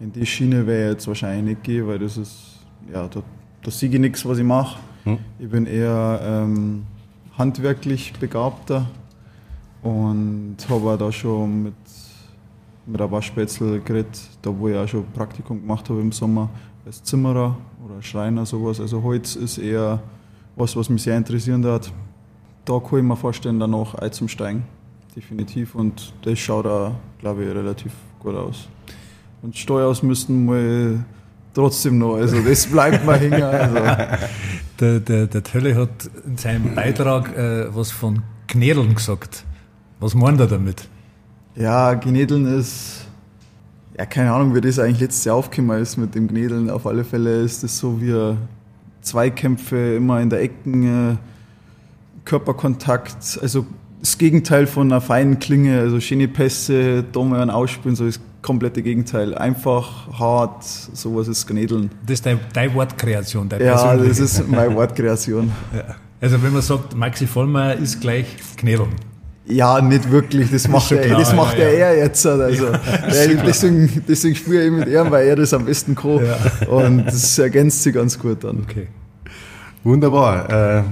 In 0.00 0.12
die 0.12 0.26
Schiene 0.26 0.66
wäre 0.66 0.88
ich 0.88 0.94
jetzt 0.94 1.08
wahrscheinlich 1.08 1.44
nicht 1.44 1.62
gehen, 1.62 1.86
weil 1.86 1.98
das 1.98 2.16
ist, 2.16 2.58
ja, 2.92 3.06
da, 3.06 3.22
da 3.62 3.70
sehe 3.70 3.88
ich 3.88 3.98
nichts, 3.98 4.24
was 4.26 4.38
ich 4.38 4.44
mache. 4.44 4.78
Hm. 5.04 5.18
Ich 5.38 5.48
bin 5.48 5.66
eher 5.66 6.20
ähm, 6.22 6.84
handwerklich 7.38 8.12
begabter 8.18 8.86
und 9.82 10.56
habe 10.68 10.96
da 10.98 11.10
schon 11.10 11.64
mit 11.64 11.74
mit 12.86 12.98
der 12.98 13.10
Waschspätzle 13.10 13.80
geredet, 13.80 14.20
da 14.42 14.56
wo 14.56 14.68
ich 14.68 14.76
auch 14.76 14.88
schon 14.88 15.04
Praktikum 15.12 15.60
gemacht 15.60 15.88
habe 15.88 16.00
im 16.00 16.12
Sommer 16.12 16.50
als 16.84 17.02
Zimmerer 17.02 17.56
oder 17.92 18.02
Schreiner, 18.02 18.46
sowas. 18.46 18.80
Also 18.80 19.02
Holz 19.02 19.36
ist 19.36 19.58
eher 19.58 20.02
was, 20.56 20.76
was 20.76 20.88
mich 20.88 21.02
sehr 21.02 21.16
interessieren 21.16 21.64
hat. 21.66 21.92
Da 22.64 22.78
kann 22.78 22.98
ich 23.00 23.04
mir 23.04 23.16
vorstellen, 23.16 23.58
dann 23.58 23.74
auch 23.74 23.94
einzusteigen, 23.94 24.64
definitiv. 25.16 25.74
Und 25.74 26.12
das 26.22 26.38
schaut 26.38 26.66
da, 26.66 26.94
glaube 27.18 27.44
ich, 27.44 27.50
relativ 27.50 27.92
gut 28.20 28.34
aus. 28.34 28.68
Und 29.42 29.56
Steueraus 29.56 30.02
müssten 30.02 30.46
wir 30.46 31.04
trotzdem 31.54 31.98
noch, 31.98 32.14
also 32.14 32.40
das 32.40 32.66
bleibt 32.66 33.04
mal 33.04 33.18
hängen. 33.18 33.42
Also. 33.42 33.78
Der, 34.80 34.98
der, 34.98 35.28
der 35.28 35.44
Tölle 35.44 35.76
hat 35.76 36.10
in 36.26 36.36
seinem 36.36 36.74
Beitrag 36.74 37.36
äh, 37.36 37.66
was 37.72 37.92
von 37.92 38.24
Knädeln 38.48 38.96
gesagt. 38.96 39.44
Was 40.00 40.16
meint 40.16 40.40
er 40.40 40.48
damit? 40.48 40.88
Ja, 41.54 41.94
Gnädeln 41.94 42.46
ist, 42.58 43.01
ja, 43.98 44.06
keine 44.06 44.32
Ahnung, 44.32 44.54
wie 44.54 44.60
das 44.60 44.78
eigentlich 44.78 45.00
letztes 45.00 45.24
Jahr 45.24 45.36
aufgekommen 45.36 45.80
ist 45.80 45.96
mit 45.96 46.14
dem 46.14 46.28
Gnädeln. 46.28 46.70
Auf 46.70 46.86
alle 46.86 47.04
Fälle 47.04 47.42
ist 47.42 47.62
das 47.62 47.78
so 47.78 48.00
wie 48.00 48.36
Zweikämpfe 49.02 49.96
immer 49.96 50.20
in 50.20 50.30
der 50.30 50.40
Ecken, 50.40 51.12
äh, 51.12 51.16
Körperkontakt, 52.24 53.38
also 53.42 53.66
das 54.00 54.16
Gegenteil 54.16 54.66
von 54.66 54.90
einer 54.90 55.00
feinen 55.00 55.38
Klinge, 55.38 55.80
also 55.80 56.00
schöne 56.00 56.28
Pässe, 56.28 57.02
dumme 57.02 57.42
und 57.42 57.50
Ausspielen, 57.50 57.96
so 57.96 58.06
das 58.06 58.20
komplette 58.42 58.82
Gegenteil. 58.82 59.34
Einfach, 59.34 60.18
hart, 60.18 60.64
sowas 60.64 61.28
ist 61.28 61.46
Gnädeln. 61.46 61.90
Das 62.06 62.14
ist 62.14 62.26
deine, 62.26 62.40
deine 62.52 62.74
Wortkreation, 62.74 63.48
deine 63.48 63.64
Ja, 63.64 63.96
das 63.96 64.18
ist 64.18 64.48
meine 64.48 64.74
Wortkreation. 64.74 65.52
ja. 65.74 65.96
Also 66.20 66.40
wenn 66.40 66.52
man 66.52 66.62
sagt, 66.62 66.96
Maxi 66.96 67.26
Vollmeier 67.26 67.74
ist 67.74 68.00
gleich 68.00 68.26
Gnädeln. 68.56 68.90
Ja, 69.46 69.80
nicht 69.80 70.10
wirklich. 70.10 70.50
Das 70.50 70.68
macht, 70.68 70.92
er, 70.92 71.02
klar, 71.02 71.18
das 71.18 71.34
macht 71.34 71.58
ja, 71.58 71.64
er 71.64 71.96
ja. 71.96 72.04
jetzt. 72.04 72.24
Also, 72.26 72.66
ja, 72.66 72.80
deswegen, 73.08 74.02
deswegen 74.06 74.36
spiele 74.36 74.66
ich 74.66 74.72
mit 74.72 74.88
ihm, 74.88 75.10
weil 75.10 75.26
er 75.26 75.36
das 75.36 75.52
am 75.52 75.64
besten 75.64 75.94
kann. 75.94 76.20
Ja. 76.24 76.68
Und 76.68 77.06
das 77.06 77.38
ergänzt 77.38 77.82
sich 77.82 77.94
ganz 77.94 78.18
gut 78.18 78.44
dann. 78.44 78.60
Okay. 78.62 78.86
Wunderbar. 79.84 80.48
Äh, 80.48 80.82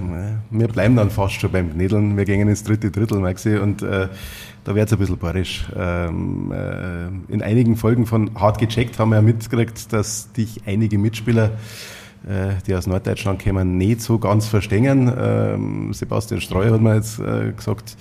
wir 0.51 0.67
bleiben 0.67 0.97
dann 0.97 1.11
fast 1.11 1.35
schon 1.35 1.53
beim 1.53 1.73
Knädeln. 1.73 2.17
Wir 2.17 2.25
gehen 2.25 2.49
ins 2.49 2.65
dritte 2.65 2.91
Drittel, 2.91 3.21
Maxi, 3.21 3.57
und 3.57 3.83
äh, 3.83 4.09
da 4.65 4.75
wird 4.75 4.89
es 4.89 4.93
ein 4.93 4.99
bisschen 4.99 5.19
barisch. 5.19 5.67
Ähm, 5.77 6.53
äh, 6.53 7.33
in 7.33 7.43
einigen 7.43 7.77
Folgen 7.77 8.05
von 8.07 8.33
Hart 8.35 8.59
gecheckt 8.59 8.99
haben 8.99 9.11
wir 9.11 9.17
ja 9.17 9.23
mitgekriegt, 9.23 9.93
dass 9.93 10.33
dich 10.33 10.63
einige 10.67 10.99
Mitspieler 10.99 11.53
äh, 12.29 12.55
die 12.67 12.75
aus 12.75 12.87
Norddeutschland 12.87 13.43
kommen, 13.43 13.79
nicht 13.79 14.03
so 14.03 14.19
ganz 14.19 14.47
verstehen. 14.47 15.11
Ähm, 15.19 15.93
Sebastian 15.93 16.41
Streu 16.41 16.71
hat 16.71 16.81
mir 16.81 16.97
jetzt 16.97 17.19
äh, 17.19 17.53
gesagt, 17.53 17.97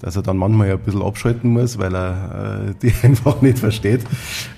dass 0.00 0.16
er 0.16 0.22
dann 0.22 0.36
manchmal 0.36 0.68
ja 0.68 0.74
ein 0.74 0.80
bisschen 0.80 1.02
abschalten 1.02 1.50
muss, 1.50 1.78
weil 1.78 1.94
er 1.94 2.68
äh, 2.68 2.74
die 2.82 2.92
einfach 3.06 3.40
nicht 3.42 3.58
versteht. 3.58 4.00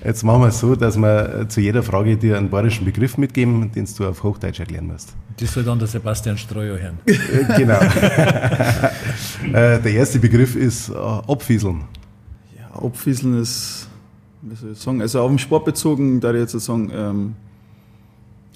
Jetzt 0.03 0.23
machen 0.23 0.41
wir 0.41 0.47
es 0.47 0.59
so, 0.59 0.75
dass 0.75 0.97
wir 0.97 1.45
zu 1.49 1.61
jeder 1.61 1.83
Frage 1.83 2.17
dir 2.17 2.37
einen 2.37 2.49
bayerischen 2.49 2.85
Begriff 2.85 3.17
mitgeben, 3.17 3.71
den 3.71 3.87
du 3.97 4.07
auf 4.07 4.23
Hochdeutsch 4.23 4.59
erklären 4.59 4.87
musst. 4.87 5.13
Das 5.37 5.53
soll 5.53 5.63
dann 5.63 5.79
der 5.79 5.87
Sebastian 5.87 6.37
Streuer 6.37 6.79
hören. 6.79 6.99
Äh, 7.05 7.57
genau. 7.57 7.79
äh, 9.53 9.79
der 9.81 9.91
erste 9.91 10.19
Begriff 10.19 10.55
ist 10.55 10.89
äh, 10.89 10.93
Abfieseln. 10.93 11.81
Ja, 12.57 12.81
Abfieseln 12.81 13.41
ist, 13.41 13.87
wie 14.41 14.55
soll 14.55 14.71
ich 14.71 14.79
sagen, 14.79 15.01
also 15.01 15.21
auf 15.21 15.29
den 15.29 15.39
Sport 15.39 15.65
bezogen, 15.65 16.21
da 16.21 16.33
ich 16.33 16.39
jetzt 16.39 16.57
sagen, 16.59 16.89
ähm, 16.93 17.35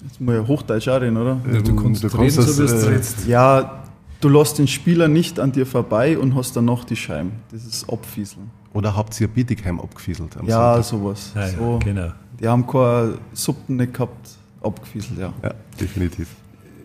jetzt 0.04 0.20
muss 0.20 0.36
ich 0.36 0.46
Hochdeutsch 0.46 0.88
auch 0.88 1.00
reden, 1.00 1.16
oder? 1.18 1.38
Ja, 1.52 1.60
du, 1.60 1.76
kannst, 1.76 2.02
du 2.02 2.08
kannst 2.08 2.38
reden, 2.38 2.56
das, 2.56 2.82
so 2.82 2.88
äh, 2.88 3.30
Ja, 3.30 3.82
du 4.20 4.28
lässt 4.28 4.58
den 4.58 4.68
Spieler 4.68 5.08
nicht 5.08 5.38
an 5.40 5.52
dir 5.52 5.66
vorbei 5.66 6.18
und 6.18 6.34
hast 6.34 6.56
dann 6.56 6.66
noch 6.66 6.84
die 6.84 6.96
Scheiben. 6.96 7.32
Das 7.50 7.64
ist 7.64 7.90
Abfieseln. 7.90 8.50
Oder 8.72 8.94
habt 8.94 9.18
ihr 9.20 9.28
Bietigheim 9.28 9.80
abgefieselt? 9.80 10.36
ja, 10.46 10.82
Sonntag? 10.82 10.84
sowas. 10.84 11.32
Ja, 11.34 11.48
so, 11.48 11.78
genau. 11.82 12.12
Die 12.40 12.46
haben 12.46 12.66
keine 12.66 13.18
Suppen 13.32 13.76
nicht 13.76 13.94
gehabt, 13.94 14.30
abgefieselt, 14.62 15.18
ja. 15.18 15.32
Ja, 15.42 15.54
definitiv. 15.80 16.28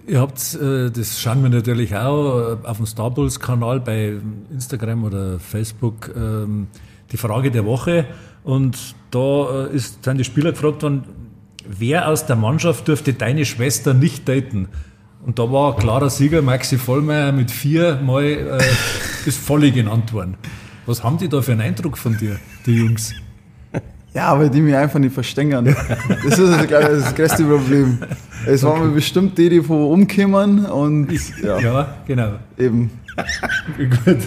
Ihr 0.05 0.19
habt, 0.19 0.55
äh, 0.55 0.89
das 0.89 1.21
schauen 1.21 1.43
wir 1.43 1.49
natürlich 1.49 1.95
auch 1.95 2.57
äh, 2.63 2.67
auf 2.67 2.77
dem 2.77 2.85
Starbulls-Kanal 2.85 3.79
bei 3.79 4.17
Instagram 4.51 5.03
oder 5.05 5.39
Facebook, 5.39 6.11
ähm, 6.15 6.67
die 7.11 7.17
Frage 7.17 7.51
der 7.51 7.65
Woche. 7.65 8.05
Und 8.43 8.95
da 9.11 9.67
äh, 9.67 9.75
ist, 9.75 10.03
sind 10.03 10.17
die 10.17 10.25
Spieler 10.25 10.51
gefragt 10.51 10.83
worden, 10.83 11.03
wer 11.65 12.09
aus 12.09 12.25
der 12.25 12.35
Mannschaft 12.35 12.87
dürfte 12.87 13.13
deine 13.13 13.45
Schwester 13.45 13.93
nicht 13.93 14.27
daten? 14.27 14.67
Und 15.25 15.39
da 15.39 15.51
war 15.51 15.75
klarer 15.77 16.09
Sieger 16.09 16.41
Maxi 16.41 16.77
Vollmeier 16.77 17.31
mit 17.31 17.49
vier 17.49 17.95
Mal 17.95 18.23
äh, 18.23 18.59
ist 19.25 19.37
voll 19.37 19.71
genannt 19.71 20.11
worden. 20.11 20.35
Was 20.85 21.03
haben 21.03 21.17
die 21.17 21.29
da 21.29 21.41
für 21.41 21.53
einen 21.53 21.61
Eindruck 21.61 21.97
von 21.97 22.17
dir, 22.17 22.37
die 22.65 22.75
Jungs? 22.75 23.13
Ja, 24.13 24.37
weil 24.37 24.49
die 24.49 24.61
mich 24.61 24.75
einfach 24.75 24.99
nicht 24.99 25.13
verstehen. 25.13 25.49
Das 26.23 26.37
ist 26.37 26.39
also, 26.39 26.67
glaube 26.67 26.97
ich, 26.97 27.03
das 27.03 27.15
größte 27.15 27.43
Problem. 27.45 27.99
Es 28.45 28.63
okay. 28.63 28.79
waren 28.79 28.93
bestimmt 28.93 29.37
die, 29.37 29.49
die 29.49 29.61
von 29.61 29.83
umkommen 29.83 30.65
und 30.65 31.09
ja, 31.41 31.59
ja 31.59 31.95
genau. 32.05 32.33
Eben. 32.57 32.91
Gut. 33.77 34.17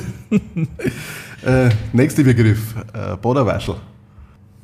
äh, 1.44 1.68
nächster 1.92 2.24
Begriff, 2.24 2.74
äh, 2.92 3.16
Boderwaschel. 3.16 3.76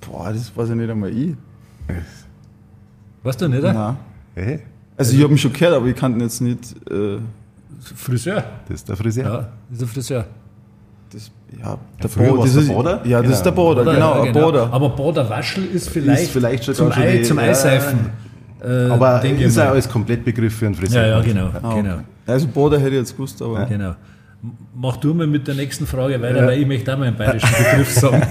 Boah, 0.01 0.33
das 0.33 0.57
weiß 0.57 0.71
ich 0.71 0.77
nicht 0.77 0.91
einmal 0.91 1.11
ich. 1.11 1.37
Weißt 3.23 3.41
du 3.41 3.49
nicht? 3.49 3.63
Nein. 3.63 3.97
Hey. 4.35 4.61
Also 5.07 5.17
ich 5.17 5.23
habe 5.23 5.33
ihn 5.35 5.39
schon 5.39 5.53
gehört, 5.53 5.75
aber 5.75 5.87
ich 5.87 5.97
kannte 5.97 6.19
ihn 6.19 6.23
jetzt 6.23 6.41
nicht. 6.41 6.75
Äh 6.91 7.19
Friseur. 7.97 8.45
Das 8.69 8.77
ist 8.77 8.89
der 8.89 8.97
Friseur. 8.97 9.25
Ja, 9.25 9.49
das 9.69 9.73
ist 9.73 9.81
der 9.81 9.89
Friseur. 9.89 10.25
Das, 11.13 11.31
ja, 11.61 11.79
der, 12.03 12.09
Bo 12.09 12.43
das 12.43 12.55
ist, 12.55 12.69
Boder? 12.69 13.01
Ja, 13.05 13.19
das 13.19 13.23
genau. 13.23 13.37
ist 13.37 13.43
der 13.43 13.51
Boder, 13.51 13.85
Boder 13.85 13.95
genau, 13.95 14.17
ja, 14.17 14.33
genau. 14.33 14.41
Boder. 14.47 14.73
Aber 14.73 14.89
Boderwaschel 14.89 15.67
ist 15.67 15.91
vielleicht, 15.91 16.23
ist 16.23 16.31
vielleicht 16.31 16.65
schon 16.65 16.75
zum, 16.75 16.93
Ei, 16.93 17.23
zum 17.23 17.39
Eiseifen. 17.39 18.11
Äh, 18.63 18.89
aber 18.89 19.23
ist 19.25 19.59
auch 19.59 19.71
als 19.71 19.89
Komplettbegriff 19.89 20.55
für 20.55 20.67
einen 20.67 20.75
Friseur. 20.75 21.07
Ja, 21.07 21.19
ja, 21.19 21.21
genau. 21.21 21.51
Genau. 21.75 21.97
Also 22.27 22.47
Boder 22.47 22.79
hätte 22.79 22.91
ich 22.91 22.97
jetzt 22.97 23.13
gewusst, 23.13 23.43
aber. 23.43 23.67
Genau. 23.67 23.95
Mach 24.75 24.97
du 24.97 25.15
mal 25.15 25.29
mit 25.29 25.47
der 25.47 25.55
nächsten 25.55 25.87
Frage 25.87 26.21
weiter, 26.21 26.41
ja. 26.41 26.47
weil 26.47 26.61
ich 26.61 26.67
möchte 26.67 26.93
auch 26.93 26.99
mal 26.99 27.07
einen 27.07 27.17
bayerischen 27.17 27.49
Begriff 27.49 27.93
sagen. 27.93 28.23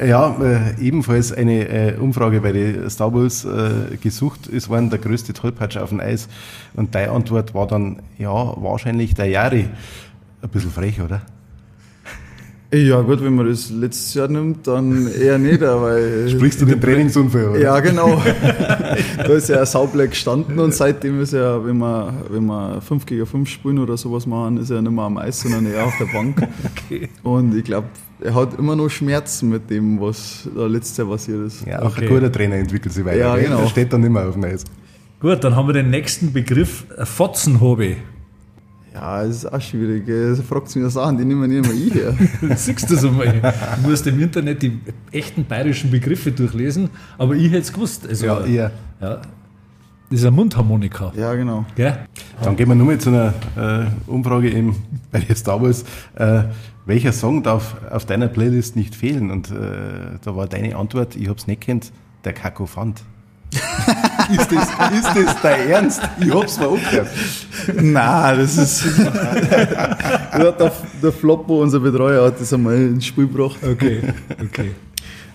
ja, 0.06 0.36
äh, 0.40 0.80
ebenfalls 0.80 1.32
eine 1.32 1.68
äh, 1.68 1.96
Umfrage 1.96 2.40
bei 2.40 2.52
den 2.52 2.88
Star 2.88 3.12
Wars 3.12 3.44
äh, 3.44 3.96
gesucht. 3.96 4.48
Es 4.48 4.70
war 4.70 4.80
der 4.80 5.00
größte 5.00 5.32
Tollpatsch 5.32 5.76
auf 5.76 5.88
dem 5.88 5.98
Eis. 5.98 6.28
Und 6.74 6.94
deine 6.94 7.10
Antwort 7.10 7.52
war 7.52 7.66
dann, 7.66 8.00
ja, 8.16 8.30
wahrscheinlich 8.30 9.14
der 9.14 9.26
Jari. 9.26 9.68
Ein 10.40 10.48
bisschen 10.48 10.70
frech, 10.70 11.00
oder? 11.00 11.22
Ja, 12.74 13.02
gut, 13.02 13.22
wenn 13.22 13.34
man 13.34 13.48
das 13.48 13.68
letztes 13.68 14.14
Jahr 14.14 14.28
nimmt, 14.28 14.66
dann 14.66 15.06
eher 15.12 15.36
nicht, 15.36 15.60
weil. 15.60 16.26
Sprichst 16.30 16.58
du 16.62 16.64
den 16.64 16.80
Trainingsunfall, 16.80 17.50
oder? 17.50 17.60
Ja, 17.60 17.80
genau. 17.80 18.22
da 19.18 19.24
ist 19.24 19.50
ja 19.50 19.60
ein 19.60 19.66
Saubleck 19.66 20.10
gestanden 20.10 20.58
und 20.58 20.72
seitdem 20.72 21.20
ist 21.20 21.34
er, 21.34 21.66
wenn 21.66 21.76
wir, 21.76 22.14
wenn 22.30 22.46
wir 22.46 22.80
5 22.80 23.04
gegen 23.04 23.26
5 23.26 23.46
spielen 23.46 23.78
oder 23.78 23.98
sowas 23.98 24.26
machen, 24.26 24.56
ist 24.56 24.70
er 24.70 24.80
nicht 24.80 24.90
mehr 24.90 25.04
am 25.04 25.18
Eis, 25.18 25.40
sondern 25.40 25.66
eher 25.66 25.84
auf 25.84 25.94
der 25.98 26.06
Bank. 26.06 26.48
Okay. 26.84 27.08
Und 27.22 27.56
ich 27.56 27.64
glaube, 27.64 27.86
er 28.20 28.34
hat 28.34 28.58
immer 28.58 28.76
noch 28.76 28.88
Schmerzen 28.88 29.48
mit 29.50 29.70
dem, 29.70 30.00
was 30.00 30.48
da 30.54 30.66
letztes 30.66 30.96
Jahr 30.96 31.08
passiert 31.08 31.46
ist. 31.46 31.66
Ja, 31.66 31.80
auch 31.82 31.92
okay. 31.92 32.06
ein 32.06 32.08
guter 32.08 32.32
Trainer 32.32 32.56
entwickelt 32.56 32.92
sich 32.92 33.04
weiter. 33.04 33.18
Ja, 33.18 33.36
genau. 33.36 33.60
Er 33.60 33.68
steht 33.68 33.92
dann 33.92 34.00
nicht 34.00 34.10
mehr 34.10 34.26
auf 34.26 34.34
dem 34.34 34.44
Eis. 34.44 34.64
Gut, 35.20 35.44
dann 35.44 35.54
haben 35.54 35.68
wir 35.68 35.72
den 35.72 35.90
nächsten 35.90 36.32
Begriff, 36.32 36.84
Fotzenhobby. 37.04 37.96
Ja, 38.94 39.24
das 39.24 39.36
ist 39.36 39.52
auch 39.52 39.60
schwierig. 39.60 40.06
Da 40.06 40.42
fragt 40.42 40.74
mich 40.76 40.92
Sachen, 40.92 41.16
die 41.16 41.24
nehmen 41.24 41.50
nicht 41.50 41.66
mehr 41.66 41.74
ich 41.74 41.94
her. 42.42 42.56
Siehst 42.56 42.90
du 42.90 42.96
so 42.96 43.10
mal? 43.10 43.40
Du 43.82 43.88
musst 43.88 44.06
im 44.06 44.20
Internet 44.20 44.62
die 44.62 44.78
echten 45.10 45.44
bayerischen 45.44 45.90
Begriffe 45.90 46.30
durchlesen, 46.32 46.90
aber 47.16 47.34
ich 47.34 47.46
hätte 47.46 47.62
es 47.62 47.72
gewusst. 47.72 48.06
Also, 48.06 48.26
ja, 48.26 48.44
eher. 48.44 48.70
Ja. 49.00 49.22
Das 50.10 50.20
ist 50.20 50.26
eine 50.26 50.36
Mundharmonika. 50.36 51.10
Ja, 51.16 51.32
genau. 51.34 51.64
Gell? 51.74 51.96
Dann 52.42 52.54
gehen 52.54 52.68
wir 52.68 52.74
nur 52.74 52.86
mal 52.86 52.98
zu 52.98 53.08
einer 53.08 53.32
äh, 53.56 54.10
Umfrage 54.10 54.50
eben 54.50 54.76
bei 55.10 55.20
dir 55.20 55.34
Star 55.34 55.62
Wars. 55.62 55.84
Äh, 56.16 56.42
welcher 56.84 57.12
Song 57.12 57.42
darf 57.42 57.76
auf 57.90 58.04
deiner 58.04 58.28
Playlist 58.28 58.76
nicht 58.76 58.94
fehlen? 58.94 59.30
Und 59.30 59.50
äh, 59.50 60.18
da 60.22 60.36
war 60.36 60.46
deine 60.48 60.76
Antwort, 60.76 61.16
ich 61.16 61.28
habe 61.28 61.38
es 61.38 61.46
nicht 61.46 61.62
kennt, 61.62 61.92
der 62.24 62.34
Kakophant. 62.34 63.02
ist, 64.32 64.52
das, 64.52 64.68
ist 64.68 65.26
das 65.26 65.42
dein 65.42 65.68
Ernst? 65.68 66.02
Ich 66.20 66.34
hab's 66.34 66.58
mal 66.58 66.68
angehört. 66.68 67.08
Nein, 67.80 68.38
das 68.38 68.58
ist. 68.58 68.98
ja, 68.98 70.50
der, 70.52 70.72
der 71.02 71.12
Floppo, 71.12 71.62
unser 71.62 71.80
Betreuer, 71.80 72.26
hat 72.26 72.40
das 72.40 72.52
einmal 72.52 72.76
ins 72.76 73.06
Spiel 73.06 73.26
gebracht. 73.26 73.58
Okay, 73.62 74.02
okay. 74.42 74.72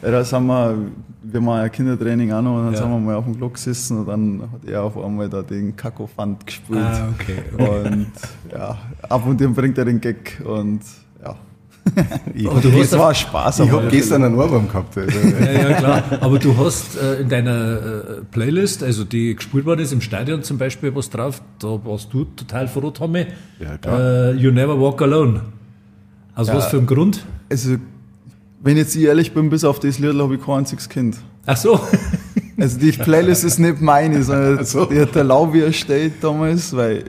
Ja, 0.02 0.12
da 0.12 0.24
sind 0.24 0.46
wir, 0.46 0.78
wir 1.24 1.42
machen 1.42 1.62
ja 1.62 1.70
Kindertraining 1.70 2.32
auch 2.32 2.42
noch 2.42 2.58
und 2.58 2.66
dann 2.66 2.74
ja. 2.74 2.80
sind 2.80 2.90
wir 2.90 3.00
mal 3.00 3.16
auf 3.16 3.26
dem 3.26 3.36
Block 3.36 3.56
gesessen 3.56 4.00
und 4.00 4.08
dann 4.08 4.42
hat 4.52 4.70
er 4.70 4.84
auf 4.84 4.98
einmal 4.98 5.28
da 5.28 5.42
den 5.42 5.76
Kakofant 5.76 6.46
gespielt. 6.46 6.80
Ah, 6.80 7.10
okay, 7.14 7.40
okay. 7.54 7.90
Und 7.90 8.12
ja, 8.52 8.78
ab 9.10 9.26
und 9.26 9.40
zu 9.40 9.50
bringt 9.50 9.78
er 9.78 9.86
den 9.86 10.00
Gag 10.00 10.42
und. 10.46 10.82
Ich, 12.34 12.48
aber 12.48 12.62
du 12.62 12.70
das 12.70 12.92
war 12.98 13.14
Spaß. 13.14 13.62
Ich 13.62 13.72
habe 13.72 13.88
gestern 13.88 14.24
einen 14.24 14.36
Ohrwurm 14.36 14.68
gehabt. 14.68 14.98
Also. 14.98 15.18
ja, 15.20 15.52
ja, 15.52 15.74
klar. 15.74 16.04
Aber 16.22 16.40
du 16.40 16.56
hast 16.58 16.98
äh, 16.98 17.22
in 17.22 17.30
deiner 17.30 17.78
äh, 17.78 18.02
Playlist, 18.32 18.84
also 18.84 19.04
die 19.04 19.36
gespielt 19.36 19.66
worden 19.66 19.82
ist 19.82 19.92
im 19.92 20.02
Stadion 20.02 20.44
zum 20.44 20.58
Beispiel, 20.58 20.94
was 20.96 21.10
drauf, 21.10 21.42
da 21.60 21.80
warst 21.84 22.14
du 22.14 22.26
total 22.26 22.68
froh, 22.68 22.92
Tommy. 22.92 23.28
Ja, 23.60 23.78
klar. 23.78 24.00
Äh, 24.00 24.32
you 24.34 24.52
Never 24.52 24.80
Walk 24.80 25.02
Alone. 25.02 25.42
Aus 26.36 26.48
ja, 26.48 26.56
was 26.56 26.68
für 26.68 26.78
einem 26.78 26.88
Grund? 26.88 27.26
Also, 27.50 27.78
wenn 28.62 28.78
jetzt 28.78 28.96
ich 28.96 29.04
ehrlich 29.04 29.34
bin, 29.34 29.50
bis 29.50 29.64
auf 29.64 29.80
das 29.80 30.00
Lied 30.00 30.16
habe 30.16 30.36
ich 30.36 30.42
kein 30.44 30.60
einziges 30.60 30.90
Kind. 30.90 31.18
Ach 31.46 31.58
so. 31.58 31.80
Also 32.60 32.80
die 32.80 32.92
Playlist 32.92 33.44
ist 33.44 33.60
nicht 33.60 33.82
meine, 33.82 34.24
sondern 34.24 34.66
so. 34.66 34.86
die 34.86 35.00
hat 35.00 35.14
der 35.16 35.24
Lau, 35.24 35.54
wie 35.54 35.62
er 35.62 35.74
steht 35.74 36.24
damals, 36.24 36.76
weil 36.76 37.06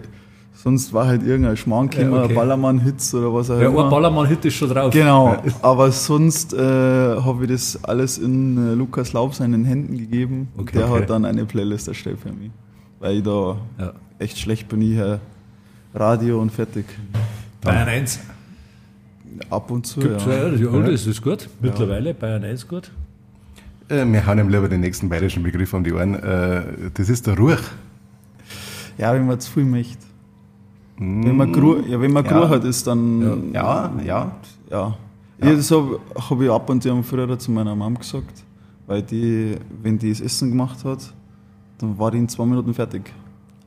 Sonst 0.60 0.92
war 0.92 1.06
halt 1.06 1.22
irgendein 1.22 1.56
Schmarrn 1.56 1.88
ja, 1.92 2.10
okay. 2.10 2.34
Ballermann-Hits 2.34 3.14
oder 3.14 3.32
was 3.32 3.48
auch 3.48 3.60
immer. 3.60 3.78
Ja, 3.78 3.84
ein 3.84 3.90
Ballermann-Hit 3.90 4.44
ist 4.44 4.54
schon 4.54 4.68
drauf. 4.68 4.92
Genau, 4.92 5.40
aber 5.62 5.92
sonst 5.92 6.52
äh, 6.52 6.58
habe 6.58 7.44
ich 7.44 7.50
das 7.52 7.84
alles 7.84 8.18
in 8.18 8.72
äh, 8.72 8.74
Lukas 8.74 9.12
Laub 9.12 9.36
seinen 9.36 9.64
Händen 9.64 9.96
gegeben. 9.96 10.48
Okay, 10.56 10.78
der 10.78 10.90
okay. 10.90 11.02
hat 11.02 11.10
dann 11.10 11.24
eine 11.24 11.44
Playlist 11.44 11.86
erstellt 11.86 12.18
für 12.18 12.32
mich. 12.32 12.50
Weil 12.98 13.18
ich 13.18 13.22
da 13.22 13.56
ja. 13.78 13.92
echt 14.18 14.36
schlecht 14.36 14.68
bin, 14.68 14.82
ich 14.82 14.94
hier 14.94 15.20
Radio 15.94 16.42
und 16.42 16.50
fertig. 16.50 16.86
Bayern 17.60 17.86
1? 17.86 18.18
Ab 19.50 19.70
und 19.70 19.86
zu, 19.86 20.00
Gibt's 20.00 20.24
ja. 20.26 20.48
ja. 20.48 20.80
Das 20.80 21.06
ist 21.06 21.22
gut. 21.22 21.48
Mittlerweile 21.60 22.14
Bayern 22.14 22.42
1 22.42 22.66
gut. 22.66 22.90
Äh, 23.88 24.04
wir 24.04 24.26
hauen 24.26 24.40
ihm 24.40 24.48
lieber 24.48 24.68
den 24.68 24.80
nächsten 24.80 25.08
bayerischen 25.08 25.44
Begriff 25.44 25.72
um 25.72 25.84
die 25.84 25.92
Ohren. 25.92 26.16
Äh, 26.16 26.90
das 26.94 27.08
ist 27.08 27.28
der 27.28 27.38
Ruch. 27.38 27.60
Ja, 28.98 29.14
wenn 29.14 29.24
man 29.24 29.38
zu 29.38 29.52
viel 29.52 29.64
möchte. 29.64 30.07
Wenn 30.98 31.36
man, 31.36 31.52
Gru 31.52 31.76
ja, 31.88 32.00
wenn 32.00 32.12
man 32.12 32.24
ja. 32.24 32.48
hat, 32.48 32.64
ist 32.64 32.86
dann. 32.86 33.52
Ja, 33.52 33.92
ja. 34.04 34.32
ja. 34.70 34.96
ja. 35.40 35.54
Das 35.54 35.70
habe 35.70 36.00
hab 36.14 36.40
ich 36.40 36.50
ab 36.50 36.68
und 36.68 36.82
zu 36.82 37.02
früher 37.02 37.38
zu 37.38 37.52
meiner 37.52 37.76
Mom 37.76 37.96
gesagt, 37.96 38.44
weil 38.86 39.02
die, 39.02 39.54
wenn 39.82 39.98
die 39.98 40.10
das 40.10 40.20
Essen 40.20 40.50
gemacht 40.50 40.84
hat, 40.84 41.12
dann 41.78 41.96
war 41.98 42.10
die 42.10 42.18
in 42.18 42.28
zwei 42.28 42.44
Minuten 42.44 42.74
fertig 42.74 43.12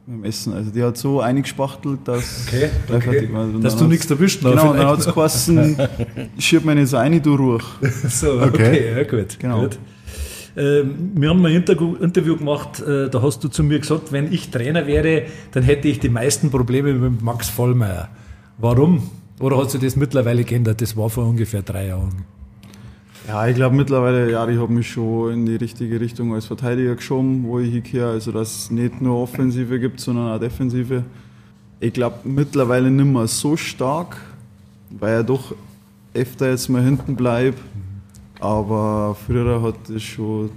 mit 0.06 0.18
dem 0.18 0.24
Essen. 0.26 0.54
Also 0.54 0.72
die 0.72 0.84
hat 0.84 0.98
so 0.98 1.22
eingespachtelt, 1.22 2.00
dass 2.04 2.48
okay, 2.48 2.70
okay. 2.94 3.30
dass 3.62 3.78
du 3.78 3.86
nichts 3.86 4.12
erwischt 4.12 4.44
hast. 4.44 4.52
Genau, 4.52 4.74
dann 4.74 4.88
hat 4.88 5.00
es 5.00 5.06
geheißen, 5.06 5.78
schieb 6.38 6.66
mir 6.66 6.76
nicht 6.76 6.90
so 6.90 6.98
ein, 6.98 7.22
du 7.22 7.36
Ruhe. 7.36 7.60
so, 8.10 8.42
okay, 8.42 8.48
okay 8.50 8.98
ja, 8.98 9.04
gut. 9.04 9.40
Genau. 9.40 9.62
Gut. 9.62 9.80
Ähm, 10.58 11.12
wir 11.16 11.30
haben 11.30 11.46
ein 11.46 11.56
Interview 11.56 12.36
gemacht, 12.36 12.82
äh, 12.82 13.10
da 13.10 13.22
hast 13.22 13.44
du 13.44 13.48
zu 13.48 13.64
mir 13.64 13.80
gesagt, 13.80 14.12
wenn 14.12 14.32
ich 14.32 14.50
Trainer 14.50 14.86
wäre, 14.88 15.24
dann 15.52 15.64
hätte 15.64 15.88
ich 15.88 16.00
die 16.00 16.10
meisten 16.10 16.52
Probleme 16.52 16.94
mit 16.94 17.22
Max 17.22 17.50
Vollmeier. 17.50 18.10
Warum? 18.58 19.10
Oder 19.40 19.58
hat 19.58 19.72
sich 19.72 19.82
das 19.82 19.96
mittlerweile 19.96 20.44
geändert? 20.44 20.82
Das 20.82 20.96
war 20.96 21.10
vor 21.10 21.26
ungefähr 21.26 21.62
drei 21.62 21.88
Jahren. 21.88 22.26
Ja, 23.28 23.48
ich 23.48 23.56
glaube 23.56 23.76
mittlerweile, 23.76 24.32
ja, 24.32 24.48
ich 24.48 24.60
habe 24.60 24.74
mich 24.74 24.92
schon 24.92 25.34
in 25.34 25.46
die 25.46 25.56
richtige 25.56 26.00
Richtung 26.00 26.34
als 26.34 26.46
Verteidiger 26.46 26.96
geschoben, 26.96 27.44
wo 27.46 27.60
ich 27.60 27.72
hingehe. 27.72 28.06
Also, 28.06 28.32
dass 28.32 28.64
es 28.64 28.72
nicht 28.72 29.02
nur 29.02 29.18
Offensive 29.18 29.80
gibt, 29.80 30.00
sondern 30.00 30.36
auch 30.36 30.40
Defensive. 30.40 31.04
Ich 31.80 31.94
glaube 31.94 32.18
mittlerweile 32.24 32.92
nicht 32.92 33.06
mehr 33.06 33.28
so 33.28 33.56
stark, 33.58 34.18
weil 34.90 35.14
er 35.14 35.24
doch 35.24 35.56
öfter 36.14 36.50
jetzt 36.50 36.70
mal 36.70 36.84
hinten 36.84 37.16
bleibt. 37.16 37.60
Aber 38.42 39.16
früher 39.28 39.62
hat 39.62 39.76
das 39.88 40.02
schon, 40.02 40.50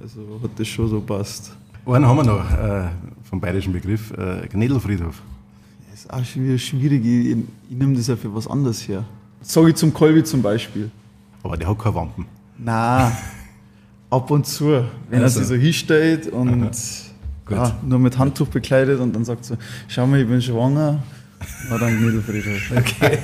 also 0.00 0.40
hat 0.42 0.50
das 0.56 0.68
schon 0.68 0.88
so 0.88 1.00
passt. 1.00 1.56
Einen 1.86 2.06
haben 2.06 2.16
wir 2.18 2.24
noch 2.24 2.50
äh, 2.50 2.88
vom 3.22 3.40
bayerischen 3.40 3.72
Begriff, 3.72 4.12
äh, 4.12 4.46
Gnädelfriedhof. 4.46 5.22
Das 5.90 6.00
ist 6.00 6.12
auch 6.12 6.22
schon 6.22 6.44
wieder 6.44 6.58
schwierig. 6.58 7.02
Ich, 7.02 7.30
ich, 7.32 7.36
ich 7.70 7.76
nehme 7.76 7.96
das 7.96 8.08
ja 8.08 8.16
für 8.16 8.34
was 8.34 8.46
anderes 8.46 8.86
her. 8.86 9.04
Sag 9.40 9.66
ich 9.68 9.74
zum 9.74 9.92
Kolbi 9.92 10.22
zum 10.22 10.42
Beispiel. 10.42 10.90
Aber 11.42 11.56
der 11.56 11.68
hat 11.68 11.78
keine 11.78 11.94
Wampen. 11.94 12.26
Nein, 12.58 13.12
ab 14.10 14.30
und 14.30 14.46
zu, 14.46 14.84
wenn 15.08 15.22
also. 15.22 15.40
er 15.40 15.44
sich 15.44 15.46
so 15.46 15.54
hinstellt 15.54 16.28
und 16.28 16.70
ja, 17.50 17.76
nur 17.82 17.98
mit 17.98 18.18
Handtuch 18.18 18.48
bekleidet 18.48 19.00
und 19.00 19.14
dann 19.14 19.24
sagt 19.24 19.46
so, 19.46 19.56
schau 19.88 20.06
mal, 20.06 20.20
ich 20.20 20.28
bin 20.28 20.42
schwanger, 20.42 21.02
war 21.70 21.78
dann 21.78 21.98
Gnädelfriedhof. 21.98 22.76
Okay. 22.76 23.18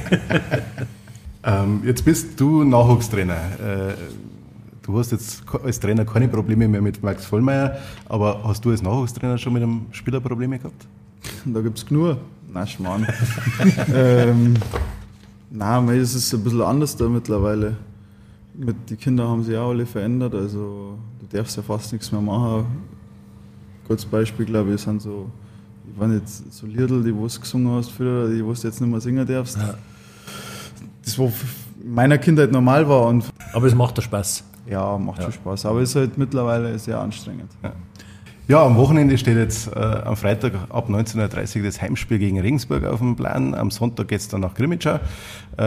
ähm, 1.44 1.82
jetzt 1.84 2.04
bist 2.04 2.38
du 2.40 2.64
Nachwuchstrainer. 2.64 3.34
Äh, 3.34 3.94
du 4.82 4.98
hast 4.98 5.12
jetzt 5.12 5.42
als 5.62 5.80
Trainer 5.80 6.04
keine 6.04 6.28
Probleme 6.28 6.68
mehr 6.68 6.82
mit 6.82 7.02
Max 7.02 7.24
Vollmeier, 7.24 7.78
aber 8.08 8.42
hast 8.44 8.64
du 8.64 8.70
als 8.70 8.82
Nachwuchstrainer 8.82 9.38
schon 9.38 9.52
mit 9.52 9.62
einem 9.62 9.86
Spieler 9.92 10.20
Probleme 10.20 10.58
gehabt? 10.58 10.86
Da 11.44 11.60
gibt 11.60 11.78
es 11.78 11.86
genug. 11.86 12.16
Nein, 12.52 12.66
Schmarrn. 12.66 13.06
ähm, 13.94 14.54
nein, 15.50 15.88
es 15.90 16.14
ist 16.14 16.32
ein 16.34 16.42
bisschen 16.42 16.62
anders 16.62 16.96
da 16.96 17.08
mittlerweile 17.08 17.76
mit, 18.54 18.76
die 18.90 18.96
Kinder 18.96 19.28
haben 19.28 19.42
sich 19.42 19.56
auch 19.56 19.70
alle 19.70 19.86
verändert, 19.86 20.34
also 20.34 20.98
du 21.18 21.36
darfst 21.36 21.56
ja 21.56 21.62
fast 21.62 21.92
nichts 21.92 22.12
mehr 22.12 22.20
machen. 22.20 22.66
Kurz 23.86 24.04
Beispiel, 24.04 24.46
glaube 24.46 24.74
ich, 24.74 24.80
sind 24.80 25.02
so, 25.02 25.30
ich 25.90 25.98
war 25.98 26.08
nicht 26.08 26.28
so 26.28 26.66
Liedl, 26.66 27.02
die 27.02 27.10
du 27.10 27.22
gesungen 27.22 27.72
hast 27.72 27.90
früher, 27.90 28.28
die 28.28 28.38
du 28.38 28.50
jetzt 28.50 28.64
nicht 28.64 28.90
mehr 28.90 29.00
singen 29.00 29.26
darfst. 29.26 29.56
Ja. 29.56 29.74
Das 31.16 31.32
in 31.82 31.94
meiner 31.94 32.18
Kindheit 32.18 32.52
normal 32.52 32.88
war. 32.88 33.06
Und 33.06 33.24
aber 33.52 33.66
es 33.66 33.74
macht 33.74 33.98
doch 33.98 34.02
Spaß. 34.02 34.44
Ja, 34.68 34.98
macht 34.98 35.18
ja. 35.18 35.24
schon 35.24 35.32
Spaß, 35.32 35.66
aber 35.66 35.80
es 35.80 35.90
ist 35.90 35.96
halt 35.96 36.18
mittlerweile 36.18 36.78
sehr 36.78 37.00
anstrengend. 37.00 37.50
Ja. 37.62 37.72
Ja, 38.48 38.66
am 38.66 38.76
Wochenende 38.76 39.16
steht 39.16 39.36
jetzt 39.36 39.68
äh, 39.68 39.78
am 39.78 40.16
Freitag 40.16 40.54
ab 40.70 40.88
19.30 40.88 41.58
Uhr 41.58 41.64
das 41.66 41.80
Heimspiel 41.80 42.18
gegen 42.18 42.40
Regensburg 42.40 42.84
auf 42.84 42.98
dem 42.98 43.14
Plan. 43.14 43.54
Am 43.54 43.70
Sonntag 43.70 44.08
geht 44.08 44.18
es 44.18 44.26
dann 44.26 44.40
nach 44.40 44.54
Grimmitschau. 44.54 44.98
Äh, 45.56 45.62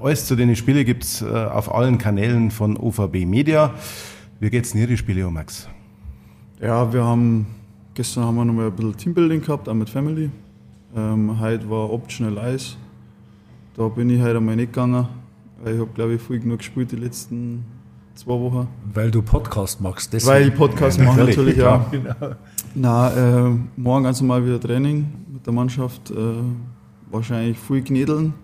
alles 0.00 0.26
zu 0.26 0.36
den 0.36 0.54
Spielen 0.54 0.86
gibt 0.86 1.02
es 1.02 1.20
äh, 1.20 1.26
auf 1.26 1.74
allen 1.74 1.98
Kanälen 1.98 2.52
von 2.52 2.76
OVB 2.76 3.26
Media. 3.26 3.74
Wie 4.38 4.50
geht 4.50 4.66
es 4.66 4.70
denn 4.70 4.86
die 4.86 4.96
Spiele 4.96 5.26
um, 5.26 5.34
Max? 5.34 5.68
Ja, 6.60 6.92
wir 6.92 7.02
haben 7.02 7.46
gestern 7.98 8.22
haben 8.22 8.36
wir 8.36 8.44
noch 8.44 8.54
mal 8.54 8.66
ein 8.66 8.72
bisschen 8.72 8.96
Teambuilding 8.96 9.40
gehabt, 9.40 9.68
auch 9.68 9.74
mit 9.74 9.90
Family. 9.90 10.30
Ähm, 10.96 11.40
heute 11.40 11.68
war 11.68 11.92
optional 11.92 12.38
Eis. 12.38 12.76
Da 13.78 13.86
bin 13.86 14.10
ich 14.10 14.20
heute 14.20 14.38
einmal 14.38 14.56
nicht 14.56 14.72
gegangen, 14.72 15.06
weil 15.62 15.74
ich 15.76 15.80
habe, 15.80 15.90
glaube 15.94 16.14
ich, 16.14 16.20
viel 16.20 16.40
genug 16.40 16.58
gespielt 16.58 16.90
die 16.90 16.96
letzten 16.96 17.64
zwei 18.16 18.32
Wochen. 18.32 18.66
Weil 18.92 19.12
du 19.12 19.22
Podcast 19.22 19.80
machst, 19.80 20.12
deswegen. 20.12 20.34
Weil 20.34 20.48
ich 20.48 20.54
Podcast 20.56 20.98
ja, 20.98 21.04
mache, 21.04 21.20
natürlich, 21.20 21.56
ja. 21.56 21.86
Genau. 21.92 22.12
Na, 22.74 23.46
äh, 23.46 23.54
morgen 23.76 24.02
ganz 24.02 24.20
normal 24.20 24.44
wieder 24.44 24.58
Training 24.58 25.06
mit 25.32 25.46
der 25.46 25.52
Mannschaft. 25.52 26.10
Äh, 26.10 26.14
wahrscheinlich 27.08 27.56
viel 27.56 27.80
Gnädeln. 27.82 28.34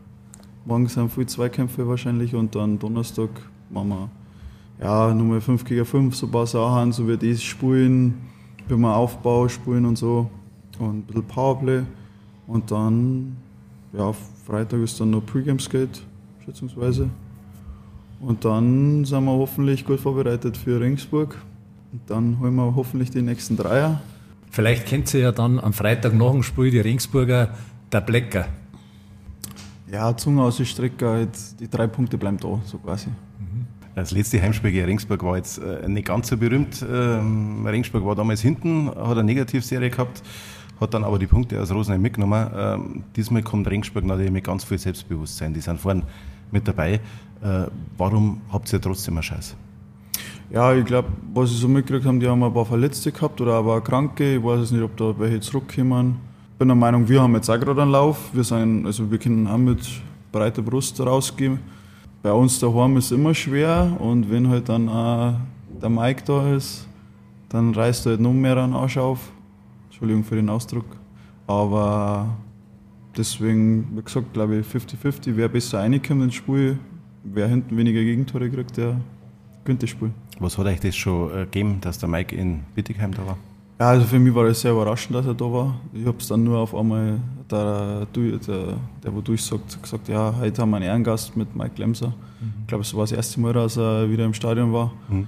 Morgen 0.67 0.87
sind 0.87 1.11
viel 1.11 1.27
Zweikämpfe 1.27 1.89
wahrscheinlich 1.89 2.33
und 2.37 2.55
dann 2.55 2.79
Donnerstag 2.79 3.31
machen 3.71 3.89
wir 3.89 4.11
ja, 4.85 5.13
Nummer 5.13 5.41
5 5.41 5.65
gegen 5.65 5.85
5, 5.85 6.15
so 6.15 6.27
ein 6.27 6.31
paar 6.31 6.47
Sachen, 6.47 6.93
so 6.93 7.09
wie 7.09 7.17
das 7.17 7.43
spielen, 7.43 8.23
wie 8.69 8.77
wir 8.77 8.95
Aufbau 8.95 9.49
spielen 9.49 9.85
und 9.85 9.99
so. 9.99 10.31
Und 10.79 10.99
ein 10.99 11.03
bisschen 11.03 11.25
Powerplay. 11.25 11.83
Und 12.47 12.71
dann, 12.71 13.37
ja, 13.93 14.13
Freitag 14.47 14.81
ist 14.81 15.01
dann 15.01 15.11
noch 15.11 15.25
Pre-Game-Skate, 15.25 16.03
schätzungsweise. 16.45 17.09
Und 18.21 18.45
dann 18.45 19.05
sind 19.05 19.25
wir 19.25 19.33
hoffentlich 19.33 19.87
gut 19.87 20.01
vorbereitet 20.01 20.57
für 20.57 20.79
Ringsburg. 20.81 21.39
Und 21.93 22.01
dann 22.09 22.39
holen 22.41 22.55
wir 22.55 22.75
hoffentlich 22.75 23.11
die 23.11 23.23
nächsten 23.23 23.57
Dreier. 23.57 24.03
Vielleicht 24.51 24.87
kennt 24.87 25.13
ihr 25.15 25.21
ja 25.21 25.33
dann 25.33 25.59
am 25.59 25.73
Freitag 25.73 26.15
nach 26.15 26.31
dem 26.31 26.43
Spiel 26.43 26.71
die 26.71 26.81
Ringsburger 26.81 27.55
der 27.91 28.01
Blecker. 28.03 28.47
Ja, 29.91 30.15
Zunge 30.17 30.43
aus 30.43 30.59
der 30.59 30.65
Strecke, 30.65 31.09
halt, 31.09 31.61
die 31.61 31.69
drei 31.69 31.87
Punkte 31.87 32.19
bleiben 32.19 32.37
da, 32.39 32.61
so 32.65 32.79
quasi. 32.79 33.09
Mhm. 33.09 33.67
Das 33.95 34.11
letzte 34.11 34.43
Heimspiel 34.43 34.73
gegen 34.73 34.87
Ringsburg 34.87 35.23
war 35.23 35.37
jetzt 35.37 35.59
äh, 35.59 35.89
nicht 35.89 36.07
ganz 36.07 36.29
so 36.29 36.37
berühmt. 36.37 36.85
Ähm, 36.87 37.67
Ringsburg 37.67 38.05
war 38.05 38.15
damals 38.15 38.43
hinten, 38.43 38.89
hat 38.89 39.13
eine 39.13 39.25
Negativserie 39.25 39.91
gehabt, 39.91 40.23
hat 40.81 40.95
dann 40.95 41.05
aber 41.05 41.19
die 41.19 41.27
Punkte 41.27 41.61
aus 41.61 41.73
Rosenheim 41.73 42.03
mitgenommen. 42.03 42.51
Ähm, 42.57 43.05
diesmal 43.17 43.43
kommt 43.43 43.69
Ringsburg 43.69 44.05
natürlich 44.05 44.33
mit 44.33 44.45
ganz 44.45 44.65
viel 44.65 44.79
Selbstbewusstsein. 44.79 45.55
Die 45.55 45.61
sind 45.61 45.81
vorne 45.81 46.03
mit 46.51 46.67
dabei. 46.67 47.01
Äh, 47.43 47.67
warum 47.97 48.41
habt 48.53 48.73
ihr 48.73 48.81
trotzdem 48.81 49.15
eine 49.15 49.23
Scheiß? 49.23 49.57
Ja, 50.51 50.75
ich 50.75 50.85
glaube, 50.85 51.09
was 51.33 51.51
ich 51.51 51.59
so 51.59 51.69
mitgekriegt 51.69 52.07
habe, 52.07 52.19
die 52.19 52.29
haben 52.29 52.43
ein 52.43 52.53
paar 52.53 52.67
Verletzte 52.67 53.11
gehabt 53.11 53.41
oder 53.41 53.55
aber 53.55 53.81
Kranke. 53.81 54.37
Ich 54.37 54.43
weiß 54.43 54.61
es 54.61 54.71
nicht, 54.73 54.83
ob 54.83 54.97
da 54.97 55.15
welche 55.19 55.41
zurückkommen. 55.41 56.17
Ich 56.53 56.59
bin 56.59 56.69
der 56.69 56.77
Meinung, 56.77 57.09
wir 57.09 57.21
haben 57.23 57.35
jetzt 57.35 57.51
auch 57.51 57.59
gerade 57.59 57.83
einen 57.83 57.91
Lauf. 57.91 58.31
Wir, 58.33 58.45
sind, 58.45 58.87
also 58.87 59.11
wir 59.11 59.19
können 59.19 59.47
auch 59.47 59.59
mit 59.59 59.81
breiter 60.31 60.63
Brust 60.63 61.01
rausgehen. 61.01 61.59
Bei 62.23 62.33
uns 62.33 62.59
daheim 62.59 62.97
ist 62.97 63.13
immer 63.13 63.35
schwer 63.35 63.97
und 63.99 64.31
wenn 64.31 64.49
halt 64.49 64.69
dann 64.69 64.89
auch 64.89 65.35
der 65.83 65.91
Mike 65.91 66.23
da 66.25 66.55
ist, 66.55 66.87
dann 67.49 67.75
reißt 67.75 68.07
er 68.07 68.11
halt 68.11 68.21
noch 68.21 68.33
mehr 68.33 68.57
einen 68.57 68.73
Arsch 68.73 68.97
auf. 68.97 69.19
Entschuldigung 70.05 70.25
für 70.25 70.37
den 70.37 70.51
Ausdruck. 70.51 70.85
Aber 71.47 72.37
deswegen, 73.17 73.97
wie 73.97 74.03
gesagt, 74.03 74.33
glaube 74.35 74.57
ich 74.57 74.67
50-50. 74.67 75.33
Wer 75.37 75.49
besser 75.49 75.79
reinkommt 75.79 76.23
ins 76.23 76.35
Spiel, 76.35 76.79
wer 77.23 77.49
hinten 77.49 77.77
weniger 77.77 78.03
Gegentore 78.03 78.51
kriegt, 78.51 78.77
der 78.77 79.01
gewinnt 79.65 79.83
das 79.83 79.91
Spiel. 79.91 80.11
Was 80.41 80.59
hat 80.59 80.67
euch 80.67 80.81
das 80.81 80.95
schon 80.95 81.31
äh, 81.31 81.45
gegeben, 81.45 81.79
dass 81.81 81.99
der 81.99 82.09
Mike 82.09 82.37
in 82.37 82.61
Bittigheim 82.75 83.13
da 83.13 83.27
war? 83.27 83.39
Ja, 83.81 83.89
also 83.89 84.05
für 84.05 84.19
mich 84.19 84.35
war 84.35 84.45
es 84.45 84.61
sehr 84.61 84.73
überraschend, 84.73 85.17
dass 85.17 85.27
er 85.27 85.35
da 85.35 85.45
war. 85.45 85.81
Ich 85.93 86.07
habe 86.07 86.19
es 86.19 86.29
dann 86.29 86.45
nur 86.45 86.59
auf 86.59 86.75
einmal, 86.75 87.19
der, 87.51 88.07
der, 88.07 88.77
der 89.03 89.15
wo 89.15 89.21
durchsagt, 89.21 89.83
gesagt, 89.83 90.09
ja, 90.09 90.35
heute 90.39 90.63
haben 90.63 90.71
wir 90.71 90.77
einen 90.77 90.85
Ehrengast 90.85 91.37
mit 91.37 91.57
Mike 91.57 91.75
Lemser. 91.79 92.09
Mhm. 92.09 92.53
Ich 92.61 92.67
glaube, 92.67 92.83
es 92.83 92.95
war 92.95 93.03
das 93.03 93.13
erste 93.13 93.41
Mal, 93.41 93.53
dass 93.53 93.77
er 93.77 94.11
wieder 94.11 94.25
im 94.25 94.35
Stadion 94.35 94.73
war. 94.73 94.93
Mhm. 95.09 95.27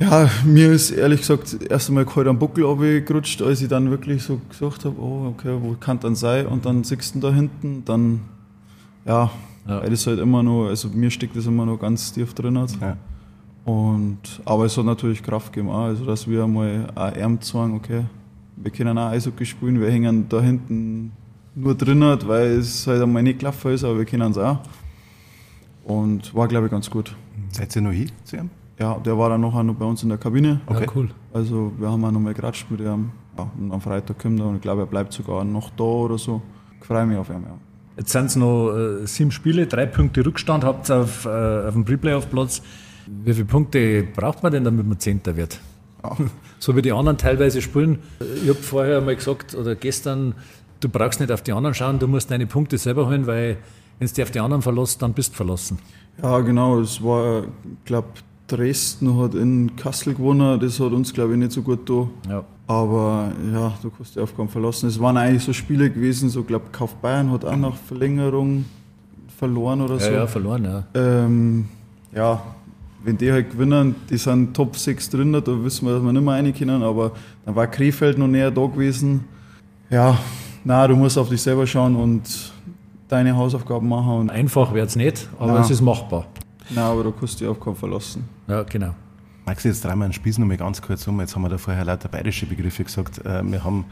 Ja, 0.00 0.30
mir 0.44 0.70
ist 0.70 0.92
ehrlich 0.92 1.20
gesagt 1.20 1.58
erst 1.68 1.88
einmal 1.88 2.06
kalt 2.06 2.28
am 2.28 2.38
Buckel 2.38 2.64
abgerutscht, 2.64 3.42
als 3.42 3.62
ich 3.62 3.68
dann 3.68 3.90
wirklich 3.90 4.22
so 4.22 4.40
gesagt 4.48 4.84
habe, 4.84 5.00
oh, 5.00 5.26
okay, 5.26 5.56
wo 5.60 5.74
kann 5.74 5.98
dann 5.98 6.14
sein? 6.14 6.46
Und 6.46 6.64
dann 6.64 6.84
siehst 6.84 7.16
du 7.16 7.20
da 7.20 7.32
hinten, 7.32 7.84
dann, 7.84 8.20
ja, 9.04 9.30
ja. 9.66 9.82
Weil 9.82 9.90
das 9.90 10.06
halt 10.06 10.18
immer 10.18 10.42
noch, 10.42 10.68
also 10.68 10.88
mir 10.88 11.10
steckt 11.10 11.36
das 11.36 11.46
immer 11.46 11.66
noch 11.66 11.78
ganz 11.78 12.12
tief 12.12 12.32
drin. 12.32 12.58
Hat. 12.58 12.70
Ja. 12.80 12.96
Und, 13.64 14.40
aber 14.44 14.64
es 14.64 14.76
hat 14.76 14.86
natürlich 14.86 15.22
Kraft 15.22 15.52
gegeben, 15.52 15.68
auch, 15.68 15.84
also 15.84 16.06
dass 16.06 16.26
wir 16.26 16.44
einmal 16.44 16.90
auch 16.94 17.14
Arm 17.20 17.38
sagen, 17.42 17.74
okay, 17.74 18.04
wir 18.56 18.70
können 18.70 18.96
auch 18.96 19.10
Eishockey 19.10 19.44
spielen, 19.44 19.80
wir 19.80 19.90
hängen 19.90 20.26
da 20.28 20.40
hinten 20.40 21.12
nur 21.54 21.74
drin, 21.74 22.00
weil 22.24 22.52
es 22.52 22.86
halt 22.86 23.02
einmal 23.02 23.22
nicht 23.22 23.40
gelaufen 23.40 23.72
ist, 23.72 23.84
aber 23.84 23.98
wir 23.98 24.04
können 24.04 24.30
es 24.30 24.38
auch. 24.38 24.60
Und 25.84 26.34
war, 26.34 26.48
glaube 26.48 26.66
ich, 26.66 26.70
ganz 26.70 26.88
gut. 26.88 27.14
Seid 27.50 27.74
ihr 27.76 27.82
noch 27.82 27.92
hier 27.92 28.08
zu 28.24 28.36
ihm? 28.36 28.50
Ja, 28.78 28.94
der 28.98 29.18
war 29.18 29.28
dann 29.28 29.40
nachher 29.40 29.64
noch 29.64 29.74
bei 29.74 29.84
uns 29.84 30.02
in 30.02 30.08
der 30.08 30.18
Kabine. 30.18 30.60
Okay, 30.66 30.84
ja, 30.84 30.92
cool. 30.94 31.08
Also 31.32 31.72
wir 31.78 31.90
haben 31.90 32.04
auch 32.04 32.12
noch 32.12 32.20
mal 32.20 32.34
geratscht 32.34 32.70
mit 32.70 32.80
ihm. 32.80 33.10
Ja, 33.36 33.50
und 33.58 33.72
am 33.72 33.80
Freitag 33.80 34.18
kommt 34.18 34.38
er 34.40 34.46
und 34.46 34.56
ich 34.56 34.62
glaube, 34.62 34.82
er 34.82 34.86
bleibt 34.86 35.12
sogar 35.12 35.44
noch 35.44 35.70
da 35.70 35.84
oder 35.84 36.18
so. 36.18 36.42
Ich 36.80 36.86
freue 36.86 37.06
mich 37.06 37.18
auf 37.18 37.28
ihn, 37.28 37.42
ja. 37.42 37.58
Jetzt 37.96 38.12
sind 38.12 38.26
es 38.26 38.36
noch 38.36 38.70
äh, 38.70 39.06
sieben 39.06 39.32
Spiele, 39.32 39.66
drei 39.66 39.86
Punkte 39.86 40.24
Rückstand 40.24 40.62
habt 40.62 40.88
ihr 40.88 40.98
auf, 40.98 41.24
äh, 41.24 41.28
auf 41.28 41.74
dem 41.74 41.84
Pre-Playoff-Platz. 41.84 42.62
Wie 43.24 43.32
viele 43.32 43.46
Punkte 43.46 44.04
braucht 44.04 44.42
man 44.44 44.52
denn, 44.52 44.62
damit 44.62 44.86
man 44.86 44.98
Zehnter 44.98 45.36
wird? 45.36 45.60
Ja. 46.02 46.16
So 46.60 46.74
wie 46.74 46.82
die 46.82 46.90
anderen 46.90 47.16
teilweise 47.16 47.62
spielen. 47.62 48.00
Ich 48.42 48.48
habe 48.48 48.58
vorher 48.58 49.00
mal 49.00 49.14
gesagt, 49.14 49.54
oder 49.54 49.76
gestern, 49.76 50.34
du 50.80 50.88
brauchst 50.88 51.20
nicht 51.20 51.30
auf 51.30 51.42
die 51.42 51.52
anderen 51.52 51.72
schauen, 51.72 52.00
du 52.00 52.08
musst 52.08 52.32
deine 52.32 52.48
Punkte 52.48 52.78
selber 52.78 53.06
holen, 53.06 53.28
weil 53.28 53.58
wenn 54.00 54.08
du 54.08 54.12
dich 54.12 54.24
auf 54.24 54.32
die 54.32 54.40
anderen 54.40 54.60
verlässt, 54.60 55.00
dann 55.00 55.12
bist 55.12 55.34
du 55.34 55.36
verlassen. 55.36 55.78
Ja, 56.20 56.40
genau. 56.40 56.80
Es 56.80 57.00
war, 57.00 57.44
ich 57.44 57.84
glaube, 57.84 58.08
Dresden 58.48 59.16
hat 59.18 59.34
in 59.34 59.76
Kassel 59.76 60.14
gewonnen. 60.14 60.58
Das 60.58 60.80
hat 60.80 60.92
uns, 60.92 61.12
glaube 61.12 61.34
ich, 61.34 61.38
nicht 61.38 61.52
so 61.52 61.62
gut 61.62 61.88
da. 61.88 62.08
Ja. 62.28 62.44
Aber 62.66 63.32
ja, 63.52 63.72
du 63.80 63.90
kannst 63.90 64.16
die 64.16 64.20
Aufgaben 64.20 64.48
verlassen. 64.48 64.88
Es 64.88 65.00
waren 65.00 65.16
eigentlich 65.16 65.44
so 65.44 65.52
Spiele 65.52 65.90
gewesen, 65.90 66.28
so 66.28 66.42
glaube 66.42 66.66
Kauf 66.72 66.94
Bayern 66.96 67.30
hat 67.30 67.44
auch 67.44 67.56
nach 67.56 67.74
Verlängerung 67.74 68.64
verloren 69.38 69.80
oder 69.80 69.98
so. 69.98 70.10
Ja, 70.10 70.26
verloren, 70.26 70.64
ja. 70.64 70.84
Ähm, 70.94 71.66
ja, 72.14 72.42
wenn 73.04 73.16
die 73.16 73.30
halt 73.30 73.50
gewinnen, 73.50 73.94
die 74.10 74.18
sind 74.18 74.54
Top 74.54 74.76
6 74.76 75.10
drin, 75.10 75.32
da 75.32 75.42
wissen 75.46 75.86
wir, 75.86 75.94
dass 75.94 76.02
wir 76.02 76.12
nicht 76.12 76.24
mehr 76.24 76.34
rein 76.34 76.52
können, 76.52 76.82
aber 76.82 77.12
dann 77.44 77.54
war 77.54 77.66
Krefeld 77.66 78.18
noch 78.18 78.26
näher 78.26 78.50
da 78.50 78.66
gewesen. 78.66 79.24
Ja, 79.88 80.18
na, 80.64 80.86
du 80.86 80.96
musst 80.96 81.16
auf 81.16 81.28
dich 81.28 81.40
selber 81.40 81.66
schauen 81.66 81.96
und 81.96 82.52
deine 83.08 83.36
Hausaufgaben 83.36 83.88
machen. 83.88 84.28
Einfach 84.28 84.74
wird 84.74 84.88
es 84.88 84.96
nicht, 84.96 85.28
aber 85.38 85.52
na. 85.54 85.60
es 85.60 85.70
ist 85.70 85.80
machbar. 85.80 86.26
Nein, 86.70 86.84
aber 86.84 87.04
du 87.04 87.12
kannst 87.12 87.40
dich 87.40 87.48
auf 87.48 87.58
keinen 87.60 87.76
verlassen. 87.76 88.28
Ja, 88.46 88.62
genau. 88.62 88.94
Max, 89.48 89.64
jetzt 89.64 89.82
drehen 89.82 89.96
wir 89.96 90.04
einen 90.04 90.12
Spieß 90.12 90.36
nochmal 90.36 90.58
ganz 90.58 90.82
kurz 90.82 91.06
um. 91.06 91.18
Jetzt 91.20 91.34
haben 91.34 91.40
wir 91.40 91.48
da 91.48 91.56
vorher 91.56 91.82
lauter 91.82 92.10
bayerische 92.10 92.44
Begriffe 92.44 92.84
gesagt. 92.84 93.24
Äh, 93.24 93.42
wir 93.44 93.64
haben 93.64 93.86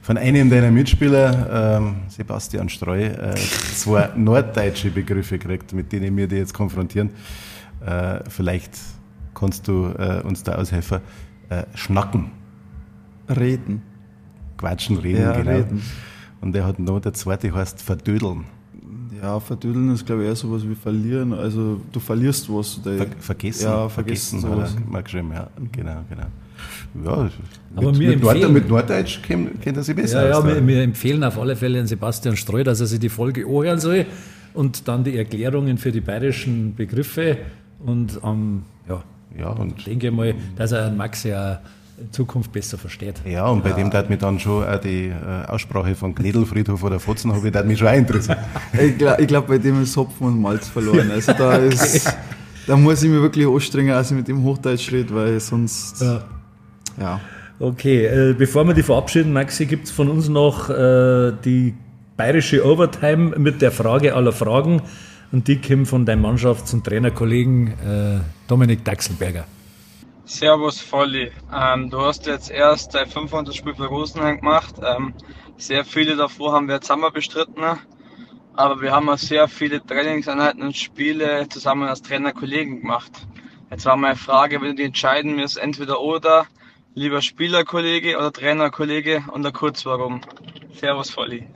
von 0.00 0.16
einem 0.16 0.48
deiner 0.48 0.70
Mitspieler, 0.70 1.76
ähm, 1.76 1.96
Sebastian 2.08 2.70
Streu, 2.70 3.02
äh, 3.02 3.34
zwei 3.34 4.10
norddeutsche 4.16 4.90
Begriffe 4.90 5.38
gekriegt, 5.38 5.74
mit 5.74 5.92
denen 5.92 6.16
wir 6.16 6.26
die 6.26 6.36
jetzt 6.36 6.54
konfrontieren. 6.54 7.10
Äh, 7.84 8.20
vielleicht 8.30 8.78
kannst 9.34 9.68
du 9.68 9.86
uns 10.22 10.42
da 10.44 10.54
aushelfen. 10.54 11.00
schnacken. 11.74 12.30
Reden. 13.28 13.82
Quatschen, 14.56 14.96
reden, 14.96 15.22
ja, 15.22 15.32
genau. 15.32 15.50
Reden. 15.50 15.82
Und 16.40 16.52
der 16.52 16.64
hat 16.64 16.78
noch, 16.78 17.00
der 17.00 17.12
zweite 17.12 17.52
heißt 17.52 17.82
verdödeln. 17.82 18.44
Ja, 19.24 19.40
verdödeln 19.40 19.90
ist, 19.94 20.04
glaube 20.04 20.22
ich, 20.22 20.28
eher 20.28 20.36
sowas 20.36 20.68
wie 20.68 20.74
verlieren. 20.74 21.32
Also, 21.32 21.80
du 21.90 21.98
verlierst 21.98 22.46
was. 22.50 22.74
Ver 22.84 23.06
vergessen. 23.18 23.64
Ja, 23.64 23.88
vergessen. 23.88 24.40
vergessen 24.40 24.76
hat 24.82 24.90
mal 24.90 25.02
geschrieben, 25.02 25.32
ja. 25.32 25.48
Genau, 25.72 26.04
genau. 26.10 26.26
Ja, 27.06 27.30
aber 27.74 27.92
mit, 27.92 27.98
mit, 27.98 28.22
Nord 28.22 28.50
mit 28.50 28.68
Norddeutsch 28.68 29.22
kennt, 29.22 29.66
er 29.66 29.82
sich 29.82 29.96
besser. 29.96 30.28
Ja, 30.28 30.40
ja 30.40 30.46
wir, 30.46 30.66
wir, 30.66 30.82
empfehlen 30.82 31.24
auf 31.24 31.38
alle 31.38 31.56
Fälle 31.56 31.80
an 31.80 31.86
Sebastian 31.86 32.36
Streu, 32.36 32.64
dass 32.64 32.80
er 32.80 32.86
sich 32.86 33.00
die 33.00 33.08
Folge 33.08 33.46
anhören 33.46 33.80
soll 33.80 34.04
und 34.52 34.88
dann 34.88 35.04
die 35.04 35.16
Erklärungen 35.16 35.78
für 35.78 35.90
die 35.90 36.02
bayerischen 36.02 36.74
Begriffe 36.74 37.38
und 37.80 38.20
ähm, 38.22 38.62
ja, 38.86 39.02
ja, 39.38 39.48
und 39.48 39.86
denke 39.86 40.10
mal, 40.10 40.34
dass 40.56 40.72
er 40.72 40.90
Max 40.90 41.24
ja 41.24 41.62
in 41.98 42.12
Zukunft 42.12 42.52
besser 42.52 42.76
versteht. 42.76 43.20
Ja, 43.24 43.46
und 43.46 43.62
bei 43.62 43.70
ja. 43.70 43.76
dem 43.76 43.92
hat 43.92 44.10
mich 44.10 44.18
dann 44.18 44.38
schon 44.38 44.64
auch 44.64 44.80
die 44.80 45.06
äh, 45.08 45.46
Aussprache 45.46 45.94
von 45.94 46.14
Gnädelfriedhof 46.14 46.82
oder 46.82 46.98
Fotzen 46.98 47.32
habe 47.32 47.48
ich 47.48 47.64
mich 47.64 47.78
schon 47.78 47.88
auch 47.88 47.92
interessiert. 47.92 48.38
ich 48.72 48.98
glaube, 48.98 49.26
glaub, 49.26 49.46
bei 49.46 49.58
dem 49.58 49.82
ist 49.82 49.96
Hopfen 49.96 50.26
und 50.26 50.40
Malz 50.40 50.68
verloren. 50.68 51.10
Also 51.10 51.32
da 51.32 51.56
ist, 51.56 52.12
da 52.66 52.76
muss 52.76 53.02
ich 53.02 53.10
mich 53.10 53.20
wirklich 53.20 53.46
anstrengen, 53.46 53.94
als 53.94 54.10
ich 54.10 54.16
mit 54.16 54.28
dem 54.28 54.42
Hochdeutsch 54.42 54.90
rede, 54.92 55.14
weil 55.14 55.40
sonst, 55.40 56.00
ja. 56.00 56.22
ja. 57.00 57.20
Okay, 57.60 58.06
äh, 58.06 58.34
bevor 58.36 58.64
wir 58.64 58.74
die 58.74 58.82
verabschieden, 58.82 59.32
Maxi, 59.32 59.66
gibt 59.66 59.86
es 59.86 59.92
von 59.92 60.08
uns 60.08 60.28
noch 60.28 60.70
äh, 60.70 61.32
die 61.44 61.74
bayerische 62.16 62.66
Overtime 62.66 63.38
mit 63.38 63.62
der 63.62 63.70
Frage 63.70 64.14
aller 64.14 64.32
Fragen. 64.32 64.82
Und 65.30 65.48
die 65.48 65.60
kommt 65.60 65.88
von 65.88 66.04
deinem 66.04 66.24
Mannschafts- 66.24 66.74
und 66.74 66.84
Trainerkollegen 66.84 67.68
äh, 67.68 68.20
Dominik 68.46 68.84
Daxelberger. 68.84 69.44
Servus 70.26 70.80
Volli. 70.80 71.30
Ähm, 71.52 71.90
du 71.90 72.00
hast 72.00 72.26
jetzt 72.26 72.50
erst 72.50 72.94
dein 72.94 73.06
500 73.06 73.54
Spiel 73.54 73.74
für 73.74 73.86
Rosenheim 73.86 74.38
gemacht. 74.38 74.74
Ähm, 74.82 75.12
sehr 75.58 75.84
viele 75.84 76.16
davor 76.16 76.52
haben 76.52 76.66
wir 76.66 76.80
zusammen 76.80 77.12
bestritten. 77.12 77.62
Aber 78.54 78.80
wir 78.80 78.92
haben 78.92 79.08
auch 79.10 79.18
sehr 79.18 79.48
viele 79.48 79.84
Trainingseinheiten 79.84 80.62
und 80.62 80.76
Spiele 80.76 81.46
zusammen 81.48 81.88
als 81.88 82.02
Trainerkollegen 82.02 82.80
gemacht. 82.80 83.12
Jetzt 83.70 83.84
war 83.84 83.96
meine 83.96 84.16
Frage, 84.16 84.60
wenn 84.60 84.68
du 84.68 84.74
dich 84.76 84.86
entscheiden 84.86 85.36
müsst, 85.36 85.58
entweder 85.58 86.00
oder, 86.00 86.46
lieber 86.94 87.20
Spielerkollege 87.20 88.16
oder 88.16 88.32
Trainerkollege 88.32 89.24
und 89.30 89.52
kurz 89.52 89.84
warum. 89.84 90.22
Servus 90.72 91.10
Volli. 91.10 91.46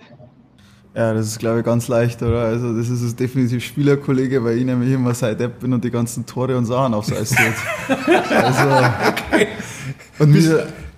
Ja, 0.95 1.13
das 1.15 1.27
ist, 1.29 1.39
glaube 1.39 1.61
ich, 1.61 1.65
ganz 1.65 1.87
leicht, 1.89 2.23
oder? 2.23 2.41
Also, 2.41 2.77
das 2.77 2.89
ist 2.89 3.21
definitiv 3.21 3.63
Spielerkollege, 3.65 4.43
weil 4.43 4.59
ich 4.59 4.65
nämlich 4.65 4.93
immer 4.93 5.15
seit 5.15 5.41
App 5.41 5.61
bin 5.61 5.73
und 5.73 5.85
die 5.85 5.91
ganzen 5.91 6.27
Tore 6.27 6.57
und 6.57 6.65
Sachen 6.67 6.95
aufs 6.95 7.13
Eis 7.13 7.31
tut. 7.31 7.99
also, 8.31 8.69
okay. 9.09 9.49
Und 10.19 10.33
bist, 10.33 10.53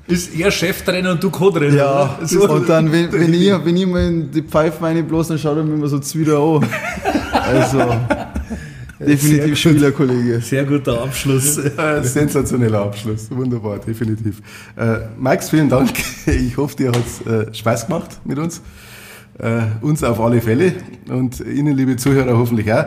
bist 0.07 0.39
er 0.39 0.51
Cheftrainer 0.51 1.13
und 1.13 1.23
du 1.23 1.31
Co-Trainer, 1.31 1.75
Ja, 1.75 2.19
so. 2.23 2.49
und 2.49 2.69
dann, 2.69 2.91
wenn, 2.91 3.13
wenn, 3.13 3.35
ich, 3.35 3.53
wenn 3.65 3.77
ich 3.77 3.87
mal 3.87 4.07
in 4.09 4.31
die 4.31 4.43
Pfeife 4.43 4.79
meine 4.81 5.03
bloß, 5.03 5.29
dann 5.29 5.39
schaut 5.39 5.57
er 5.57 5.65
mir 5.65 5.75
immer 5.75 5.89
so 5.89 6.01
wieder 6.15 6.39
an. 6.39 6.67
Also, 7.33 7.79
definitiv 9.01 9.61
Sehr 9.61 9.73
Spielerkollege. 9.73 10.41
Sehr 10.41 10.65
guter 10.65 11.03
Abschluss. 11.03 11.61
Sensationeller 12.03 12.81
Abschluss. 12.81 13.31
Wunderbar, 13.31 13.79
definitiv. 13.79 14.41
Äh, 14.77 14.99
Max, 15.19 15.51
vielen 15.51 15.69
Dank. 15.69 15.91
Ich 16.27 16.57
hoffe, 16.57 16.77
dir 16.77 16.89
hat 16.89 17.03
es 17.07 17.27
äh, 17.27 17.53
Spaß 17.53 17.87
gemacht 17.87 18.21
mit 18.25 18.39
uns. 18.39 18.61
Äh, 19.41 19.63
uns 19.81 20.05
auf 20.05 20.21
alle 20.21 20.43
Fälle 20.43 20.75
und 21.09 21.41
Ihnen, 21.41 21.75
liebe 21.75 21.97
Zuhörer, 21.97 22.37
hoffentlich 22.37 22.71
auch. 22.73 22.85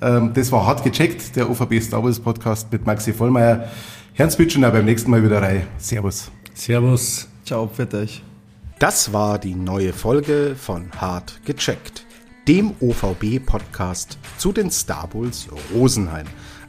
Ähm, 0.00 0.32
das 0.34 0.52
war 0.52 0.64
hart 0.64 0.84
gecheckt, 0.84 1.34
der 1.34 1.50
OVB 1.50 1.82
Star 1.82 2.04
Wars 2.04 2.20
Podcast 2.20 2.70
mit 2.70 2.86
Maxi 2.86 3.12
Vollmeier. 3.12 3.68
Herrn 4.12 4.30
Spitschener 4.30 4.70
beim 4.70 4.84
nächsten 4.84 5.10
Mal 5.10 5.24
wieder 5.24 5.42
rein. 5.42 5.66
Servus. 5.78 6.30
Servus. 6.54 7.26
Ciao, 7.44 7.68
für 7.72 7.92
euch. 7.92 8.22
Das 8.78 9.12
war 9.12 9.40
die 9.40 9.56
neue 9.56 9.92
Folge 9.92 10.54
von 10.56 10.92
Hart 10.96 11.40
gecheckt, 11.44 12.06
dem 12.46 12.72
OVB-Podcast 12.78 14.16
zu 14.38 14.52
den 14.52 14.70
Star 14.70 15.08
Bulls 15.08 15.48
Rosenheim. 15.74 16.26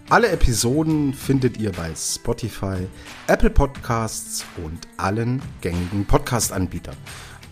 Alle 0.10 0.30
Episoden 0.30 1.14
findet 1.14 1.60
ihr 1.60 1.74
bei 1.74 1.92
Spotify, 1.96 2.88
Apple 3.28 3.50
Podcasts 3.52 4.46
und 4.64 4.88
allen 4.98 5.42
gängigen 5.62 6.06
Podcast-Anbietern. 6.06 6.96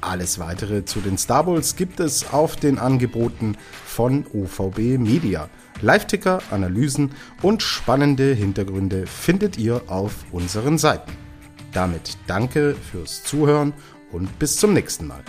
Alles 0.06 0.38
weitere 0.38 0.86
zu 0.86 1.00
den 1.00 1.18
Star 1.18 1.46
Bowls 1.46 1.76
gibt 1.76 2.00
es 2.00 2.32
auf 2.32 2.56
den 2.56 2.78
Angeboten 2.78 3.58
von 3.86 4.24
OVB 4.34 5.00
Media. 5.00 5.50
Live-Ticker, 5.82 6.44
Analysen 6.52 7.12
und 7.42 7.64
spannende 7.64 8.36
Hintergründe 8.36 9.08
findet 9.08 9.58
ihr 9.58 9.82
auf 9.88 10.14
unseren 10.32 10.78
Seiten. 10.78 11.12
Damit 11.74 12.20
danke 12.28 12.76
fürs 12.76 13.24
Zuhören 13.24 13.74
und 14.12 14.38
bis 14.38 14.58
zum 14.58 14.74
nächsten 14.74 15.08
Mal. 15.08 15.24